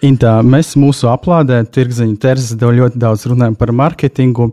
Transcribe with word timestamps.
Intā, 0.00 0.38
mēs 0.40 0.70
mūsu 0.80 1.10
aplādē, 1.12 1.58
tirgziņa 1.68 2.16
terzes, 2.20 2.56
ļoti 2.56 2.96
daudz 3.00 3.26
runājam 3.28 3.56
par 3.60 3.72
mārketingu 3.76 4.46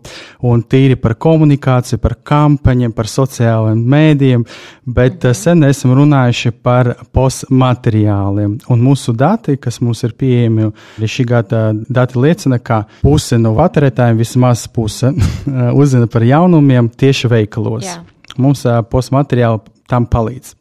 un 0.49 0.63
tīri 0.67 0.97
par 0.99 1.15
komunikāciju, 1.23 2.01
par 2.03 2.17
kampaņiem, 2.27 2.91
par 2.95 3.07
sociālajiem 3.07 3.83
mēdījiem, 3.93 4.43
bet 4.83 5.21
mhm. 5.21 5.37
sen 5.39 5.63
esam 5.69 5.93
runājuši 5.95 6.51
par 6.63 6.91
postmateriāliem. 7.15 8.57
Un 8.73 8.83
mūsu 8.83 9.15
dati, 9.15 9.55
kas 9.61 9.79
mums 9.79 10.03
ir 10.03 10.17
pieejami, 10.19 10.67
šī 10.99 11.27
gada 11.31 11.63
dati 11.87 12.19
liecina, 12.19 12.59
ka 12.59 12.83
puse 12.99 13.39
no 13.39 13.55
patērētājiem, 13.55 14.19
vismaz 14.19 14.65
puse, 14.67 15.13
uzzina 15.81 16.11
par 16.11 16.27
jaunumiem 16.27 16.91
tieši 16.91 17.31
veikalos. 17.31 17.87
Jā. 17.87 18.01
Mums 18.37 18.67
postmateriāli 18.91 19.63
tam 19.87 20.11
palīdz 20.11 20.55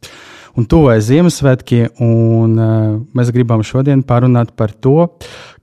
un 0.57 0.65
tuvojas 0.65 1.05
Ziemassvētki, 1.07 1.83
un 2.03 2.57
uh, 2.57 2.95
mēs 3.15 3.31
gribam 3.35 3.63
šodien 3.65 4.01
parunāt 4.07 4.53
par 4.57 4.73
to, 4.73 5.11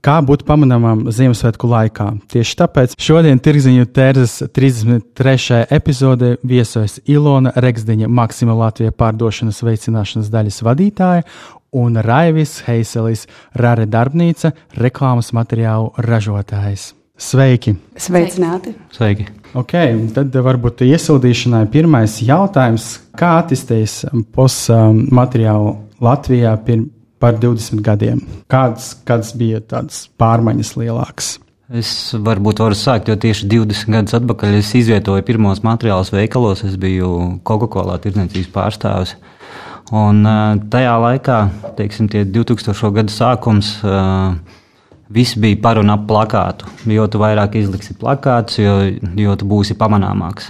kā 0.05 0.17
būt 0.25 0.45
pamanāmam 0.47 1.05
Ziemassvētku 1.13 1.69
laikā. 1.69 2.07
Tieši 2.31 2.57
tāpēc 2.61 2.95
šodien 3.01 3.41
Tirziņu 3.43 3.89
tērzes 3.95 4.37
33. 4.55 5.65
epizode 5.75 6.35
viesojas 6.47 6.99
Ilona 7.05 7.53
Regsdiņa, 7.55 8.09
Maksima 8.09 8.55
Latvijas 8.57 8.95
pārdošanas 8.99 9.63
veicināšanas 9.67 10.31
daļas 10.33 10.61
vadītāja 10.65 11.25
un 11.75 11.99
Raivis 11.99 12.61
Heiselis, 12.69 13.25
Rare 13.59 13.87
darbnīca, 13.91 14.53
reklāmas 14.79 15.33
materiālu 15.35 15.91
ražotājs. 15.99 16.93
Sveiki! 17.15 17.77
Sveicināti! 17.95 18.73
Sveiki! 18.91 19.29
Okay, 19.55 19.93
tad 20.11 20.35
varbūt 20.35 20.81
iesildīšanai 20.83 21.61
pirmais 21.71 22.17
jautājums. 22.19 22.89
Kā 23.15 23.37
attīstījies 23.39 24.01
postmateriālu 24.35 25.69
Latvijā 26.03 26.51
pirms 26.65 26.91
par 27.23 27.37
20 27.39 27.79
gadiem? 27.79 28.19
Kādas, 28.51 28.89
kādas 29.07 29.31
bija 29.39 29.61
tādas 29.63 30.01
pārmaiņas 30.19 30.73
lielākas? 30.75 31.29
Es 31.71 32.11
varbūt 32.19 32.59
varu 32.61 32.75
sākt, 32.77 33.07
jo 33.07 33.15
tieši 33.15 33.47
20 33.47 33.95
gadus 33.95 34.17
atpakaļ 34.19 34.59
es 34.59 34.73
izvietoju 34.77 35.23
pirmos 35.25 35.63
materiālus 35.65 36.11
veikalos. 36.13 36.65
Es 36.67 36.75
biju 36.77 37.39
Coca-Cola 37.47 37.95
tirdzniecības 38.03 38.51
pārstāvis. 38.53 39.15
Un 39.95 40.19
tajā 40.73 40.99
laikā, 40.99 41.39
teiksim, 41.79 42.11
2000. 42.11 42.91
gada 42.99 43.13
sākums, 43.13 43.71
Viss 45.13 45.37
bija 45.37 45.57
par 45.61 45.77
un 45.77 45.91
ap 45.93 46.07
plakātu. 46.09 46.69
Jo 46.89 47.05
vairāk 47.21 47.59
izliksi 47.59 47.93
plakātus, 47.99 48.57
jo, 48.63 48.77
jo 49.21 49.35
tu 49.37 49.45
būsi 49.49 49.77
pamanāmāks. 49.77 50.49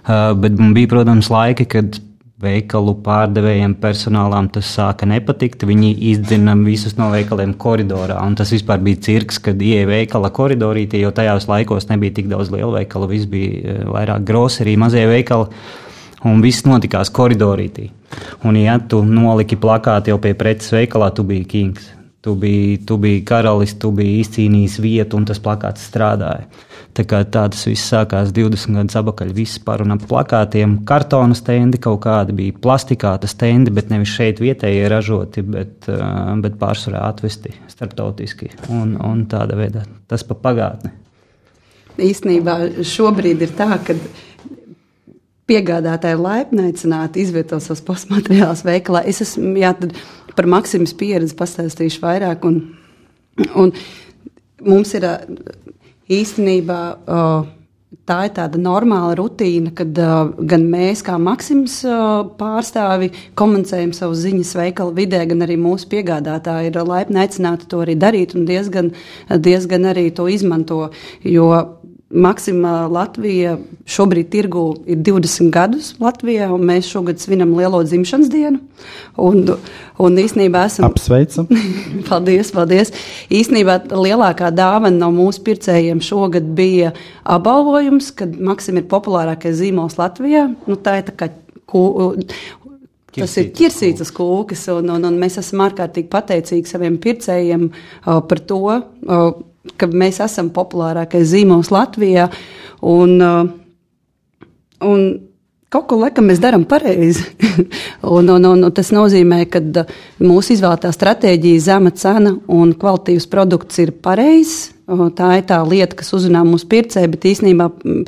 Uh, 0.00 0.32
bet 0.40 0.56
bija, 0.56 0.88
protams, 0.88 1.28
laiki, 1.28 1.66
kad 1.68 1.98
veikalu 2.40 2.94
pārdevējiem, 3.04 3.74
personālām 3.82 4.48
tas 4.52 4.70
sāka 4.72 5.04
nepatikt. 5.08 5.66
Viņi 5.68 5.92
izdzina 6.12 6.54
visus 6.56 6.96
no 6.96 7.10
veikaliem 7.12 7.52
koridorā. 7.60 8.16
Tas 8.38 8.54
vispār 8.54 8.80
bija 8.84 9.02
cirks, 9.10 9.40
kad 9.44 9.60
ieeja 9.60 9.88
veikala 9.90 10.32
koridorītī, 10.32 11.02
jo 11.04 11.12
tajos 11.12 11.50
laikos 11.50 11.90
nebija 11.92 12.16
tik 12.16 12.32
daudz 12.32 12.52
lielu 12.54 12.72
veikalu. 12.78 13.12
Viss 13.12 13.28
bija 13.30 13.82
vairāk 13.84 14.24
groserī, 14.28 14.78
mazie 14.80 15.04
veikali. 15.10 15.52
Un 16.28 16.40
viss 16.44 16.64
notikās 16.68 17.12
koridorītī. 17.16 17.90
Un, 18.44 18.56
ja 18.60 18.76
tu 18.80 19.04
noliki 19.04 19.56
plakātu 19.60 20.12
jau 20.12 20.20
pie 20.20 20.34
preces 20.36 20.72
veikalā, 20.72 21.12
tu 21.16 21.24
biji 21.24 21.46
kings. 21.48 21.88
Tu 22.20 22.34
biji, 22.36 22.82
tu 22.84 22.98
biji 23.00 23.22
karalis, 23.24 23.72
tu 23.80 23.88
biji 23.96 24.18
izcīnījis 24.20 24.74
vietu, 24.84 25.16
un 25.16 25.24
tas 25.24 25.38
plakāts 25.40 25.86
strādāja. 25.88 26.44
Tā, 26.92 27.04
tā 27.08 27.22
tas 27.48 27.62
viss 27.64 27.88
sākās 27.88 28.34
20 28.36 28.76
gadus 28.76 28.98
atpakaļ. 29.00 29.30
Viss 29.32 29.60
par 29.64 29.80
un 29.80 29.94
ap 29.94 30.04
plakātiem, 30.10 30.82
kartona 30.84 31.36
stendi 31.38 31.80
kaut 31.80 32.02
kādi 32.04 32.36
bija, 32.36 32.58
plastikāta 32.60 33.30
stendi, 33.30 33.72
bet 33.72 33.88
nevis 33.88 34.12
šeit 34.12 34.42
vietējie 34.44 34.88
ražoti, 34.92 35.46
bet, 35.56 35.88
bet 36.44 36.60
pārsvarā 36.60 37.06
atvesti 37.08 37.54
starptautiski 37.72 38.52
un, 38.68 38.98
un 39.00 39.24
tāda 39.30 39.56
veida. 39.56 39.86
Tas 40.10 40.26
pa 40.26 40.36
pagātni. 40.36 40.92
Īstenībā 42.00 42.84
šobrīd 42.84 43.46
ir 43.46 43.56
tā, 43.56 43.72
ka 43.86 43.96
piegādātāji 45.50 46.18
laipni 46.20 46.68
aicināti 46.68 47.24
izvietot 47.24 47.62
savus 47.64 47.82
postmateriālus 47.86 48.62
veikalā. 48.66 49.02
Es 49.08 49.22
esmu, 49.24 49.54
jā, 49.58 49.72
tad 49.78 49.96
par 50.36 50.48
Maksimas 50.50 50.94
pieredzi 50.96 51.36
pastāstīšu 51.38 52.02
vairāk. 52.04 52.44
Un, 52.48 52.60
un 53.54 53.72
mums 54.66 54.94
ir 54.98 55.08
īstenībā. 56.10 56.82
Tā 58.06 58.16
ir 58.26 58.32
tāda 58.34 58.58
normāla 58.58 59.16
rutīna, 59.18 59.72
kad 59.74 59.96
uh, 59.98 60.30
gan 60.46 60.62
mēs, 60.70 61.00
kā 61.06 61.16
Maksims 61.18 61.80
uh, 61.86 62.22
pārstāvi, 62.38 63.08
komunicējam 63.38 63.90
savus 63.94 64.22
ziņas 64.24 64.52
veikala 64.58 64.94
vidē, 64.94 65.24
gan 65.30 65.42
arī 65.46 65.56
mūsu 65.58 65.88
piegādātāji 65.90 66.70
ir 66.70 66.78
laipni 66.86 67.18
aicināti 67.22 67.66
to 67.70 67.82
arī 67.82 67.96
darīt 67.98 68.36
un 68.38 68.46
diezgan, 68.46 68.92
diezgan 69.30 69.90
arī 69.90 70.08
to 70.14 70.28
izmanto. 70.30 70.88
Jo 71.26 71.50
Maksimā 72.10 72.88
Latvija 72.90 73.52
šobrīd 73.86 74.32
tirgu 74.32 74.64
ir 74.90 74.98
20 75.06 75.52
gadus 75.54 75.92
Latvijā, 76.02 76.48
un 76.50 76.64
mēs 76.66 76.88
šogad 76.90 77.20
svinam 77.22 77.52
lielo 77.54 77.84
dzimšanas 77.86 78.30
dienu. 78.32 78.58
Un, 79.14 79.44
un 80.02 80.18
īsnībā 80.18 80.64
esam. 80.66 80.88
Apsveicam! 80.88 81.46
paldies, 82.08 82.50
paldies! 82.56 82.90
Īsnībā 83.30 83.78
lielākā 83.94 84.50
dāvana 84.50 84.96
no 85.04 85.12
mūsu 85.14 85.44
pircējiem 85.46 86.02
šogad 86.02 86.48
bija 86.58 86.90
apbalvojums, 87.22 88.10
kad 88.18 88.34
Maksim 88.34 88.82
ir 88.82 88.88
populārākais 88.90 89.60
zīmols 89.60 89.94
Latvijā. 90.00 90.48
Nu, 90.66 90.78
tā 90.82 90.98
ir 90.98 91.06
tā 91.12 91.14
kā 91.14 91.30
ku, 91.70 91.84
Tas 93.10 93.32
ir 93.40 93.48
ķirsītas 93.58 94.12
kūkas, 94.14 94.68
un, 94.70 94.90
un, 94.94 95.06
un 95.08 95.16
mēs 95.18 95.40
esam 95.40 95.64
ārkārtīgi 95.64 96.06
pateicīgi 96.12 96.70
saviem 96.70 96.98
pircējiem 97.02 97.64
uh, 97.66 98.20
par 98.22 98.42
to, 98.46 98.60
uh, 98.70 99.24
ka 99.80 99.88
mēs 99.88 100.20
esam 100.24 100.50
populārākais 100.54 101.32
zīmols 101.32 101.72
Latvijā. 101.74 102.28
Un, 102.86 103.16
uh, 103.20 103.50
un 104.86 105.04
kaut 105.70 105.86
ko 105.90 106.00
laikam 106.00 106.30
mēs 106.30 106.40
darām 106.42 106.64
pareizi. 106.68 107.26
un, 108.16 108.30
un, 108.30 108.48
un, 108.52 108.64
un 108.68 108.74
tas 108.76 108.92
nozīmē, 108.94 109.42
ka 109.52 109.62
uh, 109.82 109.92
mūsu 110.24 110.56
izvēlētā 110.56 110.92
stratēģija, 110.96 111.66
zema 111.68 111.92
cena 111.92 112.34
un 112.48 112.74
kvalitīvs 112.78 113.28
produkts 113.32 113.82
ir 113.84 113.94
pareizs. 114.04 114.70
Tā 114.90 115.36
ir 115.38 115.44
tā 115.46 115.60
lieta, 115.62 115.94
kas 116.00 116.10
uzrunā 116.16 116.40
mūsu 116.42 116.66
pircēju, 116.72 117.12
bet 117.12 117.28
īstenībā 117.30 117.68
mm, 117.70 118.00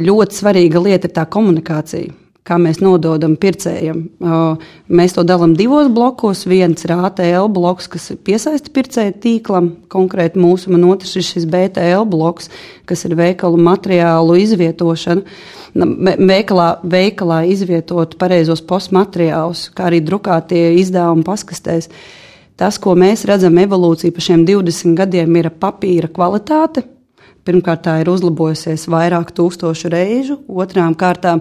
ļoti 0.00 0.38
svarīga 0.38 0.80
lieta 0.80 1.10
ir 1.10 1.14
tā 1.18 1.26
komunikācija 1.28 2.27
kā 2.48 2.56
mēs 2.60 2.80
nododam 2.80 3.34
pircējiem. 3.40 4.00
Mēs 4.88 5.14
to 5.16 5.24
dalām 5.28 5.54
divos 5.58 5.90
blokos. 5.92 6.46
Viens 6.48 6.84
ir 6.86 6.94
ATL 6.96 7.50
bloks, 7.52 7.88
kas 7.92 8.10
piesaista 8.24 8.72
pircēju 8.74 9.16
tīklam, 9.22 9.70
konkrēti 9.92 10.40
mūsu, 10.40 10.72
un 10.72 10.86
otrs 10.88 11.16
ir 11.18 11.26
šis 11.26 11.48
BTL 11.50 12.08
bloks, 12.08 12.48
kas 12.88 13.04
ir 13.08 13.16
veikalu 13.18 13.60
materiālu 13.68 14.38
izvietošana. 14.44 15.26
Veikalā, 15.78 16.68
veikalā 16.82 17.42
izvietot 17.52 18.16
pareizos 18.20 18.64
postmateriālus, 18.64 19.68
kā 19.76 19.90
arī 19.90 20.00
drukātie 20.04 20.70
izdevumi 20.80 21.26
paskastēs. 21.28 21.92
Tas, 22.58 22.80
ko 22.82 22.96
mēs 22.98 23.22
redzam 23.28 23.60
evolūciju 23.60 24.14
pa 24.16 24.24
šiem 24.24 24.46
20 24.48 24.96
gadiem, 24.98 25.36
ir 25.38 25.52
papīra 25.54 26.08
kvalitāte. 26.10 26.88
Pirmkārt, 27.46 27.84
tā 27.86 27.94
ir 28.02 28.10
uzlabojusies 28.12 28.88
vairāk 28.92 29.30
tūkstošu 29.36 29.88
reižu. 29.92 30.34
Otrām 30.52 30.96
kārtām 30.98 31.40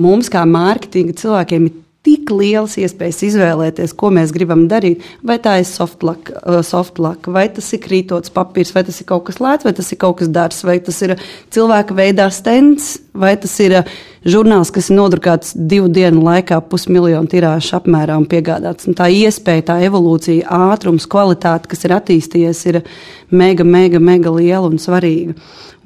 mums, 0.00 0.30
kā 0.32 0.44
mārketinga 0.48 1.16
cilvēkiem, 1.18 1.68
ir 1.68 1.82
tik 2.06 2.30
lielas 2.30 2.76
iespējas 2.78 3.22
izvēlēties, 3.26 3.94
ko 3.98 4.12
mēs 4.14 4.30
gribam 4.34 4.66
darīt. 4.70 5.02
Vai 5.26 5.40
tā 5.42 5.56
ir 5.60 5.66
softlock, 5.66 6.30
uh, 6.38 6.60
softlock 6.66 7.26
vai 7.34 7.48
tas 7.52 7.72
ir 7.74 7.82
krītots 7.82 8.32
papīrs, 8.34 8.70
vai 8.76 8.84
tas 8.86 9.00
ir 9.02 9.08
kaut 9.10 9.26
kas 9.26 9.40
lēts, 9.42 9.66
vai 9.66 9.74
tas 9.74 9.90
ir 9.90 10.00
kaut 10.02 10.20
kas 10.20 10.30
dārgs, 10.30 10.62
vai 10.66 10.78
tas 10.86 11.00
ir 11.02 11.16
cilvēka 11.54 11.96
veidā 11.98 12.28
stends, 12.34 12.92
vai 13.16 13.34
tas 13.42 13.56
ir 13.64 13.80
uh, 13.80 13.96
žurnāls, 14.26 14.72
kas 14.74 14.90
ir 14.90 14.98
nodrukāts 14.98 15.54
divu 15.56 15.90
dienu 15.92 16.24
laikā, 16.26 16.58
pusmiljonu 16.70 17.30
tirāžu 17.30 17.76
apmērā 17.78 18.18
un 18.20 18.26
piegādāts. 18.30 18.88
Un 18.90 18.96
tā 18.98 19.08
iespēja, 19.12 19.68
tā 19.70 19.78
evolūcija, 19.86 20.48
ātrums, 20.72 21.06
kvalitāte, 21.10 21.70
kas 21.70 21.86
ir 21.86 21.94
attīstījies, 21.96 22.64
ir 22.72 22.82
mega, 23.30 23.64
mega, 23.64 24.02
mega 24.02 24.34
liela 24.34 24.66
un 24.68 24.80
svarīga. 24.82 25.36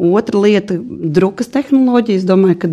Otra 0.00 0.40
lieta- 0.40 0.78
drukas 1.16 1.50
tehnoloģijas. 1.52 2.24
Domāju, 2.24 2.56
ka, 2.62 2.68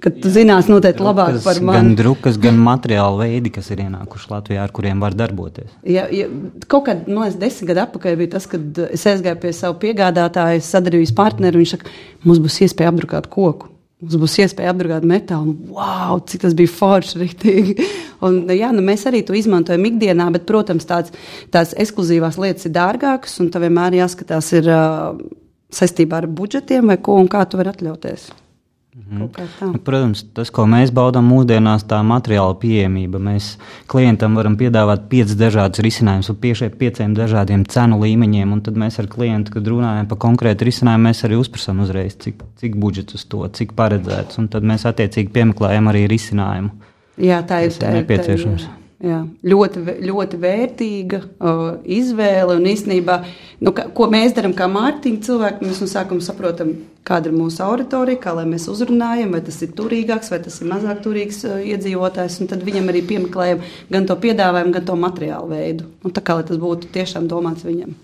ka 0.00 0.12
tu 0.16 0.30
zinās 0.32 0.70
noteikti 0.72 1.04
labāk 1.04 1.42
par 1.44 1.60
mani. 1.60 1.76
Gan 1.76 1.96
drukas, 1.98 2.38
gan 2.40 2.56
materiālu 2.56 3.20
veidi, 3.20 3.52
kas 3.52 3.68
ir 3.70 3.82
ienākuši 3.84 4.30
Latvijā, 4.30 4.62
ar 4.64 4.72
kuriem 4.72 5.02
var 5.04 5.12
darboties. 5.12 5.68
Ja, 5.84 6.06
ja, 6.08 6.30
kaut 6.66 6.86
kad, 6.86 7.04
man 7.06 7.26
liekas, 7.26 7.36
desmit 7.42 7.74
gadu 7.74 7.84
atpakaļ 7.84 8.16
bija 8.16 8.32
tas, 8.38 8.46
kad 8.48 8.80
es 8.88 9.04
aizgāju 9.04 9.40
pie 9.42 9.52
savu 9.52 9.76
piegādātāju, 9.82 10.64
sadarbības 10.64 11.12
partneri, 11.12 11.60
un 11.60 11.66
viņš 11.66 11.76
saka, 11.76 11.92
mums 12.24 12.40
būs 12.40 12.62
iespēja 12.64 12.94
apdrukāt 12.94 13.28
koku. 13.28 13.69
Mums 14.00 14.16
būs 14.16 14.38
iespēja 14.40 14.72
apdrukāt 14.72 15.04
metālu. 15.04 15.52
Wow, 15.74 16.22
cik 16.24 16.46
tas 16.46 16.54
bija 16.56 16.72
forši! 16.72 17.18
Riktīgi. 17.20 17.88
Un, 18.24 18.42
jā, 18.52 18.70
nu, 18.72 18.84
mēs 18.84 19.04
arī 19.08 19.20
to 19.24 19.36
izmantojam 19.36 19.84
ikdienā, 19.90 20.30
bet, 20.32 20.46
protams, 20.48 20.88
tāds, 20.88 21.12
tās 21.52 21.74
ekskluzīvās 21.76 22.40
lietas 22.40 22.68
ir 22.68 22.74
dārgākas, 22.76 23.36
un 23.44 23.52
tev 23.52 23.66
vienmēr 23.66 23.98
jāskatās 24.00 24.50
ir, 24.56 24.68
uh, 24.72 25.20
saistībā 25.74 26.22
ar 26.22 26.28
budžetiem 26.30 26.92
vai 26.92 26.98
ko 27.02 27.18
un 27.20 27.28
kā 27.30 27.44
tu 27.48 27.60
vari 27.60 27.72
atļauties. 27.72 28.30
Mhm. 28.90 29.18
Nu, 29.60 29.78
protams, 29.78 30.24
tas, 30.34 30.48
ko 30.50 30.64
mēs 30.66 30.90
baudām 30.90 31.28
mūsdienās, 31.30 31.84
tā 31.86 32.00
materiāla 32.02 32.56
pieejamība. 32.58 33.20
Mēs 33.22 33.52
klientam 33.90 34.34
varam 34.34 34.56
piedāvāt 34.58 35.04
piecus 35.12 35.36
dažādus 35.38 35.84
risinājumus 35.86 36.32
pie 36.42 36.54
pieciem 36.80 37.14
dažādiem 37.14 37.62
cenu 37.70 38.00
līmeņiem. 38.02 38.56
Tad 38.66 38.80
mēs 38.82 38.98
ar 38.98 39.06
klientu, 39.06 39.54
kad 39.54 39.70
runājam 39.70 40.10
par 40.10 40.18
konkrētu 40.26 40.66
risinājumu, 40.66 41.06
mēs 41.06 41.22
arī 41.28 41.38
uzprasām 41.38 41.84
uzreiz, 41.86 42.18
cik, 42.18 42.42
cik 42.58 42.74
budžets 42.82 43.14
uz 43.14 43.24
to, 43.30 43.46
cik 43.46 43.76
paredzēts. 43.78 44.42
Tad 44.50 44.66
mēs 44.66 44.88
attiecīgi 44.90 45.30
piemeklējam 45.38 45.94
arī 45.94 46.08
risinājumu. 46.10 46.74
Jā, 47.20 47.44
tā 47.46 47.62
ir, 47.68 47.76
ir 47.78 48.00
nepieciešams. 48.00 48.66
Tā 48.66 48.74
ir, 48.74 48.79
Jā, 49.00 49.22
ļoti, 49.48 49.80
ļoti 50.04 50.38
vērtīga 50.42 51.18
uh, 51.24 51.60
izvēle. 51.88 52.58
Un 52.58 52.66
īstenībā, 52.68 53.14
nu, 53.64 53.72
ka, 53.72 53.86
ko 53.96 54.10
mēs 54.12 54.34
darām 54.36 54.52
kā 54.56 54.66
mārketinga 54.68 55.24
cilvēki, 55.24 55.64
mēs 55.64 55.80
no 55.80 55.88
sākuma 55.88 56.24
saprotam, 56.24 56.74
kāda 57.08 57.30
ir 57.30 57.38
mūsu 57.38 57.62
auditorija, 57.64 58.20
kā 58.20 58.34
lai 58.36 58.44
mēs 58.50 58.68
uzrunājam, 58.68 59.32
vai 59.32 59.40
tas 59.46 59.56
ir 59.64 59.72
turīgāks, 59.78 60.28
vai 60.34 60.42
tas 60.44 60.60
ir 60.60 60.68
mazāk 60.68 61.00
turīgs 61.06 61.40
uh, 61.48 61.56
iedzīvotājs. 61.72 62.42
Tad 62.52 62.66
viņam 62.66 62.92
arī 62.92 63.00
piemeklējam 63.08 63.64
gan 63.88 64.10
to 64.10 64.20
piedāvājumu, 64.20 64.76
gan 64.76 64.86
to 64.92 65.00
materiālu 65.00 65.48
veidu. 65.54 65.88
Un 66.04 66.12
tā 66.12 66.20
kā 66.20 66.36
tas 66.44 66.60
būtu 66.60 66.92
tiešām 66.92 67.30
domāts 67.32 67.64
viņam. 67.64 67.96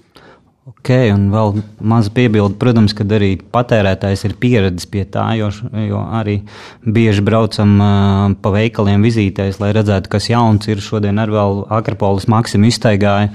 Ok, 0.66 0.88
un 1.14 1.28
vēl 1.30 1.60
maza 1.86 2.10
piebilde, 2.10 2.56
protams, 2.58 2.90
ka 2.98 3.04
arī 3.14 3.36
patērētājs 3.54 4.24
ir 4.26 4.32
pieradis 4.42 4.88
pie 4.90 5.04
tā, 5.06 5.28
jo, 5.38 5.52
jo 5.78 6.00
arī 6.18 6.40
bieži 6.82 7.22
braucam 7.22 7.76
uh, 7.78 8.34
pa 8.42 8.50
veikaliem 8.50 9.06
vizītēs, 9.06 9.60
lai 9.62 9.70
redzētu, 9.76 10.10
kas 10.10 10.26
jauns 10.32 10.66
ir. 10.66 10.82
Šodien 10.82 11.22
arī 11.22 11.36
vēl 11.36 11.62
Akropolis 11.78 12.26
Maksimu 12.26 12.66
iztaigāja. 12.66 13.30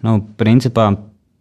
Nu, 0.00 0.22
principā 0.40 0.88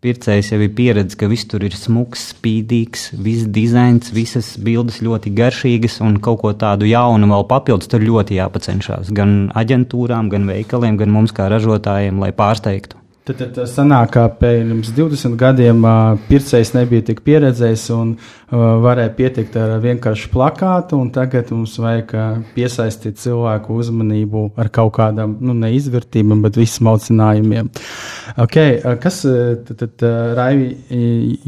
pircējs 0.04 0.52
jau 0.52 0.60
ir 0.60 0.76
pieredzējis, 0.76 1.20
ka 1.24 1.32
viss 1.32 1.48
tur 1.48 1.64
ir 1.64 1.76
smuks, 1.76 2.34
spīdīgs, 2.34 3.10
viss 3.16 3.48
dizains, 3.48 4.12
visas 4.12 4.58
bildes 4.60 5.00
ļoti 5.08 5.32
garšīgas 5.40 6.02
un 6.04 6.20
kaut 6.24 6.44
ko 6.44 6.52
tādu 6.52 6.92
jaunu 6.92 7.32
vēl 7.32 7.48
papildus 7.48 7.88
tur 7.88 8.04
ļoti 8.04 8.42
jāpacenšas. 8.44 9.16
Gan 9.16 9.54
aģentūrām, 9.56 10.28
gan 10.36 10.52
veikaliem, 10.52 11.00
gan 11.00 11.16
mums 11.16 11.32
kā 11.32 11.48
ražotājiem, 11.48 12.20
lai 12.20 12.36
pārsteigtu. 12.36 13.00
Tad, 13.30 13.42
tad 13.54 13.68
sanāk, 13.70 14.16
ka 14.16 14.24
pirms 14.40 14.90
20 14.98 15.36
gadiem 15.38 15.84
pircējs 16.26 16.72
nebija 16.74 17.04
tik 17.06 17.20
pieredzējis 17.22 17.84
un 17.94 18.14
varēja 18.50 19.12
pietikt 19.14 19.58
ar 19.62 19.76
vienkāršu 19.84 20.32
plakātu, 20.34 20.98
tagad 21.14 21.52
mums 21.54 21.76
vajag 21.78 22.16
piesaistīt 22.56 23.20
cilvēku 23.22 23.76
uzmanību 23.84 24.48
ar 24.58 24.72
kaut 24.74 24.96
kādām, 24.98 25.36
nu, 25.46 25.54
neizvērtībām, 25.62 26.42
bet 26.48 26.58
vismaucinājumiem. 26.58 27.70
Okay, 28.42 28.80
kas 29.04 29.20
tad, 29.68 29.76
tad 29.84 30.08
Raivi, 30.40 30.72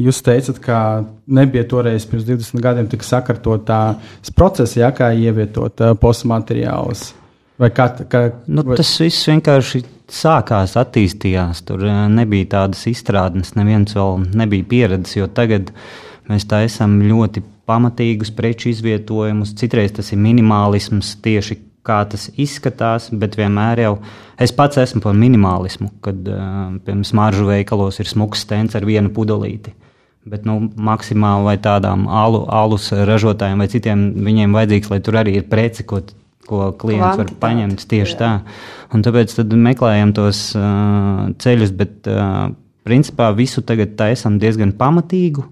jūs 0.06 0.22
teicat, 0.22 0.60
ka 0.62 0.76
nebija 1.26 1.66
toreiz 1.66 2.06
pirms 2.06 2.28
20 2.30 2.62
gadiem 2.62 2.92
tik 2.94 3.02
sakartot 3.02 3.66
tās 3.66 4.30
procesi, 4.38 4.78
ja, 4.84 4.92
kā 4.94 5.10
ievietot 5.18 5.82
postmateriālus? 5.98 7.10
Vai 7.60 7.68
kā, 7.74 7.88
kā, 8.10 8.22
nu, 8.48 8.64
vai... 8.66 8.78
Tas 8.80 8.92
viss 9.02 9.28
vienkārši 9.28 9.82
sākās, 10.12 10.76
attīstījās. 10.80 11.64
Tur 11.68 11.84
eh, 11.86 12.04
nebija 12.12 12.52
tādas 12.56 12.86
izstrādes, 12.90 13.54
neviens 13.58 13.96
vēl 13.96 14.24
nebija 14.38 14.68
pieredzējis, 14.70 15.18
jo 15.20 15.28
tagad 15.32 15.72
mēs 16.30 16.46
tā 16.48 16.62
esam 16.66 17.00
ļoti 17.04 17.44
pamatīgus 17.68 18.32
preču 18.36 18.70
izvietojumus. 18.72 19.54
Citreiz 19.58 19.94
tas 19.96 20.12
ir 20.14 20.20
minimālisms 20.22 21.16
tieši 21.24 21.58
kā 21.86 22.02
tas 22.06 22.28
izskatās, 22.38 23.08
bet 23.10 23.36
vienmēr 23.38 23.82
jau 23.82 23.94
es 24.40 24.52
pats 24.54 24.78
esmu 24.78 25.02
par 25.02 25.16
minimālismu, 25.18 25.90
kad 26.04 26.28
uh, 26.30 26.76
piemēram 26.84 27.02
smaržu 27.06 27.48
veikalos 27.48 27.98
ir 27.98 28.10
smuks 28.10 28.44
stends 28.46 28.78
ar 28.78 28.86
vienu 28.86 29.10
pudelīti. 29.14 29.74
Bet 30.30 30.44
nu, 30.46 30.60
maksimāli 30.78 31.48
vai 31.48 31.56
tādām 31.58 32.04
alu, 32.06 32.44
alus 32.46 32.92
ražotājiem 32.94 33.58
vai 33.58 33.66
citiem 33.72 34.04
viņiem 34.22 34.54
vajadzīgs, 34.54 34.92
lai 34.92 35.00
tur 35.02 35.18
arī 35.18 35.34
ir 35.40 35.48
preci, 35.50 35.82
ko 35.82 35.98
ko 36.48 36.72
klients 36.78 37.16
Kvantitāti. 37.16 37.34
var 37.34 37.40
paņemt 37.42 37.86
tieši 37.88 38.14
jā. 38.14 38.18
tā. 38.18 38.32
Un 38.92 39.04
tāpēc 39.04 39.34
meklējam 39.54 40.12
tos 40.16 40.44
uh, 40.58 41.30
ceļus, 41.42 41.72
bet 41.78 42.10
uh, 42.10 42.50
principā 42.86 43.30
visu 43.36 43.64
tagad 43.66 43.96
taisam 43.98 44.38
diezgan 44.42 44.74
pamatīgu. 44.78 45.44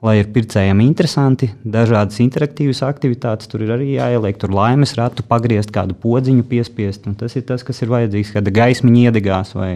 Lai 0.00 0.14
ir 0.16 0.30
pircējiem 0.32 0.78
interesanti, 0.80 1.50
dažādas 1.60 2.22
interaktīvas 2.24 2.80
aktivitātes, 2.86 3.50
tur 3.52 3.66
ir 3.66 3.74
arī 3.74 3.90
jāieliek, 3.98 4.38
tur 4.40 4.54
laimes 4.56 4.94
ratu 4.96 5.26
pagriezt, 5.28 5.74
kādu 5.74 5.92
podziņu 5.92 6.46
piespiest. 6.48 7.04
Tas 7.20 7.36
ir 7.36 7.44
tas, 7.50 7.60
kas 7.66 7.84
ir 7.84 7.92
vajadzīgs, 7.92 8.32
kāda 8.32 8.54
gaismiņa 8.62 9.10
iedegās 9.10 9.52
vai, 9.58 9.74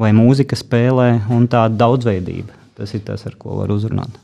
vai 0.00 0.14
mūzika 0.16 0.56
spēlē, 0.56 1.10
un 1.36 1.44
tāda 1.52 1.76
daudzveidība. 1.84 2.56
Tas 2.80 2.96
ir 2.96 3.04
tas, 3.04 3.26
ar 3.28 3.36
ko 3.36 3.60
var 3.60 3.74
uzrunāt 3.74 4.16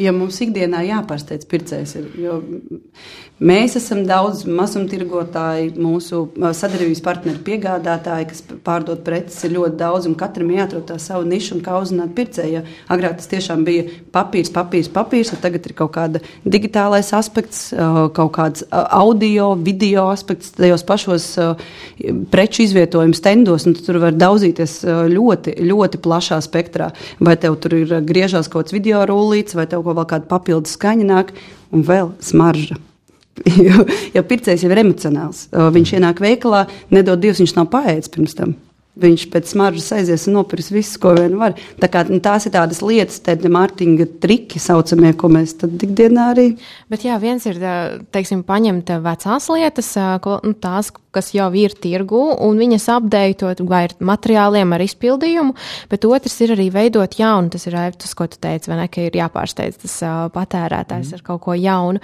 ja 0.00 0.12
mums 0.14 0.40
ikdienā 0.42 0.82
jāpārsteidz 0.88 1.46
pircējs. 1.50 1.94
Ir, 2.00 2.06
mēs 3.44 3.76
esam 3.78 4.02
daudz 4.08 4.44
mazumtirgotāji, 4.46 5.74
mūsu 5.78 6.24
sadarbības 6.34 7.02
partneri, 7.04 7.42
piegādātāji, 7.46 8.28
kas 8.30 8.42
pārdod 8.66 9.04
preces, 9.06 9.38
ir 9.46 9.54
ļoti 9.56 9.78
daudz, 9.78 10.08
un 10.10 10.16
katram 10.18 10.50
jāatrod 10.54 10.86
tā 10.88 10.98
savu 11.02 11.26
nišu 11.28 11.58
un 11.58 11.62
kā 11.66 11.76
uzzināt 11.82 12.14
pircēju. 12.16 12.64
Agrāk 12.94 13.18
tas 13.20 13.30
tiešām 13.30 13.62
bija 13.66 13.86
papīrs, 14.14 14.50
papīrs, 14.54 14.90
papīrs, 14.94 15.32
un 15.34 15.42
tagad 15.44 15.68
ir 15.68 15.76
kaut 15.78 15.94
kāda 15.96 16.22
digitālais 16.42 17.12
aspekts, 17.14 17.68
kaut 17.74 18.32
kāds 18.34 18.66
audio, 18.72 19.52
video 19.54 20.08
aspekts 20.12 20.54
tajos 20.58 20.86
pašos 20.86 21.28
preču 22.34 22.64
izvietojumu 22.66 23.14
stendos, 23.18 23.68
un 23.68 23.78
tu 23.78 23.86
tur 23.86 24.00
var 24.02 24.18
daudzīties 24.18 24.80
ļoti, 25.14 25.58
ļoti 25.62 26.02
plašā 26.02 26.40
spektrā. 26.44 26.90
Vai 27.24 27.38
tev 27.40 27.58
tur 27.62 27.78
ir 27.78 27.96
griežās 28.06 28.50
kaut 28.50 28.66
kāds 28.66 28.74
video 28.74 29.02
rullīts, 29.08 29.54
vai 29.58 29.66
tev 29.70 29.83
ko 29.84 29.94
vēl 29.96 30.08
kāda 30.10 30.30
papildus 30.30 30.74
skaņa 30.78 31.06
nāk, 31.10 31.32
un 31.74 31.84
vēl 31.86 32.12
smarža. 32.24 32.80
jo, 33.66 33.86
jo 34.14 34.22
pircējs 34.28 34.64
jau 34.64 34.70
ir 34.70 34.84
emocionāls. 34.84 35.48
Viņš 35.50 35.96
ienāk 35.98 36.22
veikalā, 36.22 36.66
nedod 36.94 37.22
Dievs, 37.22 37.42
viņš 37.42 37.56
nav 37.58 37.70
paēdis 37.72 38.12
pirms 38.14 38.38
tam. 38.38 38.54
Viņš 38.94 39.24
pēc 39.32 39.48
smaržas 39.50 39.88
aizies 39.96 40.28
un 40.30 40.36
nopirks 40.36 40.68
visu, 40.70 41.00
ko 41.02 41.16
vien 41.16 41.32
var. 41.40 41.56
Tā 41.82 41.88
kā, 41.90 42.04
nu, 42.06 42.20
tās 42.22 42.46
ir 42.46 42.52
tādas 42.54 42.78
lietas, 42.78 43.18
tādi 43.26 43.50
mārketinga 43.50 44.06
triki, 44.22 44.62
saucamie, 44.62 45.10
ko 45.18 45.32
mēs 45.34 45.56
ikdienā 45.66 46.28
arī. 46.30 46.44
Bet 46.92 47.02
jā, 47.02 47.16
viens 47.22 47.42
ir, 47.50 47.58
teiksim, 48.14 48.44
paņemt 48.46 48.94
vecās 49.02 49.50
lietas, 49.50 49.90
ko, 50.22 50.38
nu, 50.46 50.54
tās, 50.62 50.92
kas 51.14 51.32
jau 51.34 51.48
ir 51.58 51.76
tirgu, 51.78 52.20
un 52.44 52.60
viņas 52.60 52.88
apdeitot 52.96 53.62
vai 53.68 53.84
ar 53.88 53.96
materiāliem, 54.02 54.74
ar 54.74 54.84
izpildījumu, 54.84 55.56
bet 55.90 56.08
otrs 56.08 56.36
ir 56.44 56.54
arī 56.56 56.68
veidot 56.74 57.18
jaunu. 57.18 57.52
Tas 57.54 57.66
ir 57.70 57.78
tas, 57.98 58.14
ko 58.18 58.28
tu 58.30 58.40
teici, 58.42 58.70
vai 58.70 58.82
ne, 58.82 58.90
ka 58.90 59.06
ir 59.06 59.16
jāpārsteidz 59.20 59.80
tas 59.84 59.96
patērētājs 60.34 61.10
mm. 61.10 61.18
ar 61.18 61.24
kaut 61.30 61.44
ko 61.46 61.56
jaunu. 61.58 62.02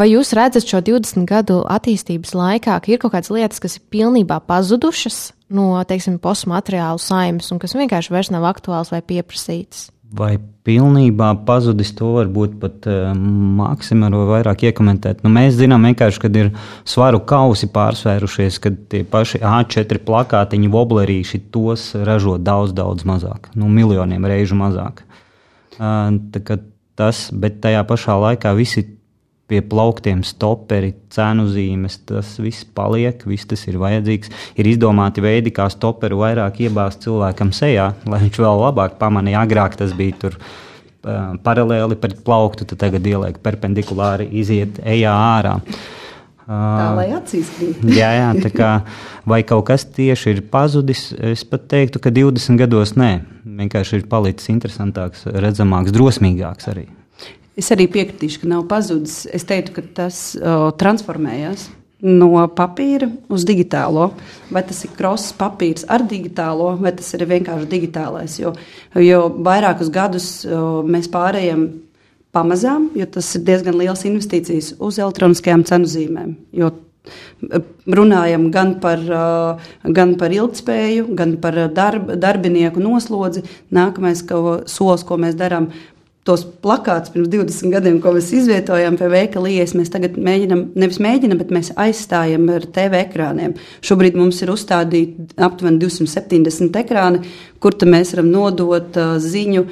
Vai 0.00 0.12
jūs 0.12 0.34
redzat 0.38 0.68
šo 0.68 0.82
20 0.84 1.28
gadu 1.28 1.62
attīstības 1.66 2.34
laikā, 2.38 2.80
ka 2.82 2.92
ir 2.92 3.02
kaut 3.02 3.16
kādas 3.16 3.32
lietas, 3.34 3.62
kas 3.62 3.78
ir 3.78 3.86
pilnībā 3.92 4.42
pazudušas? 4.46 5.30
no, 5.52 5.76
teiksim, 5.88 6.18
postmateriālu 6.22 7.00
saimnes 7.02 7.50
un 7.52 7.60
kas 7.62 7.76
vienkārši 7.76 8.14
vairs 8.14 8.32
nav 8.32 8.46
aktuāls 8.48 8.92
vai 8.92 9.02
pieprasīts. 9.04 9.90
Vai 10.12 10.36
pilnībā 10.66 11.30
pazudis 11.46 11.90
to 11.96 12.10
varbūt 12.18 12.58
pat 12.62 12.86
uh, 12.86 13.10
eh, 13.10 13.22
maksimāli 13.58 14.18
vai 14.20 14.26
vairāk 14.36 14.66
iekomentēt? 14.68 15.22
Nu, 15.24 15.32
mēs 15.32 15.56
zinām 15.58 15.88
vienkārši, 15.88 16.20
kad 16.22 16.36
ir 16.38 16.50
svaru 16.84 17.22
kausi 17.26 17.70
pārsvērušies, 17.72 18.60
kad 18.62 18.76
tie 18.92 19.02
paši 19.08 19.40
A4 19.40 20.02
plakātiņi, 20.06 20.70
woblerīši 20.72 21.42
tos 21.54 21.90
ražo 22.06 22.36
daudz, 22.38 22.76
daudz 22.76 23.08
mazāk, 23.08 23.50
nu, 23.56 23.70
miljoniem 23.72 24.28
reižu 24.28 24.58
mazāk. 24.60 25.04
Uh, 25.80 26.12
tas, 26.98 27.26
bet 27.32 27.62
tajā 27.64 27.82
pašā 27.88 28.18
laikā 28.20 28.52
visi 28.58 28.84
pie 29.52 29.60
plauktiem 29.68 30.22
stoperi, 30.24 30.94
cenu 31.12 31.44
zīmes, 31.52 31.98
tas 32.08 32.32
viss 32.40 32.64
paliek, 32.64 33.20
viss 33.28 33.48
tas 33.50 33.66
ir 33.68 33.76
vajadzīgs. 33.82 34.32
Ir 34.56 34.70
izdomāti 34.72 35.24
veidi, 35.24 35.52
kā 35.52 35.68
stoperu 35.72 36.22
vairāk 36.22 36.62
iebāzt 36.64 37.04
cilvēkam 37.04 37.52
sejā, 37.56 37.90
lai 38.08 38.22
viņš 38.24 38.40
vēl 38.40 38.62
labāk 38.64 38.96
pamanīja. 39.02 39.44
Agrāk 39.44 39.76
tas 39.80 39.92
bija 39.98 40.16
tur 40.24 40.38
uh, 40.40 41.34
paralēli 41.44 41.98
pret 42.00 42.22
plauktu, 42.24 42.68
tad 42.70 42.80
tagad 42.86 43.08
ieliek 43.08 43.42
perpendikulāri, 43.44 44.30
iziet 44.40 44.80
ejā 44.80 45.12
ārā. 45.12 45.58
Tā 46.52 46.88
lai 46.96 47.06
acīs 47.14 47.52
krīt. 47.58 47.84
jā, 48.00 48.08
jā, 48.16 48.32
tā 48.42 48.50
kā 48.54 48.70
vai 49.28 49.42
kaut 49.46 49.68
kas 49.68 49.84
tieši 49.84 50.36
ir 50.36 50.42
pazudis, 50.52 51.10
es 51.12 51.44
pat 51.48 51.68
teiktu, 51.70 52.00
ka 52.02 52.14
20 52.14 52.58
gados 52.64 52.96
nē. 52.96 53.12
Vienkārši 53.60 54.00
ir 54.00 54.08
palicis 54.10 54.50
interesantāks, 54.54 55.28
redzamāks, 55.28 55.94
drosmīgāks 55.94 56.72
arī. 56.72 56.88
Es 57.58 57.68
arī 57.74 57.86
piekritīšu, 57.92 58.42
ka 58.42 58.48
nav 58.48 58.64
pazudis. 58.70 59.22
Es 59.28 59.44
teiktu, 59.48 59.76
ka 59.76 59.84
tas 60.02 60.20
uh, 60.38 60.70
transformējās 60.80 61.68
no 62.02 62.46
papīra 62.56 63.06
uz 63.30 63.44
digitālo. 63.46 64.08
Vai 64.50 64.64
tas 64.66 64.80
ir 64.86 64.94
krosses 64.96 65.34
papīrs 65.38 65.84
ar 65.92 66.06
digitālo, 66.08 66.72
vai 66.80 66.94
tas 66.96 67.12
ir 67.14 67.26
vienkārši 67.28 67.68
digitālais. 67.70 68.38
Jo, 68.40 68.54
jo 68.98 69.24
vairākus 69.44 69.92
gadus 69.92 70.30
uh, 70.48 70.80
mēs 70.86 71.10
pārējām 71.12 71.68
pamazām, 72.32 72.88
jo 72.96 73.06
tas 73.12 73.28
ir 73.36 73.44
diezgan 73.44 73.76
liels 73.76 74.06
investīcijas 74.08 74.72
uz 74.80 74.98
elektroniskajām 75.02 75.66
cenu 75.68 75.90
zīmēm. 75.92 76.32
Jo 76.56 76.72
runājam 77.86 78.46
gan 78.54 78.76
par, 78.80 79.00
gan 79.82 80.14
par 80.18 80.34
ilgspēju, 80.34 81.08
gan 81.18 81.36
par 81.42 81.58
darb, 81.74 82.12
darbinieku 82.22 82.82
noslodzi. 82.82 83.42
Nākamais 83.74 84.22
ko, 84.28 84.60
solis, 84.70 85.04
ko 85.06 85.18
mēs 85.20 85.34
darām, 85.38 85.72
tos 86.28 86.44
plakātus 86.64 87.10
pirms 87.14 87.30
20 87.32 87.72
gadiem, 87.74 88.00
ko 88.02 88.12
mēs 88.14 88.30
izvietojām 88.38 88.98
pie 89.00 89.08
veikala 89.10 89.50
ielas, 89.50 89.74
mēs 89.78 89.90
tagad 89.90 90.18
mēģinām, 90.22 90.68
nevis 90.78 91.00
mēģinām, 91.02 91.40
bet 91.42 91.54
mēs 91.54 91.72
aizstājam 91.82 92.46
ar 92.54 92.66
TV 92.76 93.00
ekrāniem. 93.08 93.56
Šobrīd 93.82 94.18
mums 94.18 94.38
ir 94.44 94.52
uzstādīti 94.54 95.32
aptuveni 95.42 95.82
270 95.82 96.78
ekrāni, 96.84 97.24
kur 97.62 97.74
mēs 97.82 98.14
varam 98.14 98.30
nodot 98.30 99.00
uh, 99.00 99.16
ziņu 99.22 99.66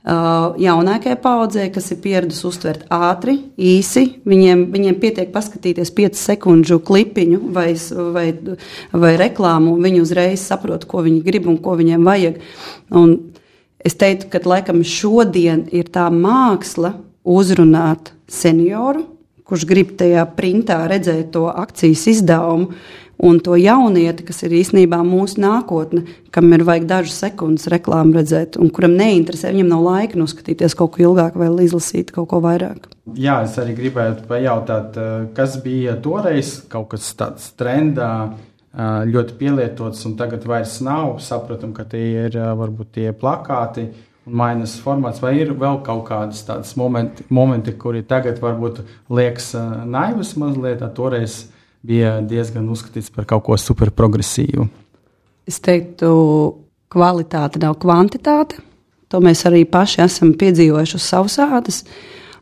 Uh, 0.00 0.54
jaunākajai 0.56 1.18
paudzei, 1.20 1.66
kas 1.68 1.90
ir 1.92 1.98
pieradusi 2.00 2.46
uztvert 2.48 2.86
ātri, 2.88 3.34
īsi, 3.60 4.06
viņiem, 4.24 4.62
viņiem 4.72 4.96
pietiek 4.96 5.28
paskatīties 5.34 5.92
5 5.92 6.16
sekundžu 6.16 6.78
klipiņu 6.88 7.40
vai, 7.52 7.74
vai, 8.14 8.24
vai 8.96 9.10
reklāmu, 9.20 9.74
un 9.76 9.84
viņi 9.84 10.00
uzreiz 10.00 10.46
saprot, 10.48 10.86
ko 10.88 11.04
viņi 11.04 11.20
grib 11.26 11.50
un 11.52 11.60
ko 11.60 11.76
viņiem 11.76 12.08
vajag. 12.08 12.40
Un 12.96 13.12
es 13.84 13.96
teiktu, 13.98 14.30
ka 14.32 14.42
laikam 14.44 14.82
šodien 14.86 15.66
ir 15.72 15.90
tā 15.92 16.08
māksla 16.12 16.94
uzrunāt 17.24 18.12
senioru, 18.30 19.06
kurš 19.48 19.66
grib 19.66 19.96
tajā 19.98 20.24
printā 20.36 20.84
redzēt 20.90 21.32
to 21.34 21.48
akcijas 21.50 22.06
izdevumu, 22.12 22.70
un 23.20 23.40
to 23.44 23.56
jaunieti, 23.58 24.24
kas 24.24 24.38
ir 24.46 24.54
īstenībā 24.56 25.00
mūsu 25.04 25.42
nākotne, 25.42 26.06
kam 26.32 26.48
ir 26.56 26.64
vajag 26.64 26.86
dažas 26.88 27.18
sekundes 27.20 27.68
reklāmu 27.72 28.16
redzēt, 28.16 28.56
un 28.60 28.70
kuram 28.72 28.94
neinteresē, 28.96 29.50
viņam 29.52 29.68
nav 29.74 29.82
laika 29.84 30.20
noskatīties 30.20 30.76
kaut 30.78 30.94
ko 30.94 31.04
ilgāk 31.10 31.36
vai 31.36 31.50
izlasīt 31.66 32.14
kaut 32.14 32.30
ko 32.32 32.40
vairāk. 32.44 32.88
Jā, 33.18 33.40
es 33.44 33.58
arī 33.60 33.74
gribētu 33.76 34.24
pajautāt, 34.30 34.96
eh, 34.96 35.26
kas 35.36 35.58
bija 35.64 35.96
toreiz 36.00 36.60
kaut 36.68 36.88
kas 36.94 37.12
tāds 37.18 37.50
trendā. 37.58 38.32
Ļoti 38.70 39.34
pielietots, 39.34 40.04
un 40.06 40.14
tagad 40.18 40.44
vairs 40.46 40.76
nav. 40.86 41.16
Saprotam, 41.24 41.72
ka 41.74 41.82
tie 41.90 42.28
ir 42.28 42.36
varbūt 42.38 42.92
tie 42.94 43.08
plakāti, 43.16 43.88
un 44.28 44.36
mainās 44.38 44.76
formāts, 44.78 45.18
vai 45.22 45.34
ir 45.40 45.50
vēl 45.58 45.80
kaut 45.86 46.04
kādas 46.06 46.44
tādas 46.46 46.76
momenti, 46.78 47.26
momenti 47.34 47.74
kuri 47.74 48.04
tagad 48.06 48.38
varbūt 48.42 48.84
liekas 49.10 49.52
naivas 49.90 50.36
mazliet, 50.38 50.84
toreiz 50.94 51.48
bija 51.82 52.20
diezgan 52.22 52.68
uzskatīts 52.70 53.10
par 53.14 53.26
kaut 53.26 53.46
ko 53.48 53.58
super 53.58 53.90
progresīvu. 53.90 54.68
Es 55.50 55.58
teiktu, 55.64 56.10
kvalitāte 56.92 57.62
nav 57.62 57.78
kvantitāte. 57.82 58.60
To 59.10 59.18
mēs 59.22 59.42
arī 59.48 59.64
paši 59.66 60.04
esam 60.04 60.34
piedzīvojuši 60.38 60.98
uz 60.98 61.06
savas 61.06 61.38
ādas. 61.42 61.80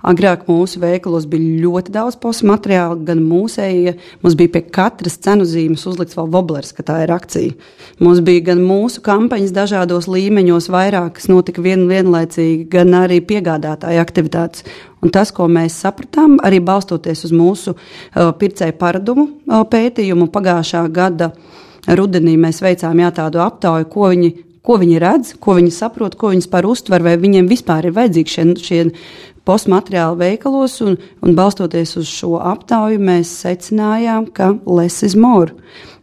Agrāk 0.06 0.44
mūsu 0.46 0.78
veikalos 0.78 1.26
bija 1.26 1.64
ļoti 1.64 1.92
daudz 1.94 2.18
postmateriāla, 2.22 3.00
gan 3.08 3.18
mūsēji. 3.26 3.96
Mums 4.22 4.36
bija 4.38 4.52
pie 4.54 4.62
katras 4.74 5.18
cenu 5.24 5.46
zīmes 5.48 5.82
uzlikts 5.90 6.14
vēl 6.18 6.30
voblers, 6.30 6.70
ka 6.76 6.84
tā 6.86 7.00
ir 7.02 7.12
akcija. 7.14 7.56
Mums 7.98 8.22
bija 8.22 8.44
gan 8.52 8.62
mūsu 8.62 9.02
kampaņas 9.02 9.54
dažādos 9.56 10.06
līmeņos, 10.06 10.70
vairāk, 10.70 11.16
kas 11.18 11.26
notika 11.30 11.64
vien, 11.64 11.88
vienlaicīgi, 11.90 12.68
gan 12.70 12.94
arī 13.00 13.18
piegādātāja 13.26 14.04
aktivitātes. 14.06 14.62
Un 15.02 15.14
tas, 15.14 15.34
ko 15.34 15.50
mēs 15.50 15.80
sapratām, 15.82 16.38
arī 16.46 16.62
balstoties 16.62 17.26
uz 17.26 17.34
mūsu 17.34 17.74
uh, 17.74 18.30
pircēju 18.38 18.78
paradumu 18.78 19.26
uh, 19.26 19.64
pētījumu 19.66 20.30
pagājušā 20.34 20.86
gada 20.94 21.32
rudenī, 21.88 22.36
mēs 22.38 22.62
veicām 22.62 23.02
jā, 23.02 23.10
tādu 23.18 23.42
aptauju, 23.42 23.90
ko 23.90 24.12
viņi, 24.12 24.34
ko 24.66 24.78
viņi 24.80 25.00
redz, 25.02 25.34
ko 25.40 25.56
viņi 25.58 25.72
saprot, 25.74 26.16
ko 26.18 26.32
viņi 26.32 26.44
vispār 26.44 26.68
uztver, 26.68 27.04
vai 27.04 27.16
viņiem 27.20 27.48
vispār 27.50 27.88
ir 27.88 27.96
vajadzīgi 27.96 28.34
šie, 28.34 28.46
šie 28.62 28.80
postmateriāli 29.48 30.20
veikalos. 30.22 30.78
Un, 30.84 30.98
un 31.24 31.36
balstoties 31.38 31.96
uz 32.00 32.08
šo 32.10 32.36
aptauju, 32.42 33.00
mēs 33.00 33.32
secinājām, 33.44 34.30
ka 34.34 34.54
less 34.66 35.06
is 35.06 35.16
more. 35.18 35.54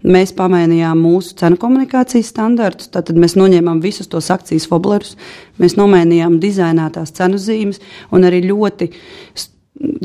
Mēs 0.06 0.36
pamainījām 0.38 1.00
mūsu 1.02 1.34
cenu 1.40 1.58
komunikācijas 1.58 2.30
standartus, 2.30 2.92
tad 2.94 3.10
mēs 3.18 3.34
noņēmām 3.40 3.80
visus 3.82 4.10
tos 4.12 4.30
akcijas 4.34 4.68
woblerus, 4.70 5.16
mēs 5.58 5.80
nomainījām 5.80 6.38
dizainētās 6.44 7.16
cenu 7.18 7.42
zīmes 7.42 7.82
un 8.14 8.28
arī 8.30 8.44
ļoti 8.46 8.92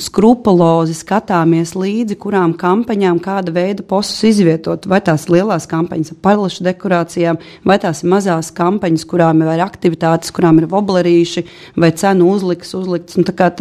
skrupulozi 0.01 0.97
skatāmies 0.99 1.77
līdzi, 1.79 2.17
kurām 2.19 2.57
kampaņām 2.59 3.21
kāda 3.23 3.53
veida 3.55 3.85
postus 3.87 4.25
izvietot. 4.33 4.89
Vai 4.91 4.99
tās 5.05 5.29
ir 5.29 5.37
lielās 5.37 5.69
kampaņas 5.71 6.15
ar 6.15 6.19
palašu 6.25 6.67
dekorācijām, 6.67 7.39
vai 7.67 7.79
tās 7.83 8.03
ir 8.03 8.11
mazās 8.11 8.51
kampaņas, 8.57 9.07
kurām 9.11 9.45
ir 9.47 9.63
aktivitātes, 9.63 10.35
kurām 10.35 10.59
ir 10.59 10.67
woblerīši 10.73 11.47
vai 11.79 11.93
cenu 11.95 12.33
uzliks, 12.35 12.75
uzlikts. 12.75 13.21
Tā 13.31 13.53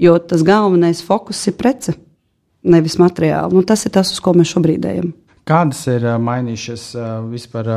jo 0.00 0.18
tas 0.18 0.44
galvenais 0.44 1.00
fokus 1.04 1.40
ir 1.48 1.56
prece, 1.60 1.96
nevis 2.62 2.98
materiāli. 3.00 3.56
Nu, 3.56 3.64
tas 3.64 3.86
ir 3.86 3.96
tas, 3.96 4.12
uz 4.12 4.20
ko 4.20 4.36
mēs 4.36 4.52
šobrīd 4.52 4.86
ejam. 4.92 5.12
Kādas 5.48 5.80
ir 5.90 6.04
mainījušās 6.20 6.84
vispār 7.30 7.68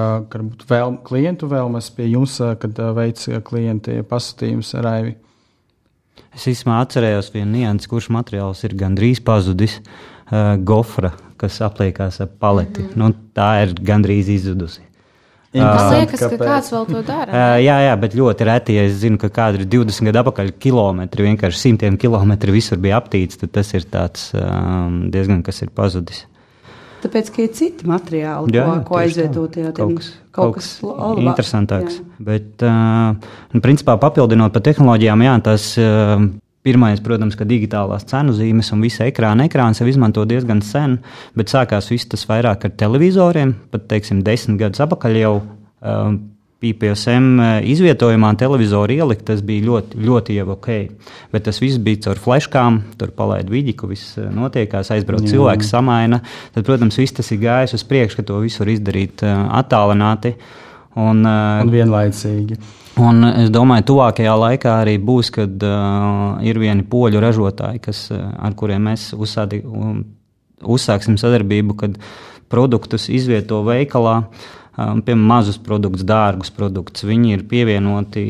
vēl, 0.70 0.98
klientu 1.08 1.48
vēlmes 1.50 1.88
pie 1.96 2.12
jums, 2.12 2.36
kad 2.60 2.79
veids 2.98 3.32
klienti 3.48 4.01
pasūtījumus 4.10 4.75
ar 4.82 4.89
Aivi? 4.91 5.15
Es 6.34 6.48
īstenībā 6.50 6.80
atcerējos 6.84 7.30
vienu 7.34 7.60
niansu, 7.60 7.90
kurš 7.92 8.10
materiāls 8.13 8.63
ir 8.66 8.74
gandrīz 8.80 9.22
pazudis. 9.25 9.80
Uh, 10.34 10.56
gofra, 10.58 11.12
kas 11.38 11.60
apliekās 11.62 12.22
ar 12.24 12.32
paleti. 12.40 12.82
Mm 12.82 12.90
-hmm. 12.90 12.98
nu, 12.98 13.13
tā 13.36 13.50
ir 13.63 13.74
gandrīz 13.75 14.32
izzudusi. 14.34 14.82
Man 15.54 15.92
liekas, 15.94 16.20
ka 16.20 16.38
kāds 16.40 16.72
vēl 16.74 16.86
to 16.90 17.02
dara. 17.06 17.30
Uh, 17.30 17.60
jā, 17.62 17.75
jā, 17.86 17.94
bet 18.02 18.16
ļoti 18.18 18.46
reti, 18.50 18.74
ja 18.74 18.86
es 18.90 18.96
zinu, 19.04 19.20
ka 19.22 19.30
kādi 19.30 19.62
ir 19.62 19.68
20 19.70 20.10
gadu 20.10 20.24
atpakaļ 20.24 20.52
kilometri, 20.58 21.28
vienkārši 21.28 21.60
simtiem 21.60 21.98
kilometru 22.02 22.56
visur 22.56 22.82
bija 22.82 22.98
aptīts, 22.98 23.38
tad 23.38 23.52
tas 23.54 23.74
ir 23.74 23.86
tāds 23.86 24.32
um, 24.34 25.12
diezgan 25.13 25.44
kas 25.46 25.62
ir 25.62 25.70
pazudis. 25.70 26.25
Tāpēc, 27.03 27.31
ka 27.36 27.43
ir 27.43 27.50
citi 27.57 27.88
materiāli, 27.89 28.53
jā, 28.55 28.67
ko, 28.67 28.75
ko 28.88 29.00
aizvietot. 29.01 29.57
Jā, 29.60 29.74
kaut 29.75 29.98
kas, 29.98 30.12
kaut 30.36 30.55
kas 30.55 30.69
labāk, 30.86 31.25
interesantāks. 31.33 32.00
Jā. 32.00 32.22
Bet, 32.29 32.63
uh, 32.63 33.60
principā, 33.63 33.98
papildinot 34.00 34.55
par 34.55 34.63
tehnoloģijām, 34.69 35.27
jā, 35.27 35.36
tas 35.50 35.67
Pirmais, 36.63 37.01
protams, 37.03 37.36
ka 37.36 37.43
digitālās 37.43 38.05
cenu 38.07 38.31
zīmes 38.38 38.69
un 38.72 38.83
visa 38.86 39.03
ekrāna 39.03 39.50
ekrāns 39.50 39.81
jau 39.81 39.88
izmanto 39.91 40.24
diezgan 40.24 40.62
sen, 40.63 40.93
bet 41.36 41.51
sākās 41.51 41.89
viss 41.91 42.07
tas 42.07 42.24
vairāk 42.29 42.63
ar 42.63 42.72
televizoriem. 42.79 43.51
Pat, 43.74 43.83
teiksim, 43.91 44.22
desmit 44.24 44.62
gadus 44.62 44.79
atpakaļ 44.86 45.19
jau 45.19 45.33
um, 45.41 46.22
PPSM 46.63 47.39
eh, 47.43 47.53
izvietojumā 47.74 48.32
televizoru 48.39 48.96
ielikt, 48.96 49.25
tas 49.27 49.43
bija 49.46 49.65
ļoti, 49.67 50.00
ļoti 50.08 50.38
jau 50.38 50.48
ok. 50.55 50.70
Bet 51.34 51.48
tas 51.48 51.60
viss 51.62 51.82
bija 51.84 52.05
caur 52.08 52.22
fleškām, 52.24 52.79
tur 53.00 53.12
palaid 53.15 53.51
vidi, 53.51 53.75
ka 53.77 53.89
viss 53.89 54.15
eh, 54.22 54.29
notiekās, 54.32 54.93
aizbrauc 54.96 55.25
Jā. 55.25 55.34
cilvēks, 55.36 55.72
samaina. 55.74 56.22
Tad, 56.55 56.63
protams, 56.67 57.00
viss 57.01 57.15
tas 57.15 57.32
ir 57.36 57.41
gājis 57.43 57.75
uz 57.75 57.84
priekšu, 57.89 58.22
ka 58.22 58.29
to 58.29 58.39
visu 58.43 58.63
var 58.63 58.72
izdarīt 58.75 59.25
eh, 59.27 59.43
attālināti. 59.60 60.38
Un, 60.93 61.24
un 61.25 61.70
vienlaicīgi. 61.74 62.60
Un 63.01 63.25
es 63.25 63.48
domāju, 63.50 63.88
tuvākajā 63.89 64.34
laikā 64.38 64.75
arī 64.84 65.00
būs, 65.01 65.32
kad 65.34 65.63
uh, 65.65 66.36
ir 66.46 66.60
vieni 66.62 66.86
poļu 66.86 67.17
ražotāji, 67.24 67.82
kas, 67.82 68.03
ar 68.13 68.53
kuriem 68.53 68.86
mēs 68.91 69.08
uzsādi, 69.17 69.63
um, 69.65 70.03
uzsāksim 70.62 71.17
sadarbību, 71.17 71.74
kad 71.79 71.98
produktus 72.53 73.08
izvieto 73.10 73.63
veikalā. 73.65 74.20
Uh, 74.22 74.62
piemēram, 74.77 75.27
mazus 75.30 75.60
produktus, 75.62 76.06
dārgus 76.08 76.53
produktus. 76.53 77.06
Viņi 77.08 77.36
ir 77.38 77.46
pievienoti 77.50 78.24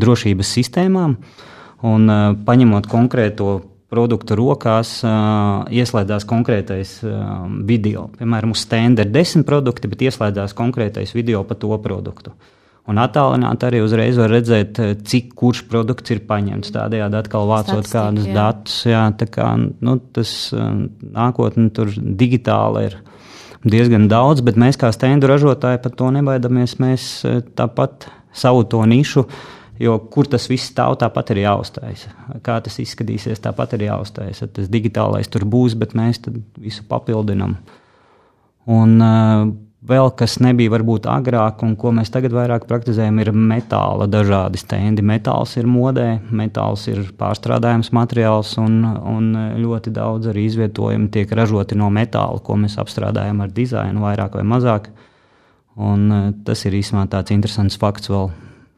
drošības 0.00 0.56
sistēmām 0.58 1.18
un 1.84 2.16
paņemot 2.46 2.88
konkrēto 2.90 3.60
produktu 3.94 4.34
rokās, 4.38 4.96
ieslēdzās 5.70 6.26
konkrētais 6.26 6.96
video. 7.68 8.08
Piemēram, 8.18 8.56
uz 8.56 8.64
stenda 8.64 9.04
ir 9.04 9.14
desmit 9.14 9.46
produkti, 9.46 9.90
bet 9.92 10.02
ieslēdzās 10.08 10.56
konkrētais 10.58 11.14
video 11.14 11.44
par 11.46 11.60
to 11.62 11.78
produktu. 11.84 12.34
Un 12.84 12.98
attālināti 13.00 13.64
arī 13.64 13.78
uzreiz 13.80 14.18
var 14.20 14.28
redzēt, 14.28 14.76
cik 15.08 15.30
kurš 15.38 15.62
produkts 15.70 16.12
ir 16.12 16.20
paņemts. 16.28 16.72
Tādējādi 16.74 17.16
atkal 17.16 17.48
vācot 17.48 17.88
kādus 17.88 18.26
jā. 18.28 18.34
datus. 18.36 18.74
Jā, 18.84 19.06
kā, 19.32 19.46
nu, 19.56 19.96
tas 20.12 20.34
nākotnē 20.52 21.70
tur 21.72 21.94
digitāli 21.96 22.88
ir 22.90 22.98
diezgan 23.64 24.08
daudz, 24.10 24.44
bet 24.44 24.60
mēs 24.60 24.78
kā 24.80 24.92
stendu 24.94 25.30
ražotāji 25.30 25.82
par 25.84 25.94
to 25.98 26.10
nebaidamies. 26.14 26.78
Mēs 26.82 27.08
e, 27.24 27.38
tāpat 27.56 28.08
savu 28.34 28.64
to 28.68 28.82
nišu 28.88 29.26
Jo 29.78 29.96
kur 30.10 30.28
tas 30.30 30.44
viss 30.46 30.68
stāv, 30.70 30.94
tāpat 31.00 31.32
ir 31.34 31.40
jāuzstājas. 31.42 32.04
Kā 32.46 32.60
tas 32.62 32.76
izskatīsies, 32.78 33.40
tāpat 33.42 33.74
ir 33.74 33.88
jāuzstājas. 33.88 34.44
Tas 34.54 34.68
digitālais 34.70 35.30
tur 35.30 35.46
būs, 35.50 35.74
bet 35.78 35.96
mēs 35.98 36.20
visu 36.62 36.84
papildinām. 36.86 37.56
Un 38.70 38.94
uh, 39.02 39.48
vēl 39.88 40.10
kas 40.18 40.38
nebija 40.42 40.72
varbūt 40.72 41.08
agrāk, 41.10 41.62
un 41.66 41.74
ko 41.80 41.92
mēs 41.96 42.12
tagad 42.14 42.34
vairāk 42.36 42.66
praktizējam, 42.70 43.18
ir 43.22 43.32
metāla 43.34 44.06
dažādi 44.10 44.60
stendi. 44.60 45.04
Metāls 45.04 45.56
ir 45.60 45.68
modē, 45.70 46.08
metāls 46.30 46.86
ir 46.92 47.02
pārstrādājams 47.18 47.92
materiāls, 47.96 48.56
un, 48.62 48.80
un 48.84 49.30
ļoti 49.60 49.92
daudz 49.94 50.30
arī 50.32 50.46
izvietojumi 50.48 51.10
tiek 51.14 51.32
ražoti 51.36 51.78
no 51.78 51.90
metāla, 51.92 52.40
ko 52.44 52.56
mēs 52.60 52.78
apstrādājam 52.80 53.44
ar 53.44 53.52
dizainu 53.52 54.06
vairāk 54.06 54.40
vai 54.40 54.46
mazāk. 54.54 54.90
Un, 55.74 56.08
uh, 56.10 56.26
tas 56.46 56.60
ir 56.68 56.76
īstenībā 56.78 57.08
tāds 57.10 57.34
interesants 57.34 57.78
fakts 57.80 58.12
vēl 58.12 58.30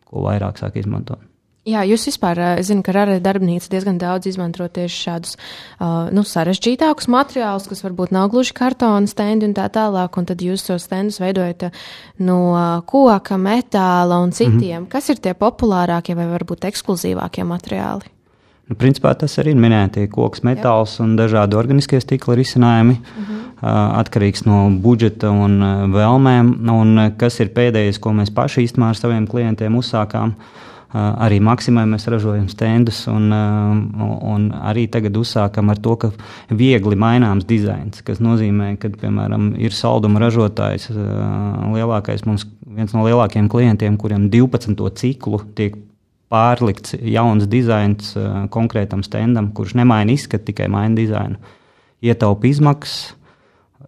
ko 0.09 0.23
vairāk 0.25 0.61
sāk 0.61 0.79
izmantot. 0.81 1.36
Jā, 1.67 1.81
jūs 1.83 2.05
vispār, 2.07 2.39
zinu, 2.63 2.85
ka 2.87 2.93
arī 2.95 3.17
darbnīca 3.19 3.67
diezgan 3.73 3.97
daudz 3.99 4.29
izmanto 4.31 4.69
tieši 4.71 4.99
šādus 5.03 5.33
uh, 5.35 6.07
nu, 6.15 6.23
sarežģītākus 6.23 7.09
materiālus, 7.11 7.67
kas 7.67 7.83
varbūt 7.83 8.13
nav 8.15 8.29
gluži 8.31 8.55
kartona 8.55 9.11
stendi 9.11 9.49
un 9.49 9.55
tā 9.57 9.65
tālāk, 9.75 10.15
un 10.15 10.29
tad 10.29 10.45
jūs 10.47 10.63
tos 10.69 10.87
stendus 10.87 11.19
veidojat 11.19 11.73
no 12.23 12.39
koka, 12.87 13.35
metāla 13.35 14.21
un 14.23 14.31
citiem. 14.31 14.61
Mm 14.61 14.85
-hmm. 14.85 14.91
Kas 14.95 15.11
ir 15.11 15.19
tie 15.19 15.35
populārākie 15.35 16.15
vai 16.15 16.27
varbūt 16.31 16.69
ekskluzīvākie 16.71 17.43
materiāli? 17.45 18.15
Nu, 18.67 18.75
principā 18.75 19.15
tas 19.15 19.39
arī 19.39 19.55
ir 19.55 19.61
minētie 19.63 20.09
koks, 20.11 20.43
metāls 20.43 20.99
Jā. 20.99 21.05
un 21.05 21.17
dažādi 21.17 21.55
organiskie 21.55 22.01
stikla 22.01 22.35
risinājumi. 22.35 22.95
Mm 22.95 23.25
-hmm. 23.25 23.43
Atkarīgs 24.01 24.47
no 24.47 24.71
budžeta 24.71 25.31
un 25.31 25.61
vēlmēm. 25.93 26.71
Un 26.71 27.13
kas 27.17 27.41
ir 27.41 27.49
pēdējais, 27.49 27.99
ko 27.99 28.11
mēs 28.11 28.31
paši 28.35 28.67
īstenībā 28.67 28.89
ar 28.89 28.97
saviem 28.97 29.27
klientiem 29.27 29.77
uzsākām? 29.77 30.35
Arī 30.97 31.41
Maksimai 31.45 31.83
mēs 31.91 32.07
ražojam 32.09 32.47
stendus, 32.49 33.03
un, 33.11 33.29
un 33.33 34.47
arī 34.71 34.87
tagad 34.93 35.17
uzsākam 35.19 35.73
ar 35.73 35.81
to, 35.83 35.97
ka 36.01 36.11
viegli 36.49 36.97
maināms 36.99 37.45
dizains, 37.49 38.05
kas 38.07 38.23
nozīmē, 38.25 38.75
ka, 38.81 38.93
piemēram, 39.03 39.51
ir 39.61 39.75
salduma 39.77 40.23
ražotājs, 40.23 40.89
lielākais 41.75 42.25
mums, 42.29 42.47
viens 42.79 42.95
no 42.97 43.05
lielākajiem 43.09 43.51
klientiem, 43.53 43.99
kuriem 44.01 44.31
12. 44.33 44.89
ciklu 45.03 45.43
tiek 45.59 45.77
pārlikts 46.33 46.97
jauns 46.99 47.47
dizains 47.51 48.15
konkrētam 48.55 49.05
stendam, 49.07 49.53
kurš 49.55 49.77
nemaina 49.79 50.15
izskatu, 50.15 50.49
tikai 50.51 50.71
maina 50.73 50.97
dizainu. 50.99 51.39
Ietaupa 52.05 52.49
izmaksas, 52.49 53.17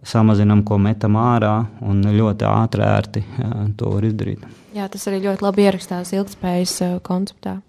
samazinām, 0.05 0.63
ko 0.67 0.77
metam 0.81 1.17
ārā, 1.19 1.55
un 1.85 2.01
ļoti 2.05 2.47
ātri, 2.47 2.85
ērti 2.85 3.23
uh, 3.25 3.61
to 3.77 3.95
var 3.95 4.07
izdarīt. 4.07 4.45
Jā, 4.75 4.85
tas 4.91 5.07
arī 5.09 5.23
ļoti 5.23 5.45
labi 5.45 5.65
ierakstās 5.65 6.13
ilgspējas 6.13 6.75
uh, 6.85 6.99
konceptā 7.05 7.59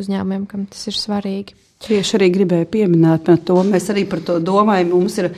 uzņēmumiem, 0.00 0.46
kam 0.50 0.68
tas 0.70 0.86
ir 0.90 0.96
svarīgi. 0.96 1.56
Tieši 1.80 2.18
arī 2.18 2.28
gribēju 2.34 2.68
pieminēt 2.68 3.30
to. 3.48 3.56
Mēs 3.64 3.88
arī 3.92 4.04
par 4.08 4.20
to 4.24 4.36
domājam. 4.44 4.90
Mums 4.92 5.16
ir 5.22 5.30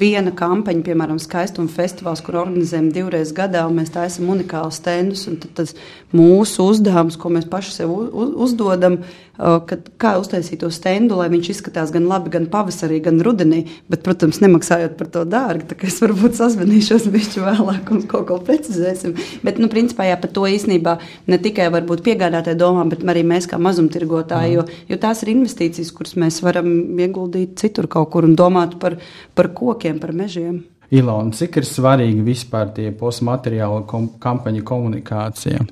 viena 0.00 0.32
kampaņa, 0.36 0.84
piemēram, 0.86 1.18
skaistuma 1.20 1.68
festivāls, 1.72 2.22
kur 2.24 2.38
organizējam 2.40 2.88
divreiz 2.94 3.34
gadā, 3.36 3.66
un 3.68 3.76
mēs 3.80 3.92
taisām 3.92 4.30
unikālus 4.32 4.80
stendus. 4.80 5.26
Tad 5.42 5.52
tas 5.58 5.74
mūsu 6.16 6.70
uzdevums, 6.70 7.18
ko 7.20 7.32
mēs 7.36 7.48
paši 7.52 7.74
sev 7.80 7.92
uzdodam, 7.92 9.02
kad, 9.36 9.88
kā 10.00 10.14
uztaisīt 10.20 10.60
to 10.62 10.70
stendu, 10.72 11.18
lai 11.20 11.28
viņš 11.32 11.50
izskatās 11.52 11.92
gan 11.94 12.06
labi, 12.08 12.32
gan 12.32 12.48
pavasarī, 12.52 13.00
gan 13.04 13.20
rudenī, 13.24 13.62
bet, 13.92 14.02
protams, 14.06 14.40
nemaksājot 14.44 14.96
par 14.98 15.10
to 15.12 15.24
dārgi. 15.28 15.66
Tā 15.70 15.78
kā 15.78 15.88
es 15.90 15.98
varbūt 16.02 16.38
sazvanīšos 16.38 17.08
bišķi 17.14 17.44
vēlāk 17.44 17.92
un 17.94 18.04
kaut 18.10 18.28
ko 18.30 18.38
precizēsim. 18.46 19.16
Bet, 19.46 19.60
nu, 19.62 19.70
principā, 19.72 20.08
jā, 20.10 20.18
par 20.20 20.32
to 20.36 20.46
īstenībā 20.50 20.96
ne 21.32 21.40
tikai 21.42 21.68
varbūt 21.74 22.04
piegādātāji 22.06 22.60
domā, 22.60 22.86
bet 22.90 23.04
arī 23.04 23.24
mēs 23.26 23.48
kā 23.50 23.60
mazumtirgotāji, 23.62 24.56
jo, 24.56 24.66
jo 24.90 25.00
tās 25.02 25.24
ir 25.24 25.34
investīcijas, 25.34 25.92
kuras 25.96 26.16
mēs 26.20 26.40
varam 26.44 26.70
ieguldīt 27.00 27.58
citur 27.60 27.90
kaut 27.92 28.12
kur 28.14 28.28
un 28.28 28.36
domāt 28.38 28.78
par, 28.82 28.98
par 29.36 29.52
kokiem, 29.56 30.00
par 30.02 30.14
mežiem. 30.16 30.64
Ilona, 30.94 31.34
cik 31.34 31.58
ir 31.58 31.66
svarīgi 31.66 32.22
vispār 32.22 32.70
tie 32.76 32.92
postmateriāla 32.94 33.82
kom 33.90 34.12
kampaņa 34.22 34.62
komunikācija? 34.66 35.64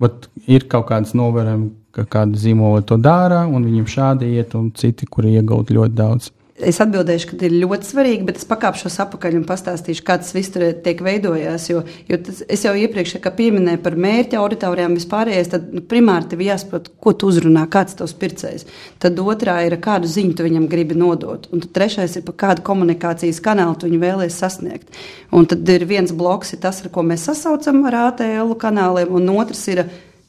Vat 0.00 0.26
ir 0.50 0.64
kaut 0.70 0.88
kāds 0.88 1.12
novērojums, 1.14 1.74
ka 1.92 2.06
kāda 2.08 2.38
zīmola 2.40 2.84
to 2.86 2.98
dara, 3.00 3.44
un 3.46 3.66
viņiem 3.68 3.88
šādi 3.88 4.34
iet, 4.36 4.56
un 4.58 4.70
citi, 4.76 5.08
kuri 5.08 5.36
iegūt 5.38 5.74
ļoti 5.74 5.98
daudz. 5.98 6.32
Es 6.62 6.76
atbildēšu, 6.84 7.30
ka 7.30 7.46
ir 7.48 7.54
ļoti 7.62 7.88
svarīgi, 7.88 8.26
bet 8.28 8.36
es 8.38 8.46
pakāpšos 8.46 8.98
atpakaļ 9.02 9.38
un 9.38 9.46
pastāstīšu, 9.48 10.02
kā 10.06 10.18
tas 10.20 10.34
viss 10.36 10.52
tur 10.52 10.62
tiek 10.84 11.00
veidojās. 11.02 11.64
Jo, 11.70 11.80
jo 12.06 12.18
tas, 12.22 12.42
es 12.46 12.62
jau 12.62 12.74
iepriekš 12.78 13.16
pieminēju 13.24 13.80
par 13.82 13.96
mērķa 13.98 14.38
auditorijām 14.38 14.94
vispārējais, 14.94 15.50
tad 15.54 15.72
nu, 15.74 15.82
primāri 15.88 16.28
tev 16.30 16.44
jāsaprot, 16.44 16.92
ko 17.02 17.14
tu 17.18 17.32
uzrunā, 17.32 17.64
kāds 17.72 17.96
tavs 17.98 18.14
pircējs. 18.20 18.68
Tad 19.02 19.18
otrā 19.24 19.56
ir, 19.66 19.78
kādu 19.82 20.10
ziņu 20.12 20.36
tu 20.38 20.46
viņam 20.46 20.68
gribi 20.70 20.98
nodot. 20.98 21.48
Un 21.50 21.64
tad 21.64 21.72
trešais 21.80 22.20
ir, 22.20 22.26
par 22.28 22.38
kādu 22.44 22.66
komunikācijas 22.68 23.42
kanālu 23.42 23.80
tu 23.80 23.90
viņu 23.90 24.04
vēlēsies 24.04 24.38
sasniegt. 24.44 25.02
Un 25.34 25.50
tad 25.50 25.66
ir 25.72 25.88
viens 25.88 26.14
bloks, 26.14 26.54
ir 26.54 26.62
tas, 26.62 26.84
ar 26.84 26.94
ko 26.94 27.02
mēs 27.08 27.26
sasaucam 27.32 27.82
ar 27.90 27.98
ATL 28.06 28.54
kanāliem, 28.60 29.10
un 29.18 29.34
otrs 29.34 29.66
ir 29.72 29.86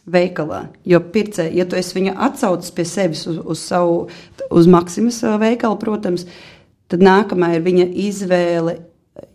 veikalā. 0.09 0.67
Jo 0.87 0.99
pircēji, 1.13 1.57
ja 1.59 1.65
tu 1.69 1.79
viņu 1.79 2.15
atsauc 2.27 2.67
pie 2.75 2.85
sevis 2.87 3.25
uz, 3.29 3.37
uz 3.39 3.61
savu, 3.63 4.07
uz 4.51 4.67
Maksimas 4.67 5.21
veikalu, 5.39 5.77
protams, 5.79 6.25
tad 6.91 7.03
nākamā 7.03 7.53
ir 7.55 7.63
viņa 7.65 7.87
izvēle, 8.07 8.77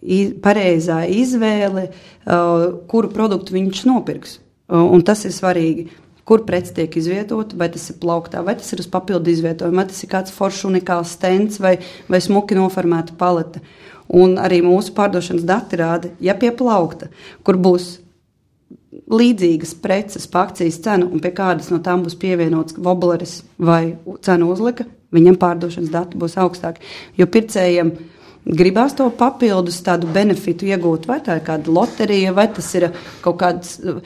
iz, 0.03 0.35
pareizā 0.45 1.03
izvēle, 1.09 1.89
uh, 1.89 2.67
kuru 2.91 3.11
produktu 3.15 3.57
viņš 3.57 3.87
nopirks. 3.89 4.39
Uh, 4.69 4.85
un 4.85 5.05
tas 5.07 5.25
ir 5.25 5.35
svarīgi. 5.35 5.89
Kur 6.29 6.43
preci 6.45 6.75
tiek 6.77 6.93
izvietota, 7.01 7.57
vai 7.57 7.71
tas 7.73 7.87
ir 7.89 7.97
plauktā, 8.03 8.43
vai 8.45 8.53
tas 8.59 8.69
ir 8.75 8.83
uz 8.83 8.89
papildu 8.93 9.33
izvietojuma, 9.33 9.81
vai 9.81 9.89
tas 9.89 10.03
ir 10.05 10.11
kāds 10.13 10.35
foršs 10.37 10.67
unikāls 10.69 11.15
stends 11.17 11.57
vai, 11.57 11.79
vai 12.05 12.21
smuki 12.21 12.59
noformēta 12.59 13.17
palete. 13.17 13.63
Un 14.13 14.37
arī 14.41 14.59
mūsu 14.65 14.93
pārdošanas 14.97 15.47
dati 15.49 15.81
rāda, 15.81 16.11
ja 16.21 16.37
pie 16.37 16.51
plaukta, 16.53 17.09
kur 17.49 17.57
būs 17.57 17.95
līdzīgas 18.92 19.74
preces 19.83 20.27
par 20.31 20.48
akcijas 20.48 20.81
cenu, 20.85 21.09
un 21.12 21.20
pie 21.24 21.33
kādas 21.37 21.68
no 21.72 21.81
tām 21.85 22.05
būs 22.07 22.16
pievienots 22.20 22.79
wobleris 22.81 23.42
vai 23.59 23.98
cenu 24.24 24.53
uzlika, 24.53 24.88
viņam 25.14 25.37
pārdošanas 25.40 25.92
dati 25.92 26.20
būs 26.20 26.38
augstāki. 26.40 26.85
Jo 27.18 27.29
pircējiem 27.29 27.92
gribās 28.48 28.94
to 28.96 29.09
papildus 29.12 29.81
tādu 29.85 30.09
benefitu 30.12 30.68
iegūt, 30.70 31.07
vai 31.09 31.18
tā 31.24 31.37
ir 31.38 31.44
kāda 31.44 31.72
loterija, 31.72 32.33
vai 32.37 32.46
tas 32.55 32.68
ir 32.79 32.88
kaut 33.24 33.38
kāds 33.42 33.74
uh, 33.83 33.98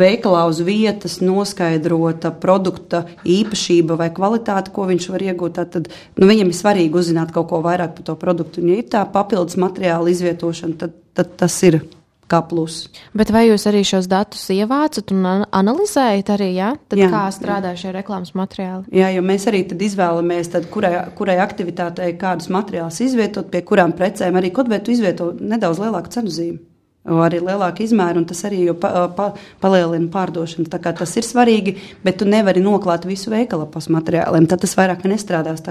veikalā 0.00 0.42
uz 0.50 0.60
vietas 0.66 1.20
noskaidrota 1.22 2.32
produkta 2.42 3.04
īpašība 3.22 3.98
vai 4.00 4.10
kvalitāte, 4.14 4.72
ko 4.74 4.88
viņš 4.90 5.10
var 5.12 5.26
iegūt. 5.28 5.60
Tad 5.76 5.90
nu, 5.90 6.26
viņam 6.26 6.50
ir 6.50 6.58
svarīgi 6.58 6.98
uzzināt 6.98 7.34
kaut 7.34 7.50
ko 7.52 7.62
vairāk 7.64 7.94
par 7.98 8.10
to 8.10 8.18
produktu. 8.18 8.64
Un, 8.64 8.74
ja 8.74 8.82
ir 8.82 8.90
tā 8.90 9.04
papildus 9.12 9.58
materiāla 9.60 10.10
izvietošana, 10.10 10.80
tad, 10.82 10.98
tad 11.14 11.36
tas 11.38 11.62
ir 11.68 11.84
kā 12.30 12.42
plus. 12.48 12.84
Bet 13.16 13.30
vai 13.34 13.46
jūs 13.48 13.66
arī 13.70 13.82
šos 13.86 14.08
datus 14.10 14.44
ievācat 14.54 15.12
un 15.14 15.46
analizējat 15.46 16.32
arī, 16.36 16.50
ja? 16.58 16.72
Tad 16.90 17.00
jā, 17.00 17.10
kā 17.12 17.24
strādā 17.34 17.74
jā. 17.74 17.82
šie 17.84 17.96
reklāmas 17.96 18.34
materiāli? 18.38 18.86
Jā, 18.94 19.10
jo 19.16 19.24
mēs 19.26 19.48
arī 19.50 19.64
izvēlamies, 19.88 20.52
tad, 20.54 20.70
kurai, 20.72 20.94
kurai 21.18 21.38
aktivitātei 21.44 22.14
kādus 22.20 22.50
materiālus 22.52 23.02
izvietot, 23.06 23.50
pie 23.52 23.62
kurām 23.66 23.94
precēm 23.96 24.38
arī 24.38 24.52
kaut 24.54 24.72
vai 24.72 24.82
tu 24.82 24.94
izvieto 24.94 25.32
nedaudz 25.40 25.82
lielāku 25.82 26.16
cenu 26.18 26.32
zīmi 26.32 26.64
arī 27.06 27.40
lielāka 27.44 27.84
izmēra, 27.84 28.18
un 28.20 28.26
tas 28.28 28.42
arī 28.48 28.64
pa, 28.80 29.06
pa, 29.14 29.30
palielina 29.62 30.08
pārdošanu. 30.12 30.68
Tas 30.70 31.16
ir 31.18 31.26
svarīgi, 31.26 31.76
bet 32.04 32.18
tu 32.20 32.28
nevari 32.28 32.62
noklāt 32.64 33.06
visu 33.08 33.30
veikalu 33.32 33.68
pa 33.70 33.82
materiāliem. 33.96 34.48
Tad 34.50 34.64
tas 34.64 34.74
vairāk 34.78 35.06
nestrādās. 35.08 35.62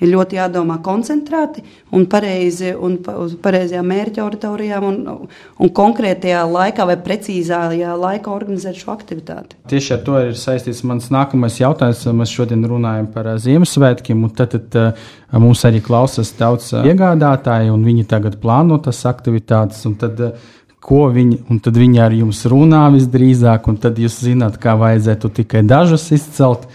Ir 0.00 0.10
ļoti 0.10 0.38
jādomā 0.38 0.78
koncentrēti 0.84 1.64
un 1.94 2.06
pareizi 2.10 2.74
un 2.74 2.98
uz 3.24 3.36
pareizajām 3.42 3.88
mērķa 3.88 4.24
auditorijām 4.24 4.86
un, 4.88 5.00
un 5.58 5.72
konkrētajā 5.74 6.44
laikā 6.50 6.86
vai 6.88 6.96
precīzākajā 7.04 7.96
laikā 8.00 8.32
organizēt 8.32 8.80
šo 8.80 8.92
aktivitāti. 8.94 9.58
Tieši 9.70 9.96
ar 9.96 10.02
to 10.06 10.20
ir 10.28 10.38
saistīts 10.38 10.84
mans 10.86 11.10
nākamais 11.14 11.60
jautājums. 11.60 12.04
Mēs 12.14 12.34
šodien 12.34 12.64
runājam 12.68 13.08
par 13.14 13.30
Ziemassvētkiem, 13.40 14.24
un 14.26 14.34
tad, 14.36 14.56
tad 14.72 14.98
mums 15.40 15.64
arī 15.66 15.80
klausās 15.84 16.32
daudz 16.38 16.72
iegādātāji, 16.84 17.72
un 17.74 17.86
viņi 17.86 18.06
tagad 18.10 18.38
plāno 18.42 18.78
tas 18.82 19.00
aktivitātes. 19.08 19.84
Tad, 20.00 20.20
ko 20.84 21.06
viņi, 21.12 21.38
un 21.50 21.60
tad 21.64 21.78
viņi 21.80 22.02
ar 22.04 22.14
jums 22.14 22.42
runā 22.50 22.82
visdrīzāk, 22.92 23.68
un 23.70 23.78
tad 23.80 24.00
jūs 24.00 24.18
zināt, 24.26 24.58
kā 24.60 24.76
vajadzētu 24.80 25.30
tikai 25.40 25.64
dažus 25.66 26.10
izcelt. 26.14 26.66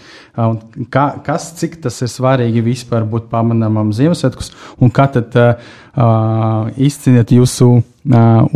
Kā, 0.94 1.04
kas, 1.26 1.50
cik 1.58 1.76
tas 1.84 1.96
ir 2.04 2.08
svarīgi 2.08 2.62
vispār 2.64 3.04
būt 3.10 3.26
pamanāmam 3.32 3.90
Ziemassvētkus, 3.94 4.52
un 4.80 4.92
kā 4.94 5.08
tad 5.12 5.34
uh, 5.36 6.70
izcīnīt 6.80 7.34
jūsu 7.34 7.68
uh, 7.76 7.82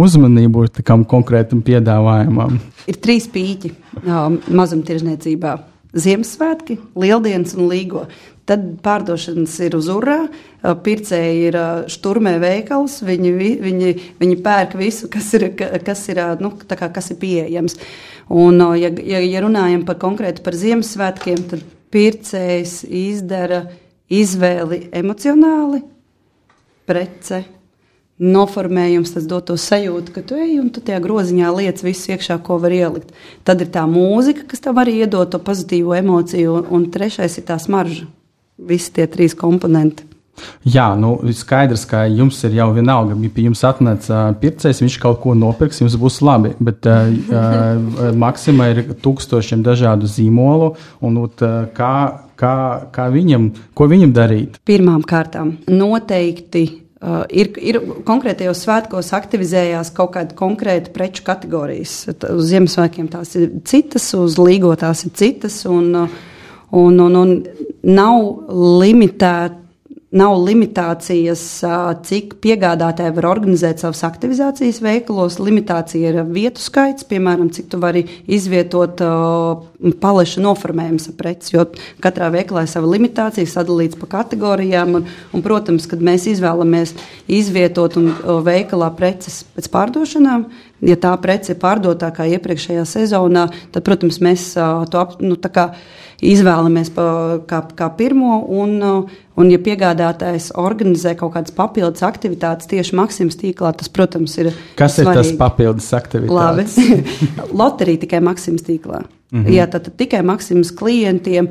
uzmanību 0.01 0.69
tam 0.81 1.05
konkrētam 1.11 1.64
piedāvājumam? 1.67 2.61
Ir 2.90 3.01
trīs 3.03 3.27
pīķi 3.31 3.75
uh, 3.75 4.31
mazumtirdzniecībā. 4.49 5.57
Ziemassvētki, 5.95 6.79
Lieldienas 6.99 7.55
un 7.59 7.69
Līgo. 7.71 8.07
Tad 8.44 8.64
pārdošanas 8.85 9.54
ir 9.64 9.76
uz 9.78 9.87
urā, 9.88 10.18
pircēji 10.61 11.46
ir 11.48 11.57
šturmē 11.88 12.35
veikals, 12.42 12.98
viņi, 13.07 13.30
viņi, 13.64 13.92
viņi 14.20 14.37
pērk 14.44 14.76
visu, 14.76 15.09
kas 15.12 15.30
ir, 15.38 15.46
kas 15.57 16.02
ir, 16.12 16.20
nu, 16.44 16.52
kā, 16.68 16.90
kas 16.92 17.09
ir 17.14 17.20
pieejams. 17.22 17.78
Un, 18.28 18.61
ja, 18.76 18.90
ja, 19.00 19.22
ja 19.24 19.44
runājam 19.44 19.87
par 19.88 19.96
konkrēti 20.02 20.44
par 20.44 20.57
Ziemassvētkiem, 20.61 21.40
tad 21.54 21.64
pircējs 21.94 22.83
izdara 22.85 23.64
izvēli 24.12 24.88
emocionāli, 24.92 25.80
prece, 26.85 27.44
noformējums, 28.20 29.14
tas 29.16 29.24
dod 29.26 29.48
to 29.48 29.57
sajūtu, 29.59 30.12
ka 30.14 30.22
tu 30.26 30.37
ej 30.38 30.59
un 30.62 30.68
tu 30.72 30.83
tajā 30.85 31.00
groziņā 31.02 31.50
liec 31.57 31.80
visu 31.83 32.12
iekšā, 32.14 32.38
ko 32.46 32.61
var 32.62 32.74
ielikt. 32.74 33.11
Tad 33.46 33.64
ir 33.64 33.72
tā 33.74 33.87
mūzika, 33.90 34.46
kas 34.52 34.62
tev 34.62 34.78
arī 34.83 35.00
iedod 35.02 35.33
to 35.33 35.40
pozitīvo 35.42 35.96
emociju, 35.98 36.61
un, 36.61 36.68
un 36.76 36.87
trešais 36.94 37.40
ir 37.40 37.48
tā 37.48 37.59
smarža. 37.62 38.07
Visi 38.59 38.93
tie 38.95 39.07
trīs 39.11 39.35
komponenti. 39.38 40.07
Jā, 40.67 40.88
nu, 40.99 41.12
skaidrs, 41.37 41.85
ka 41.87 42.05
jums 42.11 42.40
ir 42.47 42.57
jau 42.59 42.67
vienalga, 42.75 43.14
ja 43.23 43.31
pie 43.31 43.45
jums 43.47 43.62
atnāc 43.67 44.09
uh, 44.11 44.33
pircējs, 44.40 44.83
viņš 44.83 44.97
kaut 45.03 45.21
ko 45.23 45.35
nopirks, 45.38 45.79
jums 45.83 45.95
būs 46.01 46.19
labi. 46.27 46.55
Bet 46.59 46.88
uh, 46.90 47.07
uh, 47.31 48.09
Maksimā 48.19 48.71
ir 48.73 48.81
tūkstošiem 49.05 49.62
dažādu 49.67 50.11
zīmolu, 50.11 50.73
un 51.07 51.21
uh, 51.23 51.53
kā, 51.77 51.95
kā, 52.40 52.57
kā 52.95 53.11
viņam, 53.14 53.53
ko 53.79 53.87
viņam 53.90 54.17
darīt? 54.17 54.59
Pirmām 54.67 55.07
kārtām 55.07 55.59
noteikti 55.71 56.67
Uh, 57.05 57.27
ir, 57.29 57.51
ir 57.61 57.77
konkrētajos 58.09 58.62
svētkos 58.64 59.11
aktivizējās 59.12 59.90
kaut 59.93 60.14
kāda 60.14 60.33
konkrēta 60.38 60.88
preču 60.95 61.21
kategorijas. 61.27 62.07
Uz 62.31 62.47
Ziemassvētkiem 62.49 63.11
tās 63.12 63.35
ir 63.37 63.51
citas, 63.69 64.07
uz 64.17 64.38
Līgo 64.40 64.71
tās 64.81 65.03
ir 65.05 65.12
citas, 65.19 65.59
un, 65.69 65.90
un, 66.74 66.98
un, 67.06 67.20
un 67.20 67.37
nav 67.82 68.50
limitēta 68.82 69.64
nav 70.14 70.37
limitācijas, 70.46 71.42
cik 72.06 72.37
piegādātāji 72.42 73.14
var 73.16 73.26
organizēt 73.32 73.82
savas 73.82 74.04
aktivizācijas 74.06 74.78
veikalos. 74.84 75.40
Limitācija 75.42 76.12
ir 76.12 76.20
vietu 76.30 76.62
skaits, 76.62 77.06
piemēram, 77.10 77.50
cik 77.54 77.66
tu 77.72 77.80
vari 77.82 78.04
izvietot 78.30 79.02
paleša 80.02 80.44
noformējumus 80.44 81.08
ar 81.10 81.16
preci. 81.18 81.56
Jo 81.56 81.66
katrā 82.04 82.30
veikalā 82.34 82.62
ir 82.64 82.70
sava 82.70 82.92
limitācija, 82.92 83.50
sadalīts 83.50 83.98
pa 83.98 84.10
kategorijām. 84.14 84.94
Un, 85.00 85.10
un, 85.34 85.44
protams, 85.44 85.88
kad 85.90 86.04
mēs 86.04 86.28
izvēlamies 86.30 86.94
izvietot 87.26 87.98
un 87.98 88.12
veikalā 88.46 88.92
preces 88.94 89.42
pēc 89.56 89.70
pārdošanām, 89.74 90.46
ja 90.87 91.00
tā 91.00 91.16
prece 91.18 91.56
ir 91.56 91.62
pārdotākā 91.62 92.28
iepriekšējā 92.37 92.87
sezonā, 92.87 93.48
tad, 93.74 93.82
protams, 93.82 94.22
mēs 94.22 94.52
to 94.54 95.02
ap, 95.02 95.18
nu, 95.24 95.34
izvēlamies 96.22 96.90
pa, 96.94 97.07
kā, 97.48 97.62
kā 97.77 97.88
pirmo. 97.98 98.38
Un, 98.62 98.77
un, 98.85 99.50
ja 99.50 99.59
piegādātājs 99.62 100.53
organizē 100.61 101.14
kaut 101.18 101.35
kādas 101.35 101.55
papildus 101.57 102.05
aktivitātes 102.07 102.70
tieši 102.70 102.96
Maksimas 102.98 103.40
tīklā, 103.40 103.74
tas, 103.79 103.90
protams, 103.92 104.37
ir. 104.42 104.53
Kas 104.79 104.98
svarīgi. 104.98 105.11
ir 105.11 105.20
tas 105.22 105.35
papildus 105.40 105.90
aktivitātes? 105.96 106.79
Loterija 107.61 108.07
tikai 108.07 108.22
Maksimas 108.24 108.66
tīklā. 108.66 109.05
Mm 109.35 109.44
-hmm. 109.44 109.50
Jā, 109.50 109.66
tad, 109.66 109.83
tad 109.83 109.96
tikai 109.96 110.22
Maksimas 110.22 110.70
klientiem, 110.70 111.48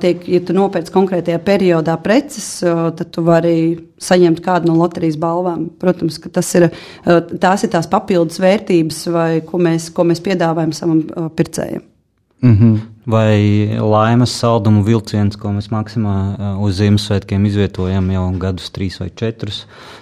tiek, 0.00 0.28
ja 0.28 0.40
tu 0.40 0.52
nopērci 0.52 0.92
konkrētajā 0.92 1.38
periodā 1.38 1.96
preces, 2.02 2.60
tad 2.96 3.10
tu 3.10 3.22
vari 3.22 3.76
saņemt 3.98 4.40
kādu 4.40 4.66
no 4.66 4.74
loterijas 4.74 5.18
balvām. 5.20 5.68
Protams, 5.78 6.18
ka 6.18 6.28
tas 6.28 6.54
ir, 6.54 6.70
tās 7.40 7.64
ir 7.64 7.70
tās 7.70 7.86
papildus 7.86 8.40
vērtības, 8.40 9.06
vai, 9.12 9.40
ko, 9.40 9.58
mēs, 9.58 9.90
ko 9.92 10.04
mēs 10.04 10.22
piedāvājam 10.24 10.72
savam 10.72 11.02
pircējam. 11.36 11.82
Mm 12.42 12.56
-hmm. 12.56 12.80
Vai 13.06 13.70
laimes 13.78 14.32
saldumu 14.34 14.80
vilciens, 14.82 15.36
ko 15.38 15.52
mēs 15.54 15.68
maksimā 15.70 16.14
uz 16.66 16.80
Ziemassvētkiem 16.80 17.44
izvietojam 17.46 18.08
jau 18.10 18.24
gadus, 18.42 18.72
trīs 18.74 18.98
vai 18.98 19.12
četrus. 19.14 19.60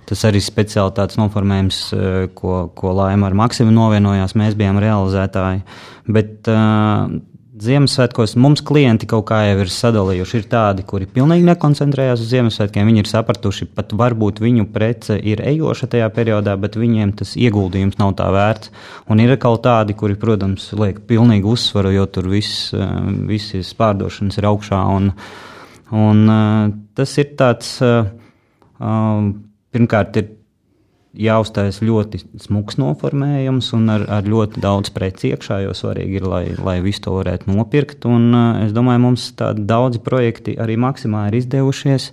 Tas 0.08 0.24
arī 0.24 0.40
speciāli 0.40 0.94
tāds 0.96 1.20
noformējums, 1.20 1.82
ko, 2.38 2.62
ko 2.72 2.94
laima 2.96 3.28
ar 3.28 3.36
Maksimu 3.42 3.74
novienojās. 3.76 4.32
Mēs 4.40 4.56
bijām 4.56 4.80
realizētāji. 4.80 5.60
Bet 6.16 6.48
uh, 6.48 7.12
Ziemassvētkos 7.64 8.34
mums 8.40 8.60
klienti 8.66 9.06
kaut 9.08 9.24
kā 9.30 9.40
jau 9.46 9.56
ir 9.62 9.70
sadalījuši. 9.72 10.36
Ir 10.40 10.46
tādi, 10.52 10.84
kuri 10.88 11.08
pilnīgi 11.10 11.46
nekoncentrējās 11.48 12.22
uz 12.22 12.28
Ziemassvētkiem. 12.32 12.90
Viņi 12.90 13.02
ir 13.02 13.10
sapratuši, 13.10 13.68
pat 13.76 13.94
varbūt 13.96 14.42
viņu 14.44 14.66
prece 14.74 15.16
ir 15.16 15.42
ejoša 15.44 15.88
tajā 15.94 16.10
periodā, 16.14 16.56
bet 16.60 16.78
viņiem 16.80 17.14
tas 17.20 17.34
ieguldījums 17.40 17.98
nav 18.00 18.14
tā 18.20 18.28
vērts. 18.34 18.72
Un 19.08 19.24
ir 19.24 19.34
kaut 19.42 19.64
tādi, 19.64 19.96
kuri, 19.98 20.18
protams, 20.20 20.68
liek 20.78 21.02
pilnīgu 21.08 21.56
uzsvaru, 21.56 21.94
jo 21.96 22.06
tur 22.12 22.30
viss, 22.32 22.70
visas 23.30 23.72
pārdošanas 23.78 24.40
ir 24.40 24.50
augšā. 24.52 24.84
Un, 24.94 25.10
un 26.04 26.24
tas 26.94 27.18
ir 27.22 27.34
tāds, 27.40 27.76
pirmkārt, 29.74 30.22
ir 30.22 30.32
jāuztais 31.14 31.80
ļoti 31.84 32.20
smags 32.42 32.78
noformējums 32.80 33.70
un 33.76 33.90
ar, 33.94 34.06
ar 34.18 34.26
ļoti 34.28 34.62
daudz 34.62 34.90
preci 34.94 35.30
iekšā, 35.32 35.60
jo 35.64 35.74
svarīgi 35.76 36.18
ir, 36.18 36.26
lai, 36.28 36.44
lai 36.58 36.78
visu 36.84 37.04
to 37.06 37.14
varētu 37.18 37.52
nopirkt. 37.52 38.06
Un, 38.10 38.30
uh, 38.34 38.64
es 38.64 38.74
domāju, 38.74 39.04
mums 39.06 39.28
tādi 39.38 39.66
daudzi 39.68 40.02
projekti 40.04 40.56
arī 40.60 40.78
maksimāli 40.80 41.32
ir 41.32 41.38
izdevušies. 41.42 42.10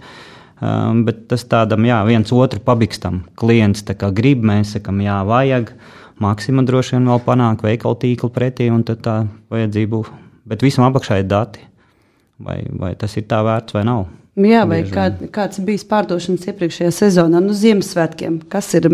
Um, 0.61 1.01
bet 1.07 1.25
tas 1.31 1.41
tādam, 1.49 1.87
jā, 1.89 1.97
viens 2.05 2.29
otru 2.37 2.61
pabikstam. 2.61 3.23
Klients 3.39 3.81
grib, 4.13 4.45
mēs 4.45 4.75
sakam, 4.77 5.01
jā, 5.01 5.17
vajag. 5.25 5.73
Maksima 6.21 6.61
droši 6.61 6.99
vien 6.99 7.09
vēl 7.09 7.23
panāk 7.25 7.63
veikalu 7.65 7.97
tīklu 7.97 8.29
pretī, 8.29 8.69
un 8.69 8.83
tā 8.85 9.25
vajadzību. 9.49 10.05
Bet 10.45 10.61
visam 10.61 10.85
apakšā 10.85 11.23
ir 11.23 11.25
dati. 11.25 11.65
Vai, 12.41 12.61
vai 12.69 12.93
tas 12.95 13.17
ir 13.17 13.25
tā 13.29 13.41
vērts 13.45 13.73
vai 13.73 13.85
nav? 13.85 14.05
Jā, 14.39 14.61
vai 14.63 14.79
kā, 14.87 15.09
kāds 15.35 15.59
ir 15.59 15.65
bijis 15.67 15.83
pārdošanas 15.89 16.47
iepriekšējā 16.47 16.91
sezonā, 16.95 17.41
nu, 17.43 17.51
Ziemassvētkiem? 17.57 18.39
Kas 18.51 18.69
ir 18.79 18.87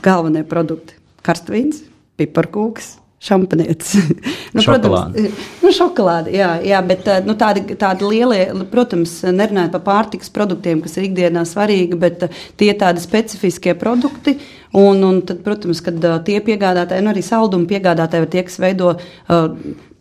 galvenie 0.00 0.40
produkti? 0.48 0.96
Karstvīns, 1.26 1.82
piparkūks, 2.16 2.94
šampanietis. 3.20 3.98
nu, 4.54 4.62
šokolāde. 4.64 5.26
Protams, 5.26 5.50
nu, 5.60 5.72
šokolāde, 5.76 6.32
jā, 6.32 6.48
jā, 6.64 6.80
bet 6.88 7.10
nu, 7.26 7.36
tādi, 7.36 7.76
tādi 7.76 8.08
lielie, 8.08 8.40
protams, 8.72 9.18
nerunājot 9.28 9.74
par 9.76 9.84
pārtikas 9.84 10.32
produktiem, 10.32 10.80
kas 10.80 10.96
ir 10.96 11.10
ikdienā 11.10 11.44
svarīgi, 11.48 12.00
bet 12.00 12.24
tie 12.60 12.72
tādi 12.80 13.04
specifiskie 13.04 13.76
produkti. 13.76 14.38
Un, 14.80 15.04
un 15.04 15.20
tad, 15.26 15.42
protams, 15.44 15.84
kad 15.84 16.00
tie 16.24 16.40
piegādātāji, 16.46 17.04
nu 17.04 17.12
arī 17.12 17.26
saldumu 17.26 17.68
piegādātāji, 17.68 18.32
tie, 18.32 18.44
kas 18.48 18.56
veido 18.62 18.94
uh, 18.96 19.48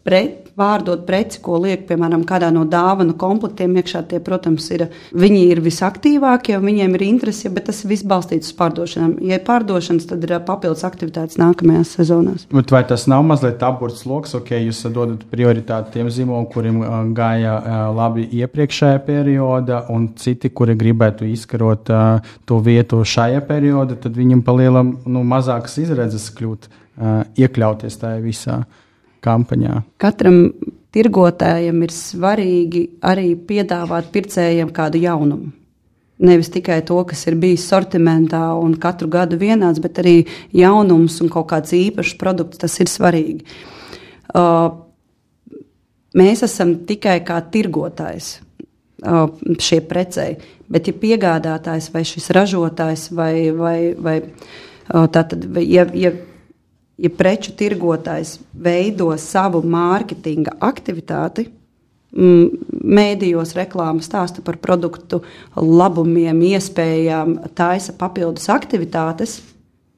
pret, 0.05 0.49
pārdot 0.59 1.05
preci, 1.07 1.39
ko 1.43 1.57
liek, 1.63 1.85
piemēram, 1.87 2.25
kādā 2.27 2.49
no 2.53 2.65
dāvanu 2.67 3.15
komplektiem 3.19 3.77
iekšā, 3.79 4.01
tie, 4.09 4.19
protams, 4.23 4.65
ir, 4.75 4.87
viņi 5.15 5.41
ir 5.53 5.61
visaktīvākie 5.63 6.57
un 6.57 6.65
viņiem 6.67 6.95
ir 6.97 7.05
interese, 7.05 7.51
bet 7.53 7.69
tas 7.69 7.81
viss 7.87 8.05
balstīts 8.07 8.51
uz 8.51 8.57
pārdošanām. 8.59 9.15
Ja 9.25 9.39
ir 9.39 9.45
pārdošanas, 9.47 10.07
tad 10.09 10.25
ir 10.25 10.35
papildus 10.47 10.83
aktivitātes 10.87 11.39
nākamajās 11.39 11.93
sezonās. 11.99 12.47
Bet 12.51 12.73
vai 12.75 12.83
tas 12.89 13.07
nav 13.11 13.23
mazliet 13.27 13.63
aburts 13.65 14.05
lokus, 14.09 14.35
ok, 14.39 14.51
jūs 14.65 14.81
dodat 14.95 15.23
prioritāti 15.31 15.95
tiem 15.95 16.11
zīmoliem, 16.13 16.49
kuriem 16.51 16.81
gāja 17.15 17.55
labi 17.95 18.27
iepriekšējā 18.41 18.99
periodā, 19.07 19.85
un 19.93 20.11
citi, 20.19 20.51
kuri 20.51 20.75
gribētu 20.79 21.27
izkarot 21.29 21.93
to 22.49 22.59
vietu 22.65 23.03
šajā 23.07 23.45
periodā, 23.47 23.99
tad 23.99 24.19
viņam 24.19 24.43
palielam 24.47 24.93
nu, 25.07 25.23
mazākas 25.27 25.79
izredzes 25.83 26.29
kļūt, 26.35 26.69
iekļauties 27.39 27.99
tajā 28.01 28.21
visā 28.23 28.59
kampaņā? 29.25 29.83
Katram 30.01 30.41
tirgotājam 30.95 31.83
ir 31.85 31.93
svarīgi 31.93 32.83
arī 33.05 33.33
piedāvāt 33.49 34.11
pircējiem 34.13 34.73
kādu 34.75 35.01
jaunumu. 35.03 35.53
Nevis 36.19 36.49
tikai 36.51 36.81
to, 36.83 36.97
kas 37.07 37.21
ir 37.31 37.37
bijis 37.39 37.63
sortimentā 37.69 38.41
un 38.59 38.73
katru 38.81 39.07
gadu 39.11 39.37
vienāds, 39.39 39.79
bet 39.79 40.01
arī 40.01 40.17
jaunums 40.51 41.21
un 41.23 41.31
kaut 41.31 41.47
kāds 41.53 41.71
īpašs 41.77 42.17
produkts. 42.19 42.59
Tas 42.59 42.75
ir 42.83 42.91
svarīgi. 42.91 43.45
Uh, 44.35 44.67
mēs 46.19 46.43
esam 46.43 46.75
tikai 46.89 47.21
kā 47.23 47.39
tirgotājs 47.53 48.33
uh, 48.35 49.29
šie 49.63 49.79
precei, 49.87 50.35
bet 50.67 50.91
ja 50.91 50.97
piegādātājs 51.05 51.87
vai 51.93 52.03
šis 52.03 52.33
ražotājs 52.35 53.07
vai, 53.15 53.33
vai, 53.55 53.77
vai 53.95 54.17
uh, 54.19 55.07
tātad, 55.07 55.47
ja, 55.63 55.87
ja 55.95 56.11
ja 56.99 57.11
preču 57.15 57.53
tirgotājs 57.57 58.37
veido 58.53 59.09
savu 59.17 59.61
mārketinga 59.63 60.57
aktivitāti, 60.67 61.47
mēdījos 62.09 63.53
reklāmas 63.57 64.09
stāsta 64.09 64.41
par 64.45 64.57
produktu 64.61 65.21
labumiem, 65.55 66.41
iespējām, 66.55 67.37
taisa 67.57 67.93
papildus 67.97 68.49
aktivitātes, 68.49 69.39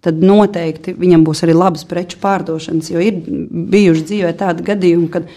tad 0.03 0.19
noteikti 0.23 0.95
viņam 0.97 1.23
būs 1.25 1.43
arī 1.45 1.55
labas 1.55 1.85
preču 1.87 2.19
pārdošanas. 2.21 2.89
Jo 2.91 3.03
ir 3.03 3.21
bijuši 3.21 4.07
dzīvē 4.09 4.33
tādi 4.37 4.65
gadījumi, 4.67 5.07
kad 5.13 5.29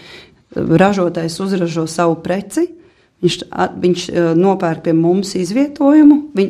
ražotājs 0.55 1.37
uzražo 1.43 1.85
savu 1.89 2.19
preci. 2.25 2.67
Viņš, 3.23 3.37
viņš 3.81 4.05
nopērk 4.37 4.83
pie 4.85 4.93
mums 4.93 5.31
izvietojumu, 5.39 6.17
viņ, 6.35 6.49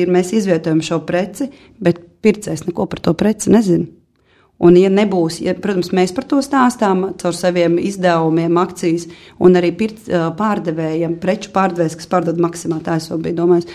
ir, 0.00 0.08
mēs 0.10 0.32
izvietojam 0.38 0.80
šo 0.82 1.02
preci, 1.06 1.50
bet 1.78 2.00
pircējs 2.24 2.64
neko 2.66 2.88
par 2.90 3.02
to 3.04 3.12
preci 3.18 3.52
nezina. 3.52 3.97
Un, 4.58 4.74
ja 4.74 4.88
nebūs, 4.90 5.36
ja, 5.44 5.52
protams, 5.54 5.92
mēs 5.94 6.10
par 6.14 6.24
to 6.26 6.40
stāstām 6.42 7.04
caur 7.20 7.36
saviem 7.36 7.76
izdevumiem, 7.78 8.56
akcijas, 8.58 9.06
un 9.38 9.54
arī 9.58 9.70
pirc, 9.78 10.08
pārdevējiem, 10.38 11.14
preču 11.22 11.52
pārdevējs, 11.54 11.94
kas 12.00 12.10
pārdod 12.10 12.40
maksimāli, 12.42 12.82
tā 12.88 12.96
es 12.98 13.06
jau 13.06 13.20
biju 13.22 13.38
domājis, 13.38 13.70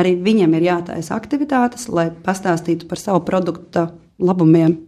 arī 0.00 0.14
viņiem 0.24 0.56
ir 0.56 0.70
jātaisa 0.70 1.18
aktivitātes, 1.18 1.84
lai 1.92 2.08
pastāstītu 2.24 2.88
par 2.88 3.02
savu 3.02 3.20
produktu 3.28 3.90
labumiem. 4.24 4.78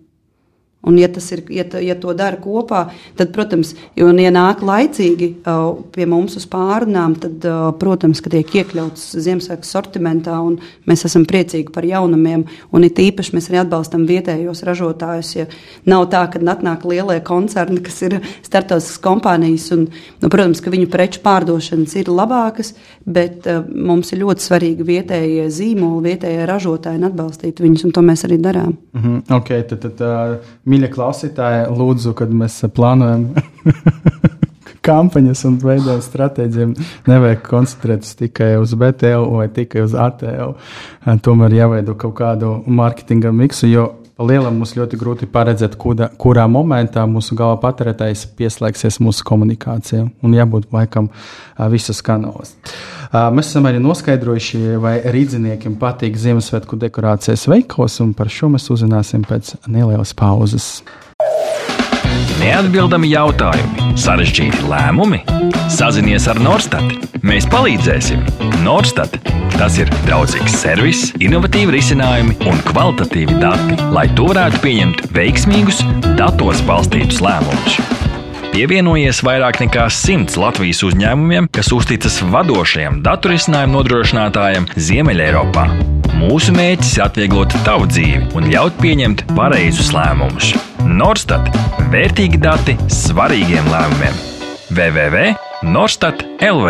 Un, 0.84 0.98
ja, 1.00 1.08
ir, 1.08 1.42
ja, 1.48 1.64
ja 1.80 1.94
to 1.96 2.12
dara 2.16 2.36
kopā, 2.40 2.84
tad, 3.16 3.30
protams, 3.32 3.72
ja 3.96 4.32
nāk 4.34 4.60
laicīgi 4.64 5.30
uh, 5.40 5.78
pie 5.94 6.04
mums 6.08 6.36
uz 6.36 6.44
pārunām, 6.50 7.14
tad, 7.20 7.44
uh, 7.48 7.70
protams, 7.80 8.20
ka 8.20 8.32
tiek 8.34 8.50
iekļauts 8.60 9.14
Ziemassvētku 9.24 9.68
sortimentā, 9.68 10.36
un 10.44 10.58
mēs 10.88 11.06
esam 11.08 11.24
priecīgi 11.28 11.72
par 11.72 11.86
jaunumiem. 11.88 12.44
Un 12.74 12.84
it 12.84 13.00
īpaši 13.00 13.36
mēs 13.36 13.48
arī 13.48 13.62
atbalstam 13.62 14.04
vietējos 14.08 14.60
ražotājus. 14.68 15.32
Ja 15.38 15.46
nav 15.88 16.08
tā, 16.12 16.26
ka 16.32 16.42
atnāk 16.52 16.84
lielie 16.88 17.16
koncerni, 17.24 17.80
kas 17.84 18.02
ir 18.04 18.18
startautiskas 18.44 19.00
kompānijas, 19.04 19.70
un, 19.72 19.86
nu, 20.20 20.28
protams, 20.28 20.60
ka 20.60 20.72
viņu 20.74 20.90
preču 20.92 21.24
pārdošanas 21.24 21.96
ir 22.00 22.12
labākas, 22.12 22.74
bet 23.08 23.48
uh, 23.48 23.64
mums 23.64 24.12
ir 24.12 24.20
ļoti 24.20 24.48
svarīgi 24.50 24.88
vietējie 24.90 25.48
zīmoli, 25.48 26.10
vietējie 26.10 26.44
ražotāji 26.50 27.00
un 27.00 27.08
atbalstīt 27.08 27.64
viņus, 27.64 27.88
un 27.88 27.96
to 27.96 28.04
mēs 28.04 28.28
arī 28.28 28.36
darām. 28.44 28.76
Mm 28.92 29.00
-hmm. 29.00 29.36
okay, 29.40 29.64
tad, 29.64 29.80
tad, 29.88 30.04
uh 30.04 30.52
mīļie 30.74 30.90
klausītāji, 30.92 31.66
lūdzu, 31.70 32.14
kad 32.18 32.32
mēs 32.34 32.58
plānojam 32.74 33.28
kampaņas 34.88 35.44
un 35.48 35.58
veidojam 35.62 36.02
stratēģiju, 36.04 36.86
nevajag 37.08 37.44
koncentrēties 37.46 38.18
tikai 38.20 38.50
uz 38.60 38.74
BTL 38.78 39.28
vai 39.32 39.48
tikai 39.54 39.84
uz 39.86 39.94
ATL. 39.96 40.56
Tomēr 41.24 41.56
jāveido 41.60 41.96
kaut 42.00 42.16
kādu 42.20 42.56
mārketinga 42.66 43.32
miksu, 43.34 43.70
jo 43.70 43.86
lielam 44.22 44.58
mums 44.60 44.74
ļoti 44.76 44.98
grūti 44.98 45.28
paredzēt, 45.30 45.74
kuda, 45.80 46.08
kurā 46.20 46.44
momentā 46.50 47.02
mūsu 47.10 47.34
galva 47.38 47.56
patērētājs 47.64 48.26
pieslēgsies 48.38 49.00
mūsu 49.02 49.26
komunikācijai 49.26 50.06
un 50.22 50.36
jābūt 50.36 50.70
laikam 50.74 51.10
visas 51.72 52.02
kanālos. 52.04 52.54
Mēs 53.14 53.50
esam 53.50 53.66
arī 53.70 53.80
noskaidrojuši, 53.82 54.60
vai 54.82 54.96
rīdziniekiem 55.14 55.76
patīk 55.78 56.18
Ziemassvētku 56.18 56.78
dekorācijas 56.82 57.46
veikos, 57.50 58.00
un 58.02 58.14
par 58.18 58.30
šo 58.30 58.50
mēs 58.54 58.70
uzzināsim 58.74 59.26
pēc 59.26 59.56
nelielas 59.66 60.14
pauzes. 60.18 60.82
Neatbildami 62.44 63.08
jautājumi, 63.08 63.94
sarežģīti 63.96 64.66
lēmumi. 64.68 65.22
Sazinies 65.72 66.26
ar 66.28 66.36
Norstat. 66.44 67.06
Mēs 67.24 67.48
palīdzēsim. 67.48 68.20
Norstat. 68.66 69.16
Tas 69.54 69.78
ir 69.80 69.88
draudzīgs 70.04 70.58
servis, 70.60 71.06
innovatīvi 71.24 71.78
risinājumi 71.78 72.36
un 72.50 72.60
kvalitatīvi 72.68 73.40
dati, 73.40 73.80
lai 73.96 74.10
to 74.18 74.28
varētu 74.34 74.60
pieņemt 74.66 75.06
veiksmīgus, 75.16 75.80
datos 76.20 76.60
balstītus 76.68 77.24
lēmumus 77.24 78.03
pievienojies 78.54 79.18
vairāk 79.26 79.56
nekā 79.64 79.88
simts 79.90 80.36
Latvijas 80.38 80.84
uzņēmumiem, 80.86 81.48
kas 81.54 81.72
uzticas 81.74 82.20
vadošajiem 82.30 83.00
datorisinājumu 83.02 83.74
nodrošinātājiem 83.80 84.68
Ziemeļeiropā. 84.78 85.64
Mūsu 86.20 86.54
mērķis 86.54 86.92
ir 86.94 87.02
atvieglot 87.08 87.50
tavu 87.66 87.84
dzīvi 87.90 88.30
un 88.38 88.42
ļaut 88.52 88.74
pieņemt 88.78 89.18
pareizus 89.34 89.90
lēmumus. 89.96 90.46
Norstat- 90.86 91.44
vērtīgi 91.92 92.38
dati 92.38 92.72
svarīgiem 92.86 93.66
lēmumiem. 93.74 94.14
www.norstat.lv 94.70 96.68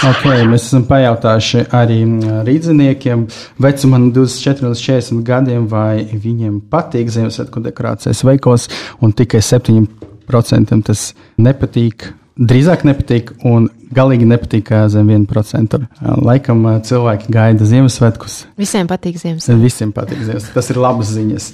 Okay, 0.00 0.46
mēs 0.48 0.62
esam 0.70 0.84
pajautājuši 0.88 1.60
arī 1.76 2.00
rīzniekiem, 2.46 3.28
vecumā 3.60 3.96
no 4.00 4.08
24 4.14 4.70
līdz 4.70 4.80
40 4.88 5.22
gadiem, 5.26 5.68
vai 5.68 6.04
viņiem 6.08 6.60
patīk 6.70 7.06
Ziemassvētku 7.12 7.60
dekorācijas 7.60 8.24
veikos, 8.24 8.68
un 9.02 9.12
tikai 9.12 9.42
7 9.44 10.09
procentam 10.30 10.84
tas 10.86 11.10
nepatīk. 11.40 12.12
Drīzāk 12.40 12.86
nepatīk, 12.88 13.34
un 13.44 13.66
galīgi 13.92 14.24
nepatīk 14.30 14.70
zem 14.88 15.10
1%. 15.12 15.76
Laikam 16.24 16.64
cilvēki 16.86 17.34
gaida 17.34 17.66
Ziemassvētkus. 17.68 18.44
Visiem 18.60 18.88
patīk 18.88 19.18
Ziemassvētkus. 19.20 19.64
Visiem 19.66 19.92
patīk 19.96 20.22
Ziemassvētkus. 20.24 20.54
Tas 20.56 20.72
ir 20.72 20.80
labas 20.80 21.12
ziņas. 21.18 21.50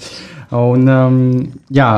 Un, 0.55 0.87
um, 0.87 1.21
jā, 1.75 1.91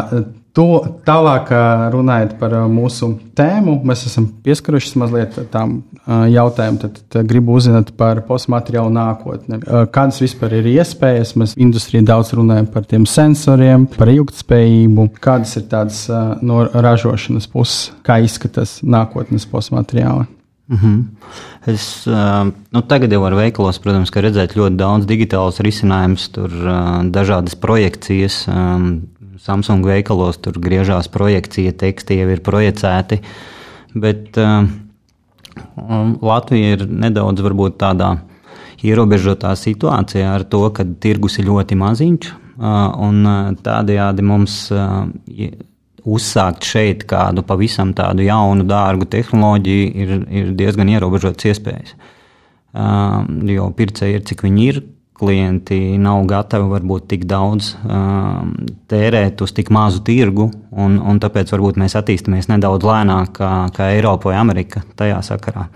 To 0.58 0.64
tālāk 1.06 1.52
runājot 1.94 2.32
par 2.40 2.54
mūsu 2.66 3.12
tēmu, 3.38 3.76
mēs 3.86 4.00
esam 4.08 4.24
pieskarušies 4.42 4.96
mazliet 4.98 5.36
tam 5.52 5.76
jautājumam. 6.04 6.80
Tad, 6.82 6.96
tad 7.14 7.28
gribu 7.30 7.54
uzzināt 7.54 7.92
par 8.00 8.24
postmateriālu 8.26 8.90
nākotni. 8.90 9.60
Kādas 9.94 10.18
vispār 10.24 10.56
ir 10.58 10.66
iespējas? 10.72 11.36
Mēs 11.38 11.54
industrijā 11.54 12.02
daudz 12.08 12.32
runājam 12.34 12.66
par 12.74 12.88
tiem 12.90 13.06
sensoriem, 13.06 13.86
par 13.92 14.10
ilgspējību. 14.10 15.06
Kādas 15.22 15.54
ir 15.60 15.68
tādas 15.70 16.00
no 16.42 16.64
ražošanas 16.66 17.46
puses, 17.52 17.92
kā 18.02 18.18
izskatās 18.26 18.80
nākotnes 18.82 19.46
postmateriāli? 19.46 20.26
Mm 20.68 20.76
-hmm. 20.76 21.04
Es 21.66 22.06
nu, 22.70 22.82
tagad 22.82 23.12
jau 23.12 23.22
ar 23.24 23.34
veikalos, 23.34 23.78
protams, 23.78 24.10
redzēt 24.10 24.56
ļoti 24.56 24.76
daudz 24.76 25.06
digitālus 25.06 25.60
risinājumus, 25.60 26.28
tur 26.32 26.50
dažādas 27.12 27.54
projekcijas, 27.54 28.46
Samsung 29.38 29.86
veikalos 29.86 30.40
tur 30.42 30.58
griežās 30.58 31.08
projekcija, 31.12 31.74
teksti 31.78 32.18
jau 32.20 32.28
ir 32.34 32.42
projicēti. 32.44 33.20
Bet 33.98 34.38
uh, 34.40 34.66
Latvija 36.24 36.76
ir 36.76 36.84
nedaudz 36.88 37.44
varbūt 37.46 37.78
tādā 37.80 38.16
ierobežotā 38.84 39.54
situācijā 39.58 40.34
ar 40.36 40.44
to, 40.50 40.64
ka 40.74 40.86
tirgus 41.02 41.38
ir 41.38 41.48
ļoti 41.50 41.78
maziņš. 41.78 42.30
Uh, 42.58 42.90
un 43.06 43.22
uh, 43.22 43.50
tādējādi 43.62 44.26
mums 44.26 44.60
uzsākt 46.08 46.66
šeit 46.66 47.04
kādu 47.08 47.44
pavisam 47.46 47.92
tādu 47.96 48.24
jaunu, 48.26 48.66
dārgu 48.66 49.06
tehnoloģiju 49.10 49.88
ir, 50.02 50.14
ir 50.30 50.52
diezgan 50.56 50.88
ierobežotas 50.88 51.50
iespējas. 51.50 51.96
Jo 53.48 53.66
pircēji 53.76 54.16
ir 54.16 54.24
cik 54.28 54.44
viņi 54.46 54.66
ir, 54.70 54.80
klienti 55.18 55.98
nav 56.00 56.22
gatavi 56.30 56.68
varbūt 56.70 57.08
tik 57.10 57.24
daudz 57.28 57.72
um, 57.82 58.52
tērēt 58.90 59.42
uz 59.42 59.52
tik 59.56 59.72
mazu 59.74 60.02
tirgu, 60.06 60.48
un, 60.70 60.98
un 61.02 61.18
tāpēc 61.22 61.50
varbūt 61.54 61.80
mēs 61.82 61.96
attīstāmies 61.98 62.50
nedaudz 62.52 62.86
lēnāk 62.86 63.34
kā, 63.40 63.52
kā 63.74 63.90
Eiropa 63.96 64.30
vai 64.30 64.38
Amerika 64.38 64.84
tajā 64.98 65.18
sakarā. 65.26 65.66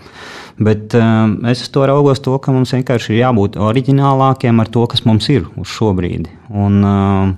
Bet 0.63 0.95
um, 0.95 1.39
es 1.49 1.65
to 1.73 1.83
raugos 1.89 2.21
to, 2.23 2.37
ka 2.39 2.53
mums 2.55 2.75
vienkārši 2.75 3.15
ir 3.15 3.23
jābūt 3.23 3.57
oriģinālākiem 3.59 4.61
ar 4.63 4.71
to, 4.71 4.85
kas 4.91 5.03
mums 5.07 5.27
ir 5.33 5.49
uz 5.59 5.67
šo 5.73 5.91
brīdi. 5.97 6.31
Un, 6.53 6.79
um, 6.85 7.35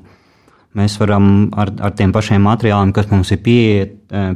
mēs 0.75 0.99
varam 0.99 1.49
ar, 1.57 1.71
ar 1.87 1.95
tiem 1.97 2.13
pašiem 2.13 2.43
materiāliem, 2.45 2.93
kas 2.93 3.09
mums 3.09 3.31
ir 3.33 3.41
pie, 3.41 3.65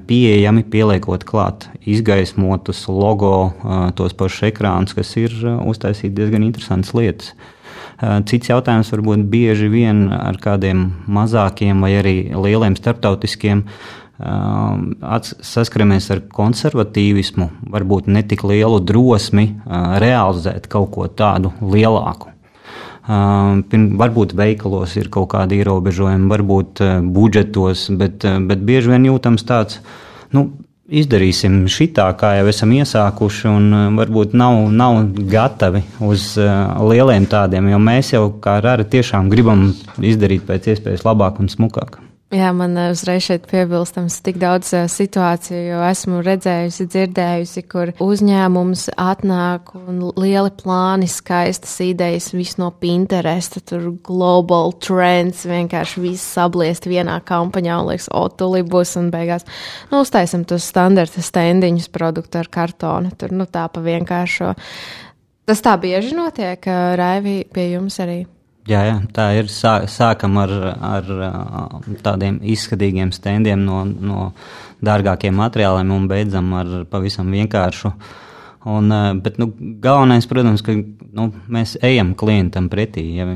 pieejami, 0.10 0.64
pieliekot 0.72 1.28
klāt 1.28 1.68
izgaismotus, 1.86 2.86
logo, 2.90 3.36
uh, 3.52 3.88
tos 3.94 4.18
pašus 4.18 4.50
ekrānus, 4.50 4.98
kas 4.98 5.14
ir 5.22 5.36
uh, 5.44 5.60
uztaisīti 5.70 6.16
diezgan 6.18 6.48
interesantas 6.48 6.96
lietas. 6.98 7.34
Eh, 7.36 7.59
cits 8.00 8.50
jautājums 8.52 8.92
varbūt 8.94 9.26
bieži 9.32 9.68
vien 9.72 10.08
ar 10.14 10.38
kādiem 10.40 10.86
mazākiem 11.12 11.82
vai 11.84 11.94
arī 12.00 12.16
lieliem 12.32 12.78
starptautiskiem 12.80 13.66
saskaramies 14.20 16.10
ar 16.12 16.22
konservatīvismu, 16.36 17.50
varbūt 17.72 18.10
ne 18.12 18.24
tik 18.28 18.44
lielu 18.44 18.82
drosmi 18.84 19.46
realizēt 20.04 20.68
kaut 20.72 20.92
ko 20.96 21.08
tādu 21.08 21.54
lielāku. 21.64 22.34
Varbūt 23.10 24.36
veikalos 24.38 24.98
ir 25.00 25.08
kaut 25.10 25.32
kādi 25.32 25.62
ierobežojumi, 25.64 26.28
varbūt 26.30 26.84
budžetos, 27.16 27.88
bet, 27.98 28.28
bet 28.46 28.66
bieži 28.68 28.92
vien 28.92 29.08
jūtams 29.08 29.48
tāds, 29.48 29.80
nu, 30.36 30.50
izdarīsim 30.90 31.62
šitā, 31.72 32.08
kā 32.20 32.34
jau 32.40 32.50
esam 32.52 32.74
iesākuši, 32.76 33.48
un 33.52 33.70
uh, 33.70 33.86
varbūt 34.00 34.36
nav, 34.38 34.66
nav 34.74 35.02
gatavi 35.32 35.84
uz 36.06 36.32
uh, 36.42 36.76
lieliem 36.90 37.30
tādiem, 37.30 37.72
jo 37.74 37.82
mēs 37.84 38.14
jau 38.16 38.26
kā 38.44 38.60
rari 38.66 38.88
tiešām 38.90 39.32
gribam 39.32 39.70
izdarīt 40.02 40.48
pēc 40.50 40.74
iespējas 40.74 41.06
labāk 41.08 41.42
un 41.44 41.52
smukāk. 41.52 42.00
Jā, 42.30 42.52
man 42.54 42.76
uh, 42.78 42.92
uzreiz 42.94 43.24
šeit 43.26 43.48
piebilstams 43.50 44.20
tik 44.22 44.36
daudz 44.38 44.68
uh, 44.78 44.84
situāciju, 44.86 45.64
jo 45.72 45.80
esmu 45.88 46.20
redzējusi, 46.22 46.86
dzirdējusi, 46.94 47.64
kur 47.66 47.90
uzņēmums 48.06 48.84
atnāk 49.02 49.72
un 49.74 50.04
lieli 50.14 50.54
plāni, 50.62 51.10
skaistas 51.10 51.74
idejas, 51.82 52.30
viss 52.38 52.60
no 52.62 52.70
Pinteresta, 52.70 53.64
tur 53.66 53.90
global 54.06 54.76
trends, 54.78 55.42
vienkārši 55.50 56.06
viss 56.06 56.30
sabliest 56.38 56.86
vienā 56.86 57.18
kampaņā 57.26 57.82
un 57.82 57.90
liekas, 57.96 58.12
o, 58.14 58.28
tuli 58.30 58.62
būs 58.62 58.94
un 59.02 59.10
beigās, 59.10 59.50
nu, 59.90 60.06
uztaisim 60.06 60.46
tos 60.46 60.70
standarta 60.70 61.26
stendiņus 61.26 61.90
produktu 61.90 62.44
ar 62.44 62.54
kartonu, 62.54 63.10
tur, 63.18 63.34
nu, 63.34 63.50
tā 63.50 63.66
pa 63.74 63.82
vienkāršo. 63.82 64.54
Tas 65.50 65.66
tā 65.66 65.80
bieži 65.82 66.14
notiek, 66.14 66.62
uh, 66.62 66.94
Raivi, 66.94 67.40
pie 67.50 67.72
jums 67.72 67.98
arī. 68.06 68.28
Jā, 68.68 68.82
jā, 68.86 68.96
tā 69.16 69.30
ir. 69.40 69.48
Sā, 69.50 69.86
sākam 69.90 70.36
ar, 70.42 70.52
ar 70.78 71.08
tādiem 72.04 72.42
izskatīgiem 72.44 73.14
standiem 73.16 73.64
no, 73.64 73.84
no 73.86 74.32
dārgākiem 74.86 75.38
materiāliem 75.40 75.94
un 75.96 76.10
beidzam 76.12 76.52
ar 76.60 76.74
pavisam 76.92 77.32
vienkāršu 77.34 77.94
Un, 78.64 78.92
bet 79.24 79.38
nu, 79.40 79.54
galvenais, 79.80 80.26
protams, 80.28 80.62
ka 80.66 80.74
nu, 80.76 81.30
mēs 81.48 81.78
ejam 81.86 82.12
klientam 82.20 82.68
pretī. 82.72 83.06
Ja, 83.16 83.28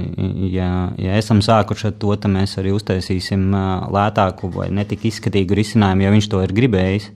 ja, 0.52 0.70
ja 1.00 1.16
esam 1.16 1.40
sākuši 1.44 1.88
ar 1.90 1.94
to, 2.02 2.16
tad 2.20 2.34
mēs 2.34 2.58
arī 2.60 2.74
uztaisīsim 2.76 3.46
lētāku 3.94 4.52
vai 4.52 4.68
netik 4.76 5.06
izskatīgu 5.08 5.56
risinājumu, 5.62 6.04
ja 6.04 6.12
viņš 6.12 6.28
to 6.28 6.44
ir 6.44 6.56
gribējis. 6.58 7.08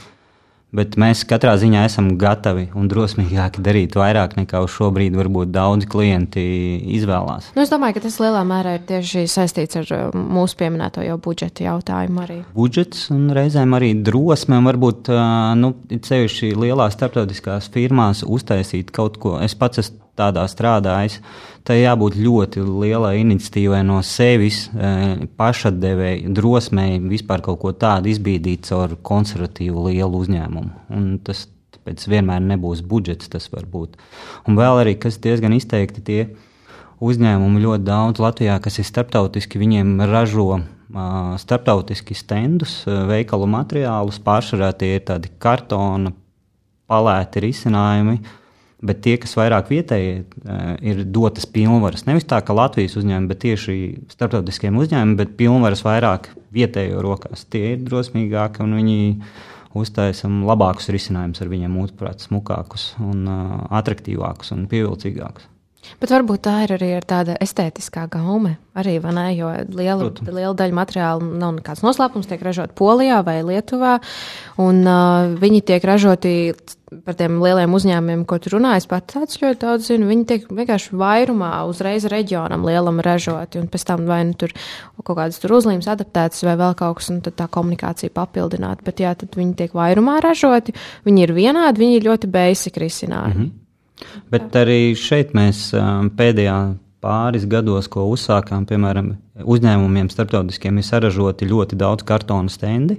Bet 0.76 0.98
mēs 1.00 1.22
katrā 1.28 1.54
ziņā 1.60 1.86
esam 1.88 2.10
gatavi 2.20 2.66
un 2.76 2.90
drosmīgāki 2.92 3.62
darīt 3.64 3.96
vairāk 3.96 4.36
nekā 4.36 4.60
uz 4.66 4.74
šo 4.76 4.90
brīdi 4.92 5.16
varbūt 5.16 5.54
daudzi 5.56 5.88
klienti 5.88 6.44
izvēlās. 6.98 7.54
Nu, 7.56 7.64
es 7.64 7.72
domāju, 7.72 7.96
ka 7.96 8.04
tas 8.04 8.18
lielā 8.20 8.42
mērā 8.48 8.76
ir 8.76 8.84
tieši 8.90 9.24
saistīts 9.32 9.80
ar 9.80 9.94
uh, 9.96 10.18
mūsu 10.18 10.60
pieminēto 10.60 11.06
jau 11.06 11.16
budžeta 11.24 11.70
jautājumu 11.70 12.24
arī. 12.26 12.40
Budžets 12.58 13.08
un 13.16 13.30
reizēm 13.38 13.78
arī 13.80 13.94
drosme 13.96 14.60
un 14.60 14.68
varbūt 14.68 15.14
uh, 15.14 15.22
nu, 15.60 15.72
ceļši 15.88 16.52
lielās 16.60 17.00
starptautiskās 17.00 17.72
firmās 17.72 18.26
uztaisīt 18.28 18.92
kaut 18.92 19.22
ko. 19.24 19.38
Es 19.44 19.56
pats 19.56 19.86
esmu 19.86 20.07
tādā 20.18 20.46
strādājis. 20.50 21.20
Tai 21.68 21.76
jābūt 21.76 22.16
ļoti 22.16 22.64
lielai 22.64 23.18
iniciatīvai 23.22 23.82
no 23.88 24.00
sevis, 24.06 24.68
e, 24.72 25.28
pašatdevēji, 25.40 26.32
drosmei 26.36 26.96
vispār 27.04 27.44
kaut 27.44 27.60
ko 27.64 27.74
tādu 27.76 28.14
izbīdīt 28.14 28.70
caur 28.70 28.96
konservatīvu 29.04 29.90
lielu 29.90 30.24
uzņēmumu. 30.24 30.72
Un 30.96 31.10
tas 31.28 31.46
tāpēc 31.76 32.08
vienmēr 32.08 32.44
nebūs 32.54 32.84
budžets, 32.88 33.28
tas 33.32 33.50
var 33.52 33.68
būt. 33.68 33.98
Un 34.48 34.56
vēl 34.60 34.84
arī, 34.84 34.96
kas 35.00 35.20
diezgan 35.24 35.56
izteikti 35.56 36.04
tie 36.04 36.22
uzņēmumi 37.04 37.62
ļoti 37.64 37.86
daudz 37.88 38.24
Latvijā, 38.24 38.58
kas 38.64 38.80
ir 38.80 38.88
starptautiski, 38.88 39.60
viņiem 39.62 40.00
ražo 40.10 40.64
starptautiski 41.42 42.16
stendus, 42.16 42.82
veikalu 42.88 43.48
materiālus, 43.52 44.22
pārsvarā 44.24 44.72
tie 44.78 44.96
ir 44.98 45.04
tādi 45.08 45.32
kartona 45.40 46.14
palēti 46.88 47.44
risinājumi, 47.44 48.22
Bet 48.78 49.00
tie, 49.02 49.16
kas 49.18 49.34
vairāk 49.34 49.72
vietēji 49.74 50.12
eh, 50.22 50.66
ir 50.86 51.02
dotas 51.10 51.48
pilnvaras, 51.50 52.06
nevis 52.06 52.28
tā 52.30 52.38
kā 52.46 52.54
Latvijas 52.54 52.94
uzņēmumi, 53.00 53.30
bet 53.32 53.42
tieši 53.42 53.78
starptautiskiem 54.14 54.78
uzņēmumiem, 54.78 55.18
bet 55.18 55.34
pilnvaras 55.40 55.82
vairāk 55.86 56.30
vietējo 56.54 57.02
rokās. 57.02 57.48
Tie 57.50 57.74
ir 57.74 57.82
drosmīgāki 57.88 58.62
un 58.66 58.78
viņi 58.78 59.00
uztaisam 59.78 60.44
labākus 60.46 60.92
risinājumus 60.94 61.42
ar 61.42 61.52
viņiem, 61.52 61.74
mūsuprāt, 61.74 62.24
smukākus, 62.26 62.92
un, 63.02 63.26
uh, 63.26 63.60
attraktīvākus 63.82 64.54
un 64.56 64.66
pievilcīgākus. 64.70 65.50
Bet 66.02 66.12
varbūt 66.12 66.42
tā 66.44 66.54
ir 66.66 66.74
arī 66.76 66.90
tāda 67.08 67.38
estētiskā 67.42 68.08
gaume. 68.12 68.58
Arī, 68.78 68.98
ne, 69.02 69.28
jo 69.38 69.52
liela, 69.72 70.10
liela 70.26 70.54
daļa 70.58 70.76
materiālu 70.76 71.30
nav 71.40 71.56
nekāds 71.60 71.84
noslēpums, 71.86 72.28
tiek 72.30 72.44
ražot 72.44 72.74
Polijā 72.78 73.22
vai 73.26 73.40
Lietuvā. 73.46 73.98
Un, 74.62 74.84
uh, 74.84 75.38
viņi 75.40 75.64
tiek 75.72 75.86
ražoti 75.88 76.34
par 76.88 77.18
tiem 77.20 77.42
lieliem 77.44 77.74
uzņēmumiem, 77.76 78.24
ko 78.28 78.38
tu 78.40 78.52
runāji. 78.54 78.84
Es 78.84 78.88
pat 78.88 79.10
tāds 79.12 79.40
ļoti 79.42 79.60
daudz 79.64 79.90
zinu. 79.90 80.08
Viņi 80.08 80.26
tiek 80.30 80.46
vienkārši 80.48 80.96
vairumā 80.96 81.52
uzreiz 81.68 82.08
reģionam 82.08 82.64
lielam 82.68 83.02
ražoti. 83.04 83.60
Un 83.60 83.68
pēc 83.72 83.84
tam 83.90 84.06
vai 84.08 84.22
nu 84.30 84.38
tur 84.40 84.54
kaut 85.02 85.18
kādas 85.18 85.42
tur 85.44 85.58
uzlīmes 85.58 85.90
adaptētas 85.92 86.46
vai 86.48 86.56
vēl 86.60 86.78
kaut 86.80 87.02
kas, 87.02 87.12
un 87.12 87.20
tad 87.26 87.36
tā 87.40 87.50
komunikācija 87.52 88.14
papildināta. 88.16 88.86
Bet 88.88 89.04
jā, 89.04 89.12
tad 89.20 89.36
viņi 89.36 89.58
tiek 89.60 89.76
vairumā 89.76 90.22
ražoti. 90.24 90.76
Viņi 91.08 91.28
ir 91.28 91.36
vienādi, 91.36 91.84
viņi 91.84 92.00
ir 92.00 92.08
ļoti 92.08 92.32
basic 92.32 92.80
risinājumi. 92.80 93.36
Mm 93.36 93.52
-hmm. 93.52 94.24
Bet 94.32 94.56
arī 94.56 94.96
šeit 94.96 95.34
mēs 95.34 95.74
um, 95.74 96.12
pēdējā 96.14 96.76
pāris 97.02 97.46
gados, 97.46 97.88
ko 97.88 98.08
uzsākām, 98.14 98.66
piemēram, 98.66 99.16
uzņēmumiem 99.44 100.10
starptautiskiem 100.10 100.78
ir 100.78 100.84
saražoti 100.84 101.46
ļoti 101.46 101.76
daudz 101.76 102.04
kartona 102.04 102.50
stendi, 102.50 102.98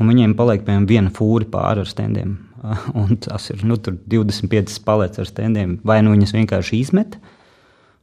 un 0.00 0.08
viņiem 0.08 0.34
paliek 0.34 0.64
piemēram 0.64 0.86
viena 0.86 1.10
fūri 1.10 1.44
pāri 1.44 1.80
ar 1.80 1.86
stendiem. 1.86 2.45
Un 3.00 3.16
tas 3.20 3.50
ir 3.52 3.64
nu, 3.66 3.78
25 3.78 4.80
paletes 4.86 5.22
ar 5.22 5.28
stendiem. 5.28 5.76
Vai 5.86 6.00
nu 6.04 6.14
viņas 6.14 6.34
vienkārši 6.36 6.80
izmet, 6.80 7.18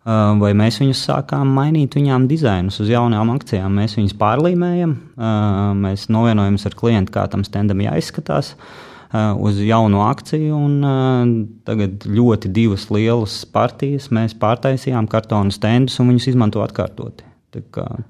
vai 0.04 0.52
mēs 0.58 0.82
viņus 0.82 1.04
sākām 1.08 1.52
mainīt 1.56 1.96
viņām 1.98 2.28
dizainus 2.28 2.82
uz 2.84 2.92
jaunām 2.92 3.32
akcijām. 3.34 3.74
Mēs 3.80 3.98
viņus 4.00 4.18
pārlīmējam, 4.20 4.96
mēs 5.84 6.10
novienojamies 6.14 6.68
ar 6.70 6.80
klientu, 6.80 7.16
kā 7.16 7.28
tam 7.32 7.46
stendam 7.48 7.84
jāizskatās. 7.86 8.54
Uz 9.14 9.60
jaunu 9.62 10.02
akciju. 10.08 10.58
Un, 10.58 11.44
tagad 11.68 12.08
ļoti 12.10 12.50
divas 12.54 12.88
lielas 12.90 13.36
partijas 13.46 14.10
mēs 14.10 14.34
pārtaisījām 14.42 15.06
kartonu 15.12 15.54
stendus 15.54 16.00
un 16.02 16.10
viņus 16.10 16.32
izmanto 16.34 16.64
atkārtoti. 16.66 17.30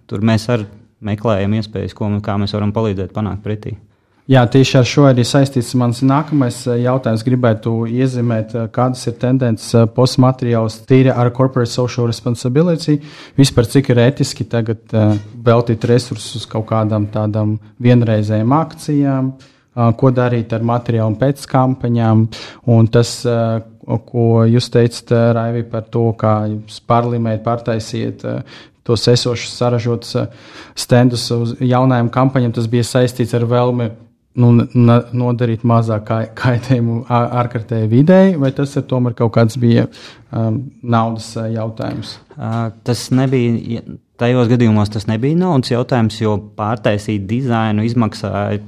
Tur 0.07 0.23
mēs 0.23 0.47
arī 0.53 0.69
meklējam 1.03 1.57
iespējas, 1.59 1.95
ko 1.97 2.07
kā 2.23 2.37
mēs 2.39 2.55
varam 2.55 2.71
palīdzēt 2.75 3.11
panākt 3.15 3.43
pretī. 3.43 3.75
Jā, 4.23 4.45
tieši 4.47 4.77
ar 4.79 4.85
šo 4.87 5.03
arī 5.09 5.25
saistīts 5.27 5.73
mans 5.75 5.97
nākamais 5.99 6.61
uh, 6.69 6.77
jautājums. 6.79 7.25
Gribētu 7.27 7.73
iezīmēt, 7.91 8.53
kādas 8.71 9.01
ir 9.09 9.17
tendences 9.19 9.89
postmateriāls 9.97 10.77
tīri 10.87 11.11
ar 11.11 11.27
corporate 11.35 11.67
social 11.67 12.07
responsibility. 12.07 13.01
Vispār 13.35 13.67
cik 13.67 13.89
ir 13.91 13.99
etiski 14.05 14.45
tagad 14.47 14.95
veltīt 15.43 15.83
resursus 15.91 16.47
kaut 16.47 16.69
kādām 16.69 17.09
tādām 17.11 17.57
vienreizējām 17.83 18.55
akcijām, 18.55 19.33
ko 19.99 20.11
darīt 20.15 20.55
ar 20.55 20.63
materiālu 20.71 21.19
pēc 21.19 21.43
kampaņām. 21.51 22.21
Un 22.71 22.87
tas, 22.93 23.17
ko 24.07 24.27
jūs 24.47 24.69
teicat, 24.71 25.11
Raivi, 25.35 25.65
par 25.67 25.89
to, 25.91 26.05
kā 26.15 26.45
jūs 26.47 26.79
pārlimēt, 26.87 27.43
pārtaisiet 27.43 28.23
tos 28.87 29.03
esošus 29.07 29.59
saražotus 29.59 30.15
stendus 30.79 31.27
uz 31.35 31.53
jaunajām 31.59 32.07
kampaņām, 32.13 32.55
tas 32.55 32.71
bija 32.71 32.87
saistīts 32.87 33.35
ar 33.35 33.47
vēlmi 33.51 33.91
nu, 34.39 34.49
nodarīt 35.23 35.65
mazāk 35.67 36.11
kaitējumu 36.39 37.03
ārkārtējai 37.13 37.89
videi, 37.91 38.33
vai 38.39 38.51
tas 38.55 38.75
ir 38.79 38.87
tomēr 38.89 39.15
kaut 39.17 39.33
kāds 39.37 39.59
bija 39.61 39.87
um, 40.31 40.63
naudas 40.81 41.33
jautājums? 41.37 42.17
Tas 42.83 43.09
nebija. 43.13 43.83
Tajos 44.23 44.47
gadījumos 44.47 44.91
tas 44.93 45.07
nebija 45.09 45.35
naudas 45.35 45.71
jautājums, 45.73 46.19
jo 46.21 46.35
pārtaisīt 46.57 47.25
dizainu 47.27 47.83
izmaksāja 47.83 48.61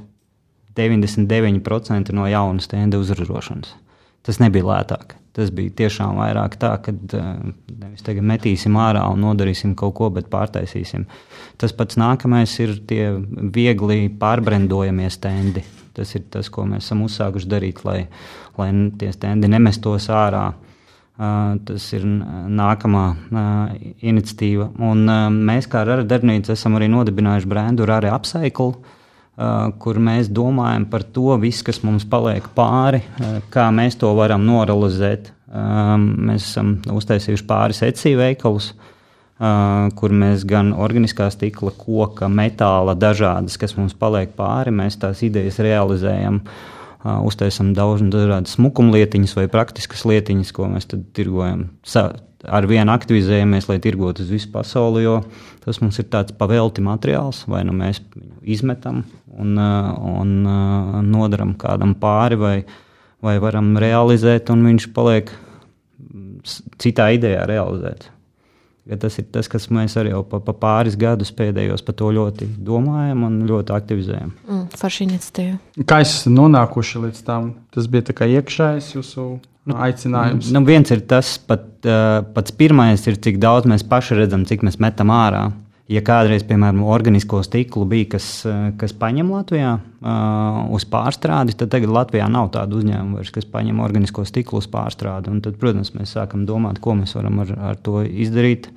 99% 0.76 2.12
no 2.12 2.26
jauna 2.28 2.60
stenda 2.60 2.98
uzražošanas. 3.00 3.70
Tas 4.26 4.42
nebija 4.42 4.66
lētāk. 4.66 5.14
Tas 5.36 5.50
bija 5.52 5.74
tiešām 5.82 6.16
vairāk 6.16 6.54
tā, 6.60 6.70
ka 6.80 6.94
eh, 6.94 7.24
nevis 7.68 8.04
tagad 8.06 8.24
metīsim 8.24 8.76
ārā 8.80 9.02
un 9.12 9.20
nodarīsim 9.20 9.74
kaut 9.76 9.92
ko, 9.98 10.08
bet 10.14 10.30
pārtaisīsim. 10.32 11.04
Tas 11.60 11.74
pats 11.76 11.98
nākamais 12.00 12.54
ir 12.64 12.78
tie 12.88 13.10
viegli 13.52 14.06
pārbrendojamie 14.20 15.10
stendi. 15.12 15.64
Tas 15.96 16.12
ir 16.16 16.24
tas, 16.32 16.48
ko 16.52 16.64
mēs 16.68 16.88
esam 16.88 17.04
uzsākuši 17.04 17.50
darīt, 17.52 17.84
lai, 17.84 18.06
lai 18.56 18.70
tie 19.00 19.12
stendi 19.12 19.48
nemestos 19.52 20.08
ārā. 20.12 20.46
Uh, 21.16 21.54
tas 21.64 21.84
ir 21.96 22.02
nākamā 22.04 23.04
uh, 23.16 23.76
iniciatīva. 24.04 24.66
Un, 24.84 25.06
uh, 25.08 25.30
mēs, 25.32 25.64
kā 25.72 25.80
Rara 25.88 26.04
darbnīca, 26.04 26.52
esam 26.52 26.76
arī 26.76 26.90
nodibinājuši 26.92 27.48
brendu 27.48 27.86
Rara 27.88 28.10
Upcycle, 28.12 28.74
kur 29.78 29.98
mēs 30.00 30.30
domājam 30.32 30.86
par 30.88 31.04
to, 31.12 31.34
visu, 31.40 31.64
kas 31.66 31.82
mums 31.84 32.06
paliek 32.08 32.46
pāri, 32.56 33.02
kā 33.52 33.68
mēs 33.74 33.98
to 34.00 34.12
varam 34.16 34.46
norealizēt. 34.48 35.32
Mēs 35.52 36.48
esam 36.50 36.78
uztaisījuši 36.96 37.44
pāris 37.48 37.82
eciju 37.84 38.20
veikalus, 38.22 38.70
kur 39.96 40.14
mēs 40.16 40.46
gan 40.48 40.72
organiskā 40.72 41.28
stikla, 41.32 41.74
koka, 41.76 42.30
metāla, 42.32 42.96
dažādas, 42.96 43.58
kas 43.60 43.76
mums 43.76 43.92
paliek 43.96 44.32
pāri, 44.36 44.72
mēs 44.72 44.96
tās 45.02 45.20
idejas 45.26 45.60
realizējam. 45.60 46.40
Uztaisām 47.06 47.74
daudz 47.76 48.02
dažādas 48.10 48.56
smukumlietiņas 48.56 49.36
vai 49.36 49.44
praktiskas 49.52 50.02
lietiņas, 50.08 50.54
ko 50.56 50.70
mēs 50.72 50.88
tirgojam. 51.14 51.68
Ar 52.46 52.66
vienu 52.68 52.92
aktivizējamies, 52.94 53.68
lai 53.68 53.76
tirgotu 53.82 54.24
uz 54.24 54.32
visu 54.32 54.48
pasauli, 54.52 55.04
jo 55.04 55.20
tas 55.66 55.80
mums 55.82 55.98
ir 55.98 56.06
tāds 56.12 56.34
pavelti 56.38 56.84
materiāls, 56.84 57.42
vai 57.50 57.64
nu 57.66 57.74
mēs 57.76 58.00
viņu 58.14 58.42
izmetam 58.56 59.02
un, 59.34 59.56
uh, 59.58 59.92
un 60.22 60.34
uh, 60.46 60.98
nodaram 61.02 61.56
kādam 61.58 61.96
pāri, 61.98 62.38
vai, 62.38 62.56
vai 63.24 63.36
varam 63.42 63.74
realizēt, 63.82 64.52
un 64.54 64.62
viņš 64.70 64.92
paliek 64.94 65.32
citā 66.78 67.10
idejā 67.16 67.42
realizēts. 67.50 68.12
Ja 68.86 68.94
tas 69.02 69.16
ir 69.18 69.26
tas, 69.34 69.48
kas 69.50 69.64
mēs 69.74 69.96
arī 69.98 70.12
jau 70.12 70.20
pa, 70.30 70.38
pa 70.38 70.52
pāris 70.54 70.94
gadus 70.94 71.32
pēdējos 71.34 71.82
par 71.82 71.96
to 71.98 72.12
ļoti 72.14 72.46
domājam 72.62 73.24
un 73.26 73.40
ļoti 73.48 73.74
aktivizējam. 73.74 74.30
Mm. 74.46 74.68
Kā 75.90 75.98
esat 76.04 76.30
nonākuši 76.30 77.02
līdz 77.08 77.24
tam? 77.26 77.50
Tas 77.74 77.90
bija 77.90 78.14
iekšējs 78.38 78.92
jūsu 78.94 79.26
nu, 79.66 79.76
aicinājums. 79.86 80.50
Nu, 80.54 80.62
viens 80.66 80.90
ir 80.94 81.04
tas, 81.10 81.36
pat, 81.42 81.68
uh, 81.84 82.22
pats 82.34 82.54
pirmais 82.56 83.04
ir, 83.10 83.20
cik 83.22 83.40
daudz 83.42 83.68
mēs 83.70 83.86
paši 83.86 84.18
redzam, 84.20 84.46
cik 84.48 84.64
mēs 84.66 84.80
metam 84.82 85.12
ārā. 85.14 85.48
Ja 85.86 86.00
kādreiz, 86.02 86.42
piemēram, 86.42 86.80
organisko 86.90 87.44
stiklu 87.46 87.84
bija, 87.86 88.08
kas, 88.16 88.26
kas 88.78 88.94
paņem 88.98 89.28
Latvijā 89.30 89.76
uh, 89.78 90.64
uz 90.74 90.82
pārstrādi, 90.90 91.54
tad 91.54 91.70
tagad 91.70 91.92
Latvijā 91.94 92.26
nav 92.30 92.48
tādu 92.56 92.80
uzņēmumu, 92.80 93.20
vairs, 93.20 93.30
kas 93.34 93.46
paņem 93.52 93.78
organisko 93.84 94.24
stiklu 94.26 94.58
uz 94.58 94.66
pārstrādi. 94.72 95.30
Un 95.30 95.44
tad, 95.44 95.60
protams, 95.62 95.92
mēs 95.94 96.16
sākam 96.18 96.42
domāt, 96.48 96.82
ko 96.82 96.96
mēs 96.98 97.14
varam 97.14 97.38
ar, 97.44 97.54
ar 97.70 97.78
to 97.78 98.02
izdarīt. 98.02 98.72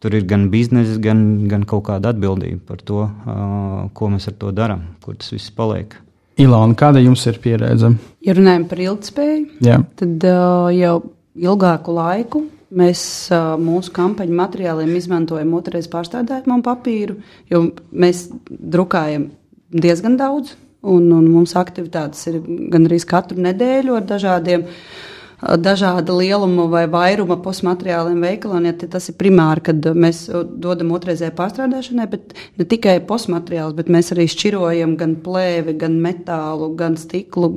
Tur 0.00 0.16
ir 0.16 0.24
gan 0.28 0.48
biznesa, 0.52 0.96
gan, 1.04 1.20
gan 1.52 1.68
kaut 1.68 1.84
kāda 1.90 2.14
atbildība 2.14 2.64
par 2.72 2.80
to, 2.80 3.04
uh, 3.04 3.76
ko 3.92 4.08
mēs 4.16 4.32
ar 4.32 4.40
to 4.40 4.56
darām, 4.56 4.88
kur 5.04 5.20
tas 5.20 5.36
viss 5.36 5.52
paliek. 5.52 5.98
Ilona, 6.40 6.74
kāda 6.78 7.02
jums 7.02 7.22
ir 7.30 7.38
pieredze? 7.42 7.92
Ja 8.24 8.34
runājam 8.34 8.66
par 8.70 8.82
ilgspēju, 8.82 9.44
Jā. 9.64 9.78
tad 10.00 10.26
uh, 10.26 10.66
jau 10.74 10.96
ilgāku 11.34 11.94
laiku 11.94 12.42
mēs 12.74 13.04
uh, 13.30 13.54
mūsu 13.60 13.92
kampaņu 13.94 14.34
materiāliem 14.34 14.90
izmantojam 14.98 15.54
otrreiz 15.54 15.86
pārstrādājumu 15.92 16.58
papīru, 16.66 17.20
jo 17.50 17.68
mēs 17.92 18.26
drukājam 18.50 19.28
diezgan 19.74 20.18
daudz, 20.18 20.56
un, 20.82 21.06
un 21.14 21.30
mums 21.30 21.54
aktivitātes 21.58 22.26
ir 22.32 22.40
gandrīz 22.72 23.06
katru 23.08 23.38
nedēļu 23.44 23.94
ar 24.00 24.08
dažādiem 24.10 24.66
uh, 24.66 24.78
dažāda 25.42 26.14
lieluma 26.16 26.66
vai 26.70 26.84
vairuma 26.90 27.36
postmateriāliem 27.42 28.22
veikalā. 28.24 28.60
Ja 28.64 28.74
tas 28.96 29.08
ir 29.10 29.18
primāri, 29.20 29.64
kad 29.68 29.88
mēs 29.96 30.26
dodam 30.30 30.94
otrreizēju 30.96 31.34
pārstrādāšanai, 31.38 32.06
bet 32.10 32.36
ne 32.60 32.68
tikai 32.68 32.98
postmateriālus, 33.08 33.76
bet 33.78 33.92
mēs 33.92 34.12
arī 34.14 34.28
šķirojam 34.30 34.96
gan 35.00 35.18
plēvi, 35.24 35.76
gan 35.80 35.98
metālu, 36.02 36.70
gan 36.78 36.98
stiklu, 37.00 37.54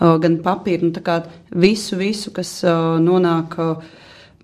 gan 0.00 0.38
papīru. 0.44 0.90
Nu, 0.90 1.16
visu, 1.66 1.98
visu, 2.00 2.34
kas 2.36 2.60
nonāk. 2.66 3.58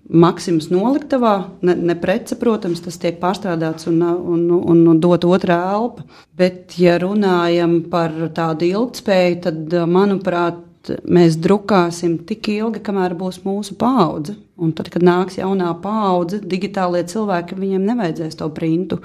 Maksimus 0.07 0.69
noliktavā, 0.71 1.33
ne, 1.67 1.73
ne 1.89 1.93
prece, 1.99 2.37
protams, 2.39 2.79
tas 2.79 2.95
tiek 2.95 3.17
pārstrādāts 3.19 3.89
un, 3.91 3.97
un, 3.99 4.45
un, 4.55 4.85
un 4.87 5.01
dot 5.03 5.25
otrā 5.27 5.57
elpa. 5.73 6.05
Bet, 6.39 6.77
ja 6.79 6.93
runājam 7.03 7.81
par 7.91 8.15
tādu 8.31 8.69
ilgspēju, 8.69 9.41
tad, 9.43 9.75
manuprāt, 9.91 10.61
mēs 11.03 11.37
drukāsim 11.41 12.17
tik 12.27 12.49
ilgi, 12.53 12.81
kamēr 12.83 13.15
būs 13.17 13.41
mūsu 13.45 13.77
paudze. 13.79 14.37
Un 14.57 14.71
tad, 14.73 14.89
kad 14.89 15.03
nāks 15.05 15.37
jaunā 15.37 15.69
paudze, 15.83 16.39
digitālie 16.41 17.03
cilvēki, 17.05 17.57
viņiem 17.59 17.83
nevajadzēs 17.91 18.39
to 18.39 18.47
printu. 18.55 18.97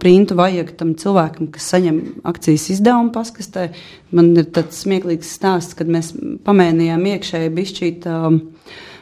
Printu 0.00 0.38
vajag 0.38 0.72
tam 0.80 0.94
cilvēkam, 0.96 1.50
kas 1.52 1.68
saņem 1.74 2.00
akcijas 2.24 2.70
izdevumu 2.72 3.12
paskastē. 3.12 3.68
Man 4.16 4.32
ir 4.38 4.48
tāds 4.56 4.80
smieklīgs 4.86 5.34
stāsts, 5.36 5.76
kad 5.76 5.90
mēs 5.92 6.14
pamēģinājām 6.46 7.08
iekšēji 7.12 7.54
bišķīt. 7.58 8.08
Um, 8.08 8.40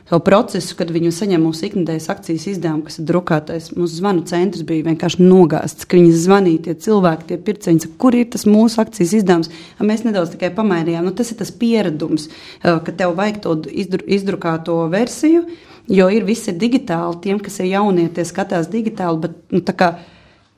savu 0.08 0.20
procesu, 0.24 0.76
kad 0.76 0.90
viņi 0.92 1.12
saņem 1.14 1.44
mūsu 1.46 1.66
ikdienas 1.68 2.10
akcijas 2.12 2.46
izdevumu, 2.52 2.84
kas 2.86 2.98
ir 3.00 3.06
drukātais. 3.08 3.70
Mūsu 3.76 4.00
zvanu 4.00 4.24
centrs 4.28 4.64
bija 4.68 4.84
vienkārši 4.90 5.24
nogāzts, 5.24 5.88
ka 5.88 5.96
viņi 5.96 6.14
zvanīja 6.24 6.64
tie 6.66 6.74
cilvēki, 6.86 7.28
tie 7.30 7.38
pircēji, 7.46 7.92
kur 8.00 8.16
ir 8.16 8.28
tas 8.34 8.44
mūsu 8.48 8.82
akcijas 8.84 9.14
izdevums. 9.20 9.52
Mēs 9.80 10.04
nedaudz 10.04 10.34
tikai 10.34 10.52
pamainījām. 10.56 11.08
Nu, 11.08 11.14
tas 11.16 11.32
ir 11.32 11.40
tas 11.40 11.52
pieredums, 11.52 12.28
ka 12.62 12.92
tev 12.92 13.16
vajag 13.16 13.40
to 13.44 13.56
izdru, 13.72 14.04
izdrukāto 14.18 14.82
versiju, 14.92 15.46
jo 15.88 16.10
ir 16.12 16.28
viss 16.28 16.52
ir 16.52 16.60
digitāli. 16.60 17.22
Tiem, 17.24 17.40
kas 17.44 17.62
ir 17.64 17.72
jaunie, 17.72 18.10
tie 18.12 18.28
skatās 18.28 18.68
digitāli. 18.72 19.24
Bet, 19.24 19.40
nu, 19.54 19.64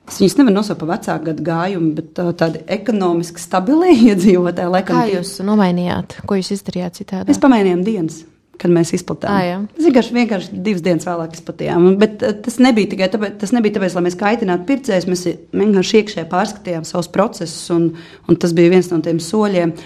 Es 0.07 0.21
viņus 0.23 0.37
nevaru 0.39 0.55
nosaukt 0.55 0.79
par 0.85 0.93
vecāku 0.93 1.27
gadu 1.33 1.43
gājumu, 1.49 1.89
bet 1.97 2.13
tā, 2.15 2.29
tādi 2.39 2.61
ekonomiski 2.77 3.43
stabili 3.43 3.91
iedzīvotāji. 4.13 4.85
Kā 4.87 5.03
jūs 5.11 5.33
nomainījāt? 5.43 6.21
Ko 6.31 6.39
jūs 6.39 6.53
izdarījāt 6.61 7.03
citādi? 7.03 7.27
Mēs 7.33 7.43
pamainījām 7.43 7.83
dienas 7.83 8.23
kad 8.61 8.73
mēs 8.73 8.93
izplatījām. 8.97 9.67
Tas 9.75 9.87
vienkārši, 9.89 10.15
vienkārši 10.17 10.61
divas 10.67 10.85
dienas 10.85 11.07
vēlāk 11.09 11.37
izplatījām. 11.37 11.89
Bet 12.01 12.25
eh, 12.25 12.35
tas 12.47 12.59
nebija 12.63 12.93
tikai 12.95 13.11
tāpēc, 13.13 13.37
tas 13.43 13.53
nebija 13.57 13.79
tāpēc 13.79 13.97
lai 13.99 14.05
mēs 14.09 14.19
kaitinātu 14.21 14.69
pircējus. 14.71 15.09
Mēs 15.11 15.27
vienkārši 15.57 16.01
iekšēji 16.01 16.31
pārskatījām 16.33 16.89
savus 16.89 17.11
procesus, 17.13 17.69
un, 17.75 17.91
un 18.27 18.41
tas 18.41 18.57
bija 18.57 18.73
viens 18.73 18.91
no 18.93 19.03
tiem 19.05 19.21
soļiem. 19.23 19.77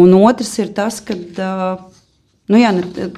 Un 0.00 0.16
otrs 0.18 0.56
ir 0.58 0.72
tas, 0.74 0.98
ka 1.04 1.14
nu 2.50 2.60
jā, 2.60 2.72
ne, 2.74 3.08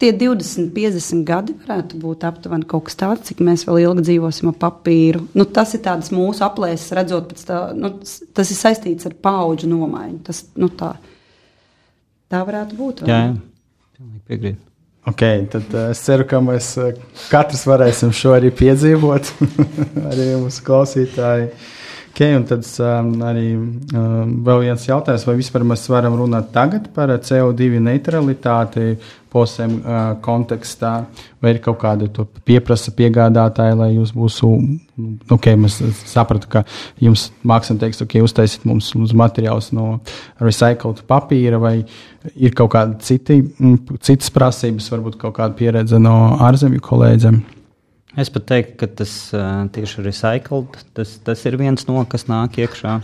tie 0.00 0.12
20, 0.16 0.70
50 0.72 1.26
gadi 1.28 1.54
varētu 1.60 1.98
būt 2.00 2.24
aptuveni 2.28 2.68
kaut 2.68 2.86
kas 2.88 2.96
tāds, 3.00 3.26
cik 3.28 3.42
mēs 3.44 3.66
vēl 3.68 3.82
ilgi 3.82 4.06
dzīvosim 4.08 4.52
ar 4.52 4.56
papīru. 4.62 5.26
Nu, 5.36 5.44
tas 5.44 5.74
ir 5.76 5.82
tāds 5.84 6.12
mūsu 6.14 6.44
aplēses, 6.46 6.94
redzot, 6.96 7.34
tā, 7.44 7.60
nu, 7.76 7.92
tas 8.36 8.52
ir 8.52 8.58
saistīts 8.58 9.10
ar 9.10 9.16
paudžu 9.20 9.68
nomaiņu. 9.70 10.18
Tas, 10.30 10.44
nu, 10.60 10.70
tā, 10.72 10.94
tā 12.32 12.40
varētu 12.48 12.78
būt. 12.78 13.04
Jā, 13.10 13.22
jā. 13.28 13.49
Pilnīgi 14.00 14.22
piekrītu. 14.30 14.62
Okay, 15.10 15.42
tad 15.52 15.74
uh, 15.74 15.90
es 15.92 16.00
ceru, 16.06 16.24
ka 16.28 16.38
mēs 16.44 16.70
uh, 16.80 16.94
katrs 17.28 17.66
varēsim 17.68 18.14
šo 18.16 18.32
arī 18.32 18.48
piedzīvot, 18.56 19.28
arī 20.10 20.28
mūsu 20.40 20.64
klausītāji. 20.64 21.50
Okay, 22.10 22.34
un 22.34 22.42
tad 22.44 22.66
um, 22.82 23.10
arī 23.22 23.46
um, 23.54 24.32
vēl 24.44 24.64
viens 24.66 24.82
jautājums, 24.84 25.22
vai 25.28 25.36
vispār 25.38 25.62
mēs 25.64 25.86
varam 25.88 26.16
runāt 26.18 26.50
tagad 26.52 26.88
par 26.92 27.12
CO2 27.22 27.78
neutralitāti 27.80 28.96
posēm 29.30 29.76
uh, 29.78 30.00
kontekstā, 30.24 30.90
vai 31.40 31.54
ir 31.54 31.60
kaut 31.62 31.78
kāda 31.84 32.26
pieprasa 32.44 32.90
piegādātāja, 32.98 33.76
lai 33.78 33.92
jūs 33.92 34.10
būtu, 34.16 34.50
nu, 34.98 35.12
ok, 35.36 35.52
mēs 35.62 35.78
sapratu, 36.10 36.50
ka 36.50 36.64
jums 36.98 37.28
mākslinieks 37.46 37.84
teiks, 37.84 38.02
ok, 38.04 38.18
uztaisiet 38.26 38.66
mums, 38.68 38.90
mums 38.98 39.14
materiālus 39.16 39.70
no 39.76 39.86
recycled 40.42 41.04
papīra, 41.08 41.62
vai 41.62 41.76
ir 42.34 42.58
kaut 42.58 42.74
kāda 42.74 42.98
citi, 43.06 43.38
citas 44.02 44.34
prasības, 44.34 44.90
varbūt 44.92 45.16
kaut 45.22 45.38
kāda 45.38 45.54
pieredze 45.62 46.02
no 46.02 46.18
ārzemju 46.50 46.82
kolēģiem. 46.90 47.40
Es 48.18 48.30
pat 48.34 48.48
teiktu, 48.50 48.74
ka 48.80 48.88
tas 49.00 49.12
uh, 49.36 49.68
tieši 49.70 50.02
recycled, 50.02 50.78
tas, 50.98 51.14
tas 51.22 51.44
ir 51.46 51.54
viens 51.60 51.86
no, 51.86 52.00
kas 52.10 52.26
nāk 52.26 52.58
iekšā. 52.58 52.96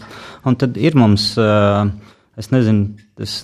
Un 0.49 0.59
tad 0.59 0.79
ir 0.83 0.97
mums, 0.99 1.29
uh, 1.39 1.87
es 2.35 2.51
nezinu, 2.51 2.97
tas 3.19 3.37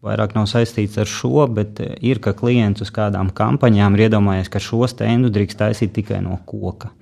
vairāk 0.00 0.32
nav 0.38 0.48
saistīts 0.48 0.96
ar 1.00 1.10
šo, 1.10 1.44
bet 1.52 1.82
ir, 2.00 2.22
ka 2.24 2.32
klients 2.38 2.80
uz 2.80 2.92
kādām 2.94 3.34
kampaņām 3.36 3.98
ir 3.98 4.06
iedomājies, 4.08 4.48
ka 4.48 4.64
šo 4.64 4.88
stendu 4.88 5.28
drīkst 5.34 5.60
taisīt 5.60 5.92
tikai 5.98 6.22
no 6.24 6.40
koka. 6.48 6.94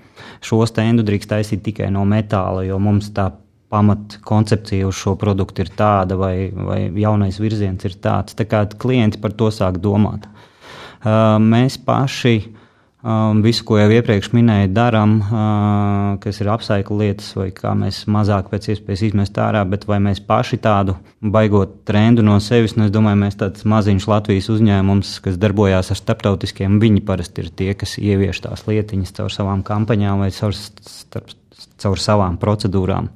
Šo 0.42 0.64
stendu 0.66 1.06
drīkst 1.06 1.30
taisīt 1.30 1.62
tikai 1.62 1.92
no 1.94 2.02
metāla, 2.08 2.66
jo 2.66 2.80
mums 2.82 3.12
tā 3.14 3.30
pamat 3.70 4.18
koncepcija 4.26 4.88
uz 4.88 4.98
šo 4.98 5.14
produktu 5.20 5.62
ir 5.62 5.70
tāda, 5.76 6.16
vai, 6.18 6.48
vai 6.50 6.80
jaunais 6.98 7.38
virziens 7.38 7.84
ir 7.86 7.94
tāds. 8.02 8.34
Tā 8.34 8.48
kā 8.48 8.64
klienti 8.80 9.20
par 9.22 9.36
to 9.38 9.52
sāk 9.54 9.78
domāt. 9.84 10.26
Uh, 10.98 11.36
mēs 11.38 11.78
paši 11.78 12.40
Um, 12.98 13.44
visu, 13.46 13.62
ko 13.62 13.76
jau 13.78 13.86
iepriekš 13.94 14.32
minēju, 14.34 14.72
darām, 14.74 15.12
uh, 15.22 16.16
kas 16.18 16.40
ir 16.42 16.48
apsaikla 16.50 16.96
lietas, 16.98 17.28
vai 17.38 17.52
kā 17.54 17.70
mēs 17.78 18.00
mazāk 18.10 18.48
pēc 18.50 18.72
iespējas 18.72 19.04
izmest 19.06 19.36
ārā, 19.38 19.60
bet 19.70 19.84
vai 19.86 20.00
mēs 20.02 20.18
paši 20.26 20.56
tādu 20.64 20.96
baigot 21.22 21.76
trendu 21.86 22.24
no 22.26 22.34
sevis, 22.42 22.74
un 22.74 22.88
es 22.88 22.90
domāju, 22.90 23.20
mēs 23.20 23.38
tāds 23.38 23.62
maziņš 23.70 24.06
Latvijas 24.10 24.48
uzņēmums, 24.50 25.12
kas 25.22 25.38
darbojās 25.38 25.92
ar 25.94 26.00
starptautiskiem, 26.00 26.80
viņi 26.82 27.04
parasti 27.06 27.44
ir 27.44 27.52
tie, 27.54 27.68
kas 27.78 27.94
ievieš 28.02 28.42
tās 28.48 28.66
lietiņas 28.66 29.14
caur 29.20 29.30
savām 29.30 29.62
kampaņām 29.70 30.24
vai 30.24 30.32
caur, 30.34 30.58
starp, 30.58 31.30
caur 31.78 32.02
savām 32.02 32.40
procedūrām 32.42 33.12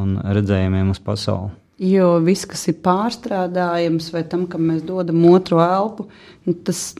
un 0.00 0.16
redzējumiem 0.24 0.96
uz 0.96 1.02
pasauli. 1.04 1.52
Jo 1.92 2.14
viss, 2.24 2.48
kas 2.48 2.64
ir 2.72 2.80
pārstrādājams, 2.80 4.08
vai 4.16 4.24
tam, 4.24 4.48
kam 4.48 4.64
mēs 4.72 4.80
dodam 4.88 5.20
otru 5.28 5.60
elpu, 5.60 6.08
nu, 6.48 6.56
tas 6.64 6.94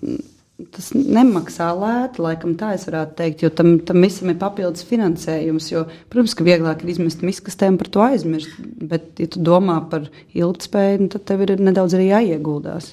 tas 0.75 0.93
nemaksā 0.95 1.69
lēti, 1.75 2.23
laikam 2.23 2.55
tā 2.59 2.75
es 2.77 2.85
varētu 2.87 3.17
teikt, 3.19 3.43
jo 3.43 3.51
tam, 3.51 3.73
tam 3.87 4.05
visam 4.05 4.31
ir 4.31 4.39
papildus 4.39 4.87
finansējums. 4.87 5.71
Jo, 5.73 5.85
protams, 6.13 6.37
ka 6.39 6.47
vieglāk 6.47 6.85
ir 6.85 6.93
izmest 6.95 7.25
miskastē 7.27 7.73
un 7.73 7.79
par 7.81 7.91
to 7.95 8.05
aizmirst, 8.05 8.53
bet, 8.63 9.11
ja 9.19 9.31
tu 9.31 9.43
domā 9.45 9.81
par 9.91 10.07
ilgspēju, 10.37 11.01
nu, 11.03 11.11
tad 11.15 11.27
tev 11.31 11.43
ir 11.47 11.57
nedaudz 11.59 11.97
arī 11.99 12.13
jāieguldās. 12.13 12.93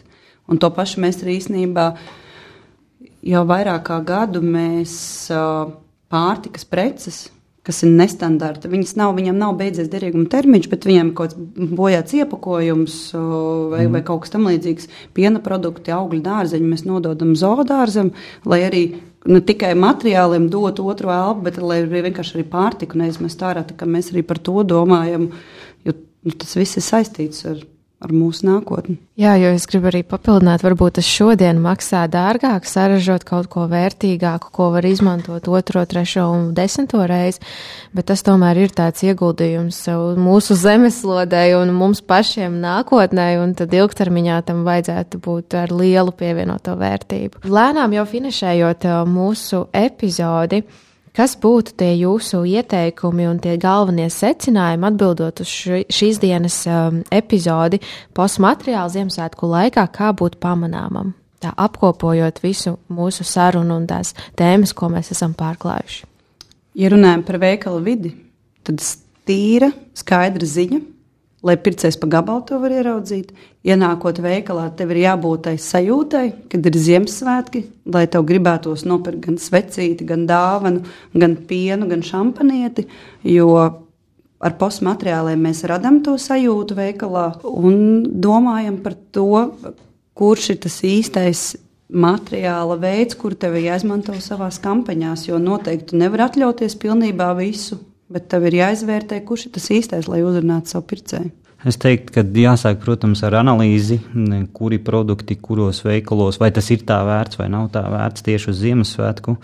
Un 0.49 0.59
to 0.61 0.71
pašu 0.73 1.03
mēs 1.03 1.21
arī 1.21 1.37
īstenībā 1.37 1.85
jau 3.29 3.43
vairāk 3.47 3.85
kā 3.91 3.99
gadu 4.09 4.41
mēs 4.41 4.95
pārtikas 6.11 6.65
preces 6.67 7.27
kas 7.67 7.83
ir 7.85 7.91
nestandarta. 7.93 8.69
Viņas 8.71 8.95
nav, 8.97 9.13
viņam 9.17 9.37
nav 9.37 9.53
beidzies 9.59 9.89
derīguma 9.91 10.25
termiņš, 10.31 10.67
bet 10.71 10.87
viņam 10.89 11.11
ir 11.11 11.15
kaut 11.17 11.35
kāds 11.35 11.73
bojāts 11.77 12.15
iepakojums 12.17 12.97
vai, 13.13 13.83
mm. 13.85 13.91
vai 13.93 14.01
kaut 14.07 14.23
kas 14.23 14.33
tamlīdzīgs. 14.33 14.89
Piena 15.17 15.41
produkti, 15.45 15.93
augļu 15.93 16.23
dārzeņi 16.25 16.71
mēs 16.71 16.85
nododam 16.89 17.35
zoodārzam, 17.37 18.13
lai 18.49 18.63
arī 18.65 18.83
ne 19.29 19.41
tikai 19.45 19.75
materiāliem 19.77 20.47
dotu 20.49 20.87
otru 20.89 21.13
elpu, 21.13 21.45
bet 21.49 21.59
lai 21.61 21.83
vienkārši 21.85 22.39
arī 22.39 22.47
pārtiku 22.49 23.01
neizmest 23.01 23.43
ārā. 23.45 23.65
Mēs 23.85 24.09
arī 24.15 24.25
par 24.25 24.41
to 24.41 24.65
domājam, 24.65 25.29
jo 25.85 25.93
nu, 25.93 26.33
tas 26.33 26.57
viss 26.57 26.81
ir 26.81 26.87
saistīts 26.87 27.45
ar 27.51 27.61
ar 28.01 28.11
mūsu 28.13 28.47
nākotni. 28.47 28.97
Jā, 29.21 29.35
jo 29.37 29.51
es 29.53 29.67
gribu 29.69 29.91
arī 29.91 30.01
papildināt, 30.07 30.63
varbūt 30.65 30.97
tas 30.97 31.05
šodien 31.05 31.59
maksā 31.61 32.07
dārgāk, 32.09 32.65
saražot 32.65 33.25
kaut 33.27 33.49
ko 33.53 33.67
vērtīgāku, 33.69 34.49
ko 34.55 34.71
var 34.73 34.87
izmantot 34.89 35.45
otro, 35.51 35.83
trešo 35.85 36.25
un 36.33 36.47
desmito 36.57 37.03
reizi, 37.05 37.43
bet 37.93 38.09
tas 38.09 38.25
tomēr 38.25 38.63
ir 38.63 38.73
tāds 38.73 39.05
ieguldījums 39.05 39.83
mūsu 40.17 40.57
zemeslodē 40.57 41.43
un 41.59 41.75
mums 41.77 42.01
pašiem 42.01 42.57
nākotnē, 42.63 43.29
un 43.43 43.53
tad 43.59 43.73
ilgtermiņā 43.77 44.41
tam 44.49 44.65
vajadzētu 44.65 45.21
būt 45.21 45.59
ar 45.61 45.75
lielu 45.75 46.15
pievienoto 46.17 46.77
vērtību. 46.81 47.45
Lēnām 47.45 47.93
jau 47.99 48.07
finišējot 48.15 48.89
uh, 48.89 49.03
mūsu 49.05 49.67
epizodi. 49.77 50.63
Kas 51.11 51.33
būtu 51.35 51.73
tie 51.75 51.89
jūsu 51.99 52.45
ieteikumi 52.47 53.25
un 53.27 53.39
tie 53.43 53.57
galvenie 53.59 54.07
secinājumi 54.11 54.87
atbildot 54.87 55.41
uz 55.43 55.49
šīs 55.91 56.21
dienas 56.23 56.61
um, 56.71 57.01
epizodi 57.11 57.81
postmateriāla 58.15 58.93
Ziemassvētku 58.93 59.49
laikā, 59.51 59.83
kā 59.91 60.13
būt 60.15 60.39
pamanāmam? 60.39 61.11
Tā 61.41 61.51
apkopojot 61.57 62.39
visu 62.43 62.77
mūsu 62.93 63.25
sarunu 63.27 63.81
un 63.81 63.89
tās 63.89 64.13
tēmas, 64.39 64.71
ko 64.77 64.87
mēs 64.93 65.11
esam 65.11 65.33
pārklājuši. 65.35 66.05
Ja 66.79 66.93
runājam 66.93 67.25
par 67.27 67.41
veikalu 67.41 67.83
vidi, 67.83 68.13
tad 68.63 68.79
tīra, 69.27 69.71
skaidra 69.97 70.47
ziņa, 70.47 70.79
lai 71.45 71.57
pircējs 71.57 71.97
pa 72.01 72.09
gabalu 72.09 72.43
to 72.47 72.59
var 72.61 72.73
ieraudzīt. 72.75 73.31
Ienākot 73.65 74.21
veikalā, 74.21 74.67
tev 74.77 74.93
ir 74.93 75.03
jābūt 75.03 75.45
tai 75.47 75.55
sajūtai, 75.61 76.25
kad 76.51 76.67
ir 76.69 76.77
Ziemassvētki, 76.85 77.63
lai 77.93 78.05
tev 78.11 78.25
gribētos 78.29 78.85
nopirkt 78.89 79.25
gan 79.25 79.39
svecīti, 79.41 80.07
gan 80.09 80.27
dāvanu, 80.29 80.85
gan 81.13 81.37
pienu, 81.49 81.89
gan 81.89 82.05
šampanieti. 82.05 82.87
Jo 83.25 83.49
ar 84.41 84.57
postmateriāliem 84.61 85.41
mēs 85.49 85.65
radām 85.69 86.01
to 86.05 86.17
sajūtu 86.21 86.77
veikalā 86.77 87.27
un 87.45 88.05
domājam 88.21 88.81
par 88.85 88.97
to, 89.13 89.49
kurš 90.17 90.53
ir 90.53 90.63
tas 90.65 90.79
īstais 90.85 91.43
materiāla 91.91 92.77
veids, 92.79 93.17
kur 93.19 93.35
tev 93.35 93.57
jāizmanto 93.59 94.15
savā 94.23 94.49
kampaņās. 94.63 95.27
Jo 95.27 95.41
noteikti 95.41 95.99
nevar 95.99 96.29
atļauties 96.29 96.77
pilnībā 96.79 97.33
visu 97.39 97.81
bet 98.11 98.27
tev 98.31 98.47
ir 98.49 98.59
jāizvērtē, 98.61 99.21
kurš 99.27 99.47
ir 99.47 99.55
tas 99.57 99.69
īstais, 99.73 100.09
lai 100.11 100.21
uzrunātu 100.25 100.75
savu 100.75 100.87
pircēju. 100.91 101.31
Es 101.61 101.77
teiktu, 101.77 102.15
ka 102.15 102.23
jāsāk, 102.25 102.79
protams, 102.81 103.19
ar 103.21 103.35
analīzi, 103.37 103.99
kuri 104.57 104.79
produkti, 104.81 105.37
kuros 105.37 105.83
veikalos, 105.85 106.39
vai 106.41 106.49
tas 106.55 106.71
ir 106.73 106.81
tā 106.89 107.03
vērts 107.05 107.37
vai 107.37 107.51
nav 107.53 107.67
tā 107.75 107.83
vērts 107.85 108.25
tieši 108.25 108.49
uz 108.49 108.63
Ziemassvētku. 108.63 109.35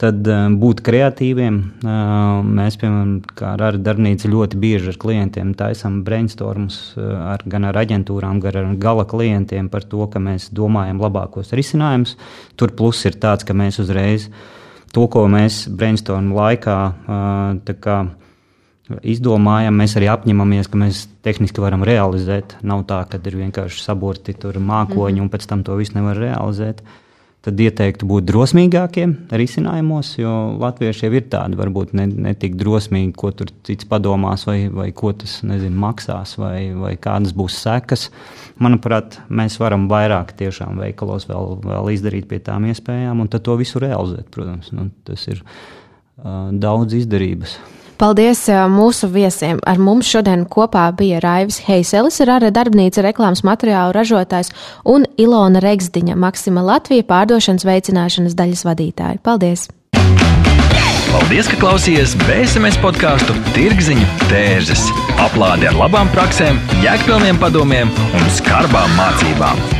Tad 0.00 0.24
būt 0.56 0.78
kreatīviem. 0.80 1.58
Mēs, 1.84 2.78
piemēram, 2.80 3.10
kā 3.36 3.50
ar 3.60 3.76
darbnīcu, 3.76 4.30
ļoti 4.32 4.60
bieži 4.62 4.94
ar 4.94 4.96
klientiem 5.02 5.50
taisām 5.58 5.98
brainstormus 6.06 6.78
ar, 6.96 7.44
gan 7.44 7.68
ar 7.68 7.76
aģentūrām, 7.82 8.40
gan 8.40 8.56
ar 8.56 8.70
gala 8.80 9.04
klientiem 9.04 9.68
par 9.68 9.84
to, 9.84 10.06
ka 10.08 10.22
mēs 10.24 10.48
domājam 10.56 11.02
labākos 11.04 11.52
risinājumus. 11.52 12.16
Tur 12.56 12.72
plus 12.78 13.04
ir 13.04 13.20
tāds, 13.20 13.44
ka 13.44 13.52
mēs 13.52 13.76
uzreiz 13.84 14.30
to, 14.94 15.06
ko 15.10 15.26
mēs 15.30 15.64
brainstorm 15.68 16.32
laikā 16.36 16.78
kā, 17.82 17.98
izdomājam, 19.06 19.76
mēs 19.78 19.94
arī 20.00 20.08
apņemamies, 20.10 20.70
ka 20.70 20.80
mēs 20.80 21.04
tehniski 21.26 21.62
varam 21.62 21.84
realizēt. 21.86 22.56
Nav 22.66 22.86
tā, 22.90 23.04
ka 23.10 23.20
ir 23.22 23.38
vienkārši 23.44 23.84
saburti 23.84 24.34
mākoņi 24.34 25.20
mm. 25.20 25.22
un 25.24 25.30
pēc 25.30 25.46
tam 25.50 25.62
to 25.66 25.78
visu 25.78 25.98
nevar 25.98 26.18
realizēt. 26.18 26.82
Uh, 26.82 27.06
tad 27.44 27.60
ieteiktu 27.60 28.04
būt 28.08 28.26
drosmīgākiem 28.28 29.14
risinājumos, 29.40 30.12
jo 30.20 30.32
latvieši 30.60 31.06
jau 31.06 31.12
ir 31.16 31.26
tādi 31.32 31.56
varbūt 31.60 31.94
ne, 31.96 32.04
ne 32.28 32.34
tik 32.36 32.58
drosmīgi, 32.60 33.14
ko 33.16 33.32
tur 33.36 33.52
cits 33.66 33.88
padomās, 33.88 34.44
vai, 34.48 34.58
vai 34.72 34.90
ko 34.96 35.14
tas 35.16 35.38
nezinu, 35.48 35.76
maksās, 35.80 36.36
vai, 36.40 36.70
vai 36.76 36.94
kādas 37.00 37.32
būs 37.36 37.56
sekas. 37.64 38.08
Manuprāt, 38.60 39.22
mēs 39.32 39.56
varam 39.62 39.88
vairāk 39.90 40.34
tiešām 40.36 40.82
veikalos 40.84 41.28
vēl, 41.30 41.56
vēl 41.64 41.92
izdarīt 41.96 42.28
pie 42.28 42.42
tām 42.44 42.68
iespējām, 42.68 43.24
un 43.24 43.32
tad 43.32 43.46
to 43.48 43.56
visu 43.60 43.80
realizēt, 43.80 44.28
protams. 44.34 44.72
Nu, 44.76 44.90
tas 45.08 45.24
ir 45.32 45.40
uh, 45.40 46.50
daudz 46.52 46.98
izdarības. 47.00 47.56
Paldies 48.00 48.46
mūsu 48.72 49.10
viesiem. 49.12 49.58
Ar 49.68 49.76
mums 49.76 50.08
šodien 50.08 50.46
kopā 50.48 50.86
bija 50.96 51.18
Raivis 51.20 51.58
Heiselis, 51.66 52.16
Rara 52.24 52.48
darbnīca 52.48 53.04
reklāmas 53.04 53.42
materiālu 53.44 53.92
ražotājs 53.92 54.48
un 54.88 55.04
Ilona 55.20 55.60
Regsdiņa, 55.60 56.16
Maksima 56.16 56.64
Latvija 56.64 57.04
pārdošanas 57.04 57.66
veicināšanas 57.68 58.38
daļas 58.38 58.64
vadītāja. 58.64 59.20
Paldies! 59.20 59.66
Paldies, 61.10 61.50
ka 61.50 61.58
klausījāties 61.60 62.14
BSMS 62.22 62.80
podkāstu 62.80 63.36
Tirziņu 63.52 64.06
tērzes. 64.30 64.86
Aplādi 65.20 65.68
ar 65.68 65.76
labām 65.76 66.08
praktiskām, 66.14 66.62
jēgpilniem 66.86 67.42
padomiem 67.42 67.92
un 68.14 68.32
skarbām 68.38 68.96
mācībām. 68.96 69.79